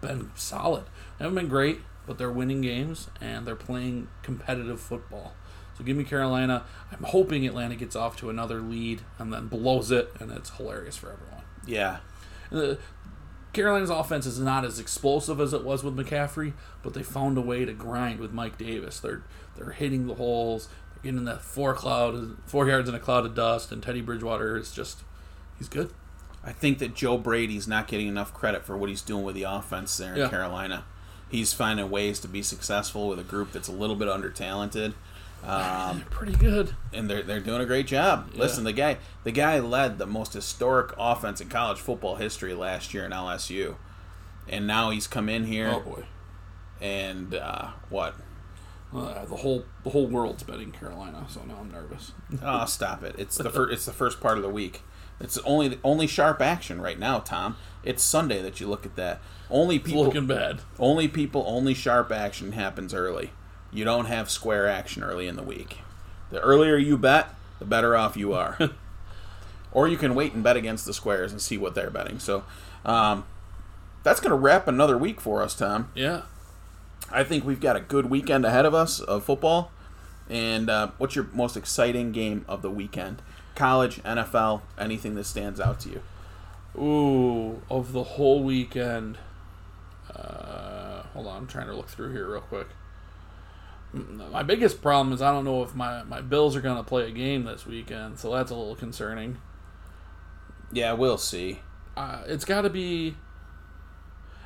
been 0.00 0.30
solid. 0.36 0.84
They 1.18 1.24
haven't 1.24 1.34
been 1.34 1.48
great, 1.48 1.80
but 2.06 2.18
they're 2.18 2.30
winning 2.30 2.60
games 2.60 3.10
and 3.20 3.44
they're 3.44 3.56
playing 3.56 4.06
competitive 4.22 4.80
football. 4.80 5.34
So 5.76 5.82
give 5.82 5.96
me 5.96 6.04
Carolina. 6.04 6.64
I'm 6.92 7.02
hoping 7.02 7.44
Atlanta 7.48 7.74
gets 7.74 7.96
off 7.96 8.16
to 8.18 8.30
another 8.30 8.60
lead 8.60 9.00
and 9.18 9.32
then 9.32 9.48
blows 9.48 9.90
it, 9.90 10.12
and 10.20 10.30
it's 10.30 10.50
hilarious 10.50 10.96
for 10.96 11.10
everyone. 11.10 11.42
Yeah. 11.66 11.98
Uh, 12.52 12.76
Carolina's 13.52 13.90
offense 13.90 14.24
is 14.24 14.38
not 14.38 14.64
as 14.64 14.78
explosive 14.78 15.40
as 15.40 15.52
it 15.52 15.64
was 15.64 15.82
with 15.82 15.96
McCaffrey, 15.96 16.52
but 16.82 16.94
they 16.94 17.02
found 17.02 17.36
a 17.36 17.42
way 17.42 17.64
to 17.64 17.72
grind 17.72 18.18
with 18.18 18.32
Mike 18.32 18.56
Davis. 18.56 19.00
They're 19.00 19.22
they're 19.56 19.72
hitting 19.72 20.06
the 20.06 20.14
holes. 20.14 20.68
Getting 21.02 21.24
that 21.24 21.42
four 21.42 21.74
cloud, 21.74 22.36
four 22.46 22.68
yards 22.68 22.88
in 22.88 22.94
a 22.94 23.00
cloud 23.00 23.26
of 23.26 23.34
dust, 23.34 23.72
and 23.72 23.82
Teddy 23.82 24.00
Bridgewater 24.00 24.56
is 24.56 24.70
just 24.72 25.00
he's 25.58 25.68
good. 25.68 25.90
I 26.44 26.52
think 26.52 26.78
that 26.78 26.94
Joe 26.94 27.18
Brady's 27.18 27.66
not 27.68 27.86
getting 27.88 28.08
enough 28.08 28.32
credit 28.34 28.64
for 28.64 28.76
what 28.76 28.88
he's 28.88 29.02
doing 29.02 29.24
with 29.24 29.34
the 29.34 29.44
offense 29.44 29.96
there 29.96 30.12
in 30.14 30.20
Yeah. 30.20 30.28
Carolina. 30.28 30.84
He's 31.28 31.52
finding 31.52 31.88
ways 31.90 32.20
to 32.20 32.28
be 32.28 32.42
successful 32.42 33.08
with 33.08 33.18
a 33.18 33.22
group 33.24 33.52
that's 33.52 33.68
a 33.68 33.72
little 33.72 33.96
bit 33.96 34.08
under 34.08 34.28
talented. 34.30 34.94
Um, 35.44 35.98
They're 35.98 36.06
pretty 36.10 36.34
good. 36.34 36.74
and 36.92 37.08
they're 37.10 37.22
they're 37.22 37.40
doing 37.40 37.60
a 37.60 37.66
great 37.66 37.86
job. 37.88 38.30
Yeah. 38.34 38.40
Listen, 38.42 38.62
the 38.64 38.72
guy 38.72 38.98
the 39.24 39.32
guy 39.32 39.58
led 39.58 39.98
the 39.98 40.06
most 40.06 40.34
historic 40.34 40.92
offense 40.98 41.40
in 41.40 41.48
college 41.48 41.78
football 41.78 42.14
history 42.16 42.54
last 42.54 42.94
year 42.94 43.04
in 43.04 43.10
LSU, 43.12 43.74
and 44.48 44.66
now 44.68 44.90
he's 44.90 45.06
come 45.08 45.28
in 45.28 45.46
here 45.46 45.70
Oh 45.74 45.80
boy, 45.80 46.04
and 46.80 47.34
uh, 47.34 47.68
what? 47.88 48.14
Uh, 48.94 49.24
the 49.24 49.36
whole 49.36 49.64
the 49.84 49.90
whole 49.90 50.06
world's 50.06 50.42
betting 50.42 50.72
Carolina, 50.72 51.24
so 51.28 51.42
now 51.44 51.58
I'm 51.60 51.70
nervous. 51.70 52.12
Oh, 52.42 52.64
stop 52.66 53.02
it! 53.02 53.14
It's 53.18 53.36
the 53.36 53.50
first. 53.50 53.72
It's 53.72 53.86
the 53.86 53.92
first 53.92 54.20
part 54.20 54.36
of 54.36 54.42
the 54.42 54.50
week. 54.50 54.82
It's 55.20 55.38
only 55.38 55.68
the 55.68 55.78
only 55.84 56.06
sharp 56.06 56.40
action 56.40 56.80
right 56.80 56.98
now, 56.98 57.20
Tom. 57.20 57.56
It's 57.84 58.02
Sunday 58.02 58.42
that 58.42 58.60
you 58.60 58.66
look 58.68 58.84
at 58.84 58.96
that. 58.96 59.20
Only 59.50 59.76
It's 59.76 59.86
people 59.86 60.04
looking 60.04 60.26
bad. 60.26 60.60
only 60.78 61.06
people 61.08 61.44
only 61.46 61.74
sharp 61.74 62.10
action 62.10 62.52
happens 62.52 62.92
early. 62.92 63.30
You 63.72 63.84
don't 63.84 64.06
have 64.06 64.30
square 64.30 64.68
action 64.68 65.02
early 65.02 65.26
in 65.28 65.36
the 65.36 65.42
week. 65.42 65.78
The 66.30 66.40
earlier 66.40 66.76
you 66.76 66.98
bet, 66.98 67.28
the 67.58 67.64
better 67.64 67.96
off 67.96 68.16
you 68.16 68.32
are. 68.32 68.58
or 69.72 69.88
you 69.88 69.96
can 69.96 70.14
wait 70.14 70.32
and 70.34 70.42
bet 70.42 70.56
against 70.56 70.86
the 70.86 70.92
squares 70.94 71.32
and 71.32 71.40
see 71.40 71.56
what 71.56 71.74
they're 71.74 71.90
betting. 71.90 72.18
So, 72.18 72.44
um, 72.84 73.24
that's 74.02 74.20
going 74.20 74.30
to 74.30 74.36
wrap 74.36 74.66
another 74.68 74.98
week 74.98 75.20
for 75.20 75.42
us, 75.42 75.54
Tom. 75.54 75.90
Yeah. 75.94 76.22
I 77.12 77.24
think 77.24 77.44
we've 77.44 77.60
got 77.60 77.76
a 77.76 77.80
good 77.80 78.10
weekend 78.10 78.44
ahead 78.44 78.64
of 78.64 78.74
us 78.74 79.00
of 79.00 79.24
football. 79.24 79.70
And 80.30 80.70
uh, 80.70 80.92
what's 80.98 81.14
your 81.14 81.28
most 81.34 81.56
exciting 81.56 82.12
game 82.12 82.44
of 82.48 82.62
the 82.62 82.70
weekend? 82.70 83.20
College, 83.54 84.02
NFL, 84.02 84.62
anything 84.78 85.14
that 85.16 85.24
stands 85.24 85.60
out 85.60 85.80
to 85.80 85.88
you? 85.90 86.02
Ooh, 86.80 87.62
of 87.68 87.92
the 87.92 88.02
whole 88.02 88.42
weekend. 88.42 89.18
Uh, 90.14 91.02
hold 91.12 91.26
on, 91.26 91.36
I'm 91.36 91.46
trying 91.46 91.66
to 91.66 91.74
look 91.74 91.88
through 91.88 92.12
here 92.12 92.30
real 92.30 92.40
quick. 92.40 92.68
Mm, 93.94 94.30
My 94.30 94.42
biggest 94.42 94.80
problem 94.80 95.12
is 95.12 95.20
I 95.20 95.30
don't 95.32 95.44
know 95.44 95.62
if 95.62 95.74
my, 95.74 96.02
my 96.04 96.22
Bills 96.22 96.56
are 96.56 96.62
going 96.62 96.76
to 96.78 96.82
play 96.82 97.06
a 97.08 97.10
game 97.10 97.44
this 97.44 97.66
weekend, 97.66 98.18
so 98.18 98.32
that's 98.32 98.50
a 98.50 98.54
little 98.54 98.76
concerning. 98.76 99.36
Yeah, 100.72 100.94
we'll 100.94 101.18
see. 101.18 101.60
Uh, 101.94 102.22
it's 102.26 102.46
got 102.46 102.62
to 102.62 102.70
be. 102.70 103.16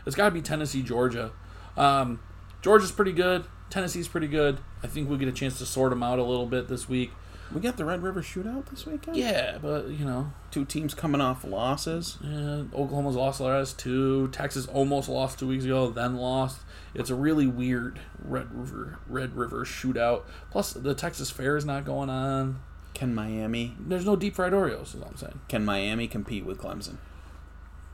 It's 0.05 0.17
got 0.17 0.27
to 0.27 0.31
be 0.33 0.43
Tennessee, 0.43 0.83
Georgia. 0.83 1.31
Um, 1.77 2.21
Georgia's 2.67 2.91
pretty 2.91 3.13
good. 3.13 3.45
Tennessee's 3.71 4.09
pretty 4.09 4.27
good. 4.27 4.59
I 4.83 4.89
think 4.89 5.09
we 5.09 5.17
get 5.19 5.29
a 5.29 5.33
chance 5.33 5.57
to 5.59 5.65
sort 5.65 5.91
them 5.91 6.03
out 6.03 6.19
a 6.19 6.25
little 6.25 6.47
bit 6.47 6.67
this 6.67 6.89
week. 6.89 7.13
We 7.55 7.61
got 7.61 7.77
the 7.77 7.85
Red 7.85 8.03
River 8.03 8.23
Shootout 8.23 8.67
this 8.71 8.85
weekend. 8.85 9.17
Yeah, 9.17 9.59
but 9.63 9.87
you 9.91 10.05
know, 10.05 10.33
Two 10.51 10.65
teams 10.65 10.93
coming 10.93 11.21
off 11.21 11.45
losses. 11.45 12.19
Yeah, 12.25 12.65
Oklahoma's 12.75 13.15
lost 13.15 13.39
last 13.41 13.79
two. 13.79 14.27
Texas 14.33 14.67
almost 14.67 15.09
lost 15.09 15.39
two 15.39 15.47
weeks 15.47 15.65
ago, 15.65 15.91
then 15.91 16.17
lost. 16.17 16.59
It's 16.93 17.09
a 17.09 17.15
really 17.15 17.47
weird 17.47 18.01
Red 18.21 18.49
River 18.53 18.99
Red 19.07 19.37
River 19.37 19.65
shootout. 19.65 20.23
Plus, 20.51 20.73
the 20.73 20.93
Texas 20.93 21.31
Fair 21.31 21.57
is 21.57 21.65
not 21.65 21.85
going 21.85 22.11
on. 22.11 22.59
Can 22.95 23.15
Miami 23.15 23.77
There's 23.79 24.05
no 24.05 24.17
deep 24.17 24.35
fried 24.35 24.53
Oreos. 24.53 24.87
Is 24.89 24.97
what 24.97 25.11
I'm 25.11 25.17
saying. 25.17 25.39
can 25.47 25.65
Miami 25.65 26.09
compete 26.09 26.45
with 26.45 26.59
Clemson? 26.59 26.97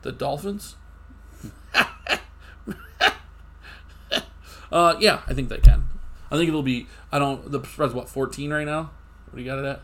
The 0.01 0.13
Dolphins. 0.13 0.77
uh, 4.73 4.97
yeah, 4.99 5.21
I 5.27 5.35
think 5.35 5.49
they 5.49 5.59
can. 5.59 5.89
I 6.31 6.37
think 6.37 6.49
it'll 6.49 6.63
be. 6.63 6.87
I 7.13 7.19
don't. 7.19 7.51
The 7.51 7.63
spread's 7.63 7.95
what 7.95 8.09
14 8.09 8.53
right 8.53 8.65
now. 8.67 8.91
What 9.31 9.37
do 9.37 9.43
you 9.43 9.49
got 9.49 9.59
it 9.59 9.65
at? 9.67 9.81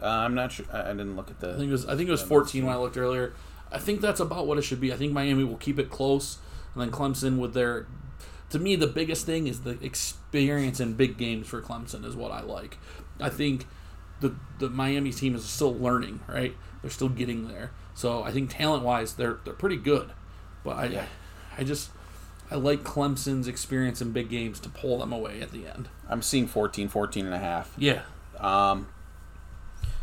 Uh, 0.00 0.06
I'm 0.06 0.34
not 0.34 0.52
sure. 0.52 0.66
I, 0.72 0.82
I 0.82 0.88
didn't 0.92 1.16
look 1.16 1.30
at 1.30 1.40
the. 1.40 1.50
I 1.50 1.56
think 1.56 1.68
it 1.68 1.72
was 1.72 1.86
I 1.86 1.96
think 1.96 2.08
it 2.08 2.12
was 2.12 2.22
14 2.22 2.64
when 2.64 2.74
I 2.74 2.78
looked 2.78 2.96
earlier. 2.96 3.34
I 3.70 3.78
think 3.78 4.00
that's 4.00 4.20
about 4.20 4.46
what 4.46 4.58
it 4.58 4.62
should 4.62 4.80
be. 4.80 4.92
I 4.92 4.96
think 4.96 5.12
Miami 5.12 5.44
will 5.44 5.56
keep 5.56 5.78
it 5.78 5.90
close, 5.90 6.38
and 6.74 6.82
then 6.82 6.90
Clemson 6.90 7.38
with 7.38 7.54
their. 7.54 7.86
To 8.50 8.58
me, 8.58 8.76
the 8.76 8.86
biggest 8.86 9.24
thing 9.24 9.46
is 9.46 9.60
the 9.60 9.82
experience 9.82 10.78
in 10.78 10.92
big 10.92 11.16
games 11.16 11.48
for 11.48 11.62
Clemson 11.62 12.04
is 12.04 12.14
what 12.14 12.30
I 12.30 12.42
like. 12.42 12.78
I 13.18 13.30
think 13.30 13.66
the 14.20 14.34
the 14.58 14.68
Miami 14.68 15.10
team 15.12 15.34
is 15.34 15.44
still 15.44 15.74
learning, 15.74 16.20
right? 16.28 16.54
They're 16.82 16.90
still 16.90 17.08
getting 17.08 17.48
there. 17.48 17.70
So 17.94 18.22
I 18.22 18.30
think 18.30 18.50
talent 18.50 18.84
wise, 18.84 19.14
they're 19.14 19.38
they're 19.44 19.54
pretty 19.54 19.76
good, 19.76 20.10
but 20.64 20.76
I 20.76 20.84
Yeah. 20.86 21.06
I 21.56 21.64
just 21.64 21.90
I 22.52 22.56
like 22.56 22.82
Clemson's 22.84 23.48
experience 23.48 24.00
in 24.00 24.12
big 24.12 24.28
games 24.28 24.60
to 24.60 24.68
pull 24.68 24.98
them 24.98 25.12
away 25.12 25.40
at 25.40 25.50
the 25.52 25.66
end. 25.66 25.88
I'm 26.08 26.22
seeing 26.22 26.46
14, 26.46 26.88
14 26.88 27.26
and 27.26 27.34
a 27.34 27.38
half. 27.38 27.72
Yeah, 27.78 28.02
Um, 28.38 28.88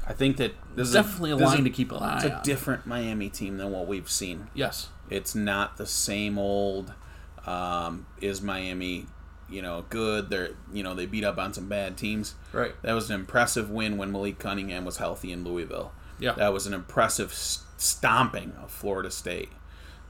I 0.08 0.14
think 0.14 0.38
that 0.38 0.54
this 0.76 0.88
is 0.88 0.94
definitely 0.94 1.32
a 1.32 1.36
this 1.36 1.48
is 1.50 1.54
line 1.56 1.64
to 1.66 1.70
keep 1.70 1.92
an 1.92 2.00
eye 2.02 2.16
It's 2.18 2.26
a 2.26 2.36
on. 2.38 2.44
different 2.44 2.86
Miami 2.88 3.30
team 3.30 3.58
than 3.58 3.72
what 3.72 3.88
we've 3.88 4.10
seen. 4.10 4.48
yes, 4.54 4.88
It's 5.10 5.36
not 5.36 5.78
the 5.78 5.86
same 5.86 6.38
old. 6.40 6.94
Um, 7.46 8.06
is 8.22 8.42
Miami, 8.42 9.06
you 9.50 9.62
know, 9.62 9.86
good? 9.90 10.30
They're 10.30 10.50
you 10.74 10.84
know 10.84 10.94
they 10.94 11.06
beat 11.06 11.24
up 11.24 11.38
on 11.38 11.54
some 11.54 11.68
bad 11.70 11.96
teams. 11.98 12.36
right. 12.54 12.74
That 12.84 12.94
was 12.94 13.10
an 13.10 13.16
impressive 13.20 13.70
win 13.70 13.98
when 13.98 14.12
Malik 14.12 14.40
Cunningham 14.40 14.84
was 14.86 14.98
healthy 14.98 15.32
in 15.32 15.44
Louisville. 15.44 15.92
Yeah. 16.20 16.34
That 16.34 16.54
was 16.54 16.68
an 16.68 16.74
impressive 16.74 17.32
stomping 17.34 18.54
of 18.62 18.72
Florida 18.72 19.10
State. 19.12 19.50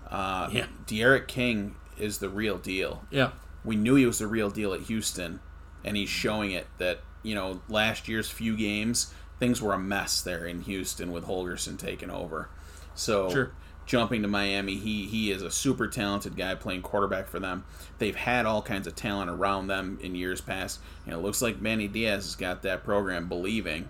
Uh, 0.09 0.49
Yeah. 0.51 0.65
D'Eriq 0.87 1.27
King 1.27 1.75
is 1.99 2.17
the 2.19 2.29
real 2.29 2.57
deal. 2.57 3.05
Yeah, 3.11 3.31
We 3.63 3.75
knew 3.75 3.95
he 3.95 4.05
was 4.05 4.19
the 4.19 4.27
real 4.27 4.49
deal 4.49 4.73
at 4.73 4.81
Houston, 4.81 5.39
and 5.83 5.95
he's 5.97 6.09
showing 6.09 6.51
it 6.51 6.67
that, 6.77 6.99
you 7.23 7.35
know, 7.35 7.61
last 7.69 8.07
year's 8.07 8.29
few 8.29 8.55
games, 8.55 9.13
things 9.39 9.61
were 9.61 9.73
a 9.73 9.79
mess 9.79 10.21
there 10.21 10.45
in 10.45 10.61
Houston 10.61 11.11
with 11.11 11.25
Holgorsen 11.25 11.77
taking 11.77 12.09
over. 12.09 12.49
So 12.95 13.29
Sure. 13.29 13.51
jumping 13.85 14.21
to 14.21 14.27
Miami, 14.27 14.75
he 14.75 15.05
he 15.05 15.31
is 15.31 15.41
a 15.41 15.49
super 15.51 15.87
talented 15.87 16.35
guy 16.35 16.55
playing 16.55 16.81
quarterback 16.81 17.27
for 17.27 17.39
them. 17.39 17.63
They've 17.97 18.15
had 18.15 18.45
all 18.45 18.61
kinds 18.61 18.87
of 18.87 18.95
talent 18.95 19.29
around 19.29 19.67
them 19.67 19.97
in 20.01 20.15
years 20.15 20.41
past. 20.41 20.79
And 21.05 21.13
it 21.13 21.19
looks 21.19 21.41
like 21.41 21.61
Manny 21.61 21.87
Diaz 21.87 22.25
has 22.25 22.35
got 22.35 22.61
that 22.63 22.83
program 22.83 23.27
believing. 23.29 23.89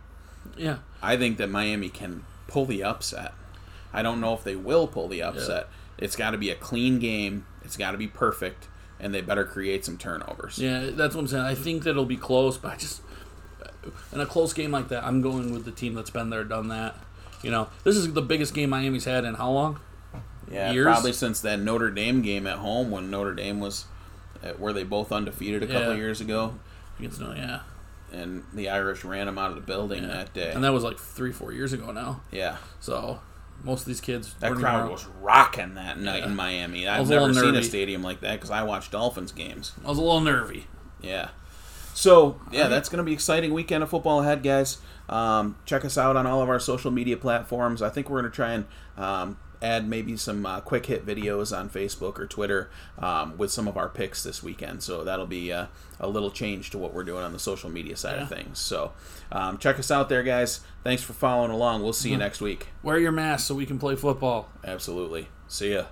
yeah. 0.58 0.78
I 1.02 1.18
think 1.18 1.38
that 1.38 1.50
Miami 1.50 1.90
can 1.90 2.24
pull 2.48 2.66
the 2.66 2.84
upset. 2.84 3.34
I 3.94 4.02
don't 4.04 4.22
know 4.22 4.34
if 4.34 4.44
they 4.44 4.56
will 4.56 4.88
pull 4.88 5.08
the 5.08 5.22
upset. 5.24 5.68
It's 5.98 6.16
got 6.16 6.32
to 6.32 6.38
be 6.38 6.50
a 6.50 6.56
clean 6.56 7.00
game. 7.00 7.46
It's 7.64 7.78
got 7.78 7.92
to 7.92 7.98
be 7.98 8.08
perfect, 8.08 8.68
and 9.00 9.14
they 9.14 9.22
better 9.22 9.44
create 9.46 9.86
some 9.86 9.98
turnovers. 9.98 10.58
Yeah, 10.58 10.90
that's 10.92 11.16
what 11.16 11.22
I'm 11.22 11.28
saying. 11.28 11.44
I 11.46 11.56
think 11.56 11.84
that 11.84 11.92
it'll 11.92 12.06
be 12.06 12.18
close, 12.18 12.58
but 12.58 12.74
I 12.74 12.76
just 12.78 13.02
in 14.14 14.20
a 14.20 14.26
close 14.26 14.54
game 14.54 14.72
like 14.72 14.90
that, 14.90 15.04
I'm 15.04 15.22
going 15.22 15.54
with 15.54 15.66
the 15.66 15.72
team 15.72 15.94
that's 15.96 16.10
been 16.10 16.30
there, 16.30 16.44
done 16.44 16.68
that. 16.70 16.96
You 17.42 17.52
know, 17.52 17.70
this 17.84 17.96
is 17.96 18.12
the 18.14 18.22
biggest 18.22 18.54
game 18.54 18.70
Miami's 18.72 19.06
had 19.06 19.24
in 19.24 19.36
how 19.36 19.52
long? 19.52 19.80
Yeah, 20.52 20.72
Years? 20.72 20.86
probably 20.86 21.14
since 21.14 21.42
that 21.42 21.60
Notre 21.60 21.92
Dame 21.92 22.22
game 22.22 22.48
at 22.48 22.58
home 22.58 22.90
when 22.92 23.10
Notre 23.12 23.34
Dame 23.34 23.60
was, 23.60 23.86
uh, 24.44 24.54
were 24.58 24.74
they 24.74 24.84
both 24.84 25.12
undefeated 25.12 25.62
a 25.64 25.68
couple 25.68 25.92
Yeah. 25.92 25.96
years 25.98 26.22
ago, 26.22 26.56
Against 26.98 27.22
no, 27.22 27.34
yeah, 27.34 27.60
and 28.12 28.44
the 28.54 28.68
Irish 28.70 29.06
ran 29.06 29.28
them 29.28 29.38
out 29.38 29.52
of 29.52 29.56
the 29.56 29.62
building 29.62 30.04
yeah. 30.04 30.10
that 30.10 30.34
day. 30.34 30.52
and 30.52 30.64
that 30.64 30.74
was 30.74 30.84
like 30.84 30.98
three, 30.98 31.32
four 31.32 31.54
years 31.54 31.72
ago 31.72 31.92
now. 31.92 32.22
yeah, 32.32 32.58
So 32.82 33.20
most 33.64 33.82
of 33.82 33.86
these 33.88 34.02
kids, 34.02 34.34
that 34.40 34.54
crowd 34.54 34.80
even- 34.82 34.92
was 34.92 35.06
rocking 35.22 35.76
that 35.76 36.00
night 36.00 36.20
Yeah. 36.20 36.26
in 36.28 36.36
Miami. 36.36 36.88
I've 36.88 37.10
a 37.10 37.14
never 37.16 37.34
seen 37.34 37.56
a 37.56 37.64
stadium 37.64 38.02
like 38.04 38.22
that 38.22 38.34
because 38.34 38.52
I 38.52 38.64
watch 38.64 38.90
Dolphins 38.92 39.32
games. 39.32 39.74
I 39.86 39.90
was 39.90 39.98
a 39.98 40.02
little 40.02 40.22
nervy. 40.22 40.68
Yeah. 41.02 41.30
So 41.94 42.40
yeah, 42.52 42.68
that's 42.68 42.88
going 42.90 42.98
to 43.00 43.04
be 43.04 43.14
exciting 43.14 43.54
weekend 43.54 43.84
of 43.84 43.90
football 43.90 44.22
ahead, 44.22 44.44
guys. 44.44 44.78
Um, 45.10 45.58
check 45.66 45.84
us 45.84 45.98
out 45.98 46.16
on 46.16 46.26
all 46.28 46.42
of 46.42 46.50
our 46.50 46.60
social 46.60 46.92
media 46.92 47.18
platforms. 47.18 47.82
I 47.82 47.90
think 47.90 48.10
we're 48.10 48.22
going 48.22 48.32
to 48.32 48.36
try 48.36 48.52
and 48.52 48.66
um, 48.98 49.38
add 49.62 49.88
maybe 49.88 50.16
some 50.18 50.46
uh, 50.46 50.62
quick 50.62 50.86
hit 50.86 51.06
videos 51.06 51.58
on 51.58 51.70
Facebook 51.70 52.18
or 52.20 52.26
Twitter 52.26 52.70
um, 52.98 53.38
with 53.38 53.52
some 53.52 53.68
of 53.68 53.78
our 53.78 53.90
picks 53.90 54.24
this 54.24 54.42
weekend. 54.42 54.84
So 54.84 55.04
that'll 55.04 55.26
be 55.28 55.52
uh, 55.52 55.68
a 56.00 56.08
little 56.08 56.32
change 56.32 56.70
to 56.72 56.78
what 56.78 56.94
we're 56.94 57.04
doing 57.04 57.24
on 57.24 57.34
the 57.34 57.40
social 57.40 57.70
media 57.70 57.96
side 57.96 58.20
of 58.20 58.30
things. 58.30 58.60
So 58.60 58.94
um, 59.32 59.58
check 59.58 59.80
us 59.80 59.92
out 59.92 60.10
there, 60.10 60.24
guys. 60.24 60.62
Thanks 60.84 61.04
for 61.04 61.14
following 61.14 61.52
along. 61.52 61.84
We'll 61.84 61.94
see 61.94 62.10
you 62.10 62.18
next 62.18 62.42
week. 62.42 62.68
Wear 62.84 62.98
your 62.98 63.12
mask 63.12 63.48
so 63.48 63.56
we 63.56 63.66
can 63.66 63.80
play 63.80 63.96
football. 63.96 64.50
Absolutely. 64.64 65.28
See 65.48 65.74
ya. 65.74 65.86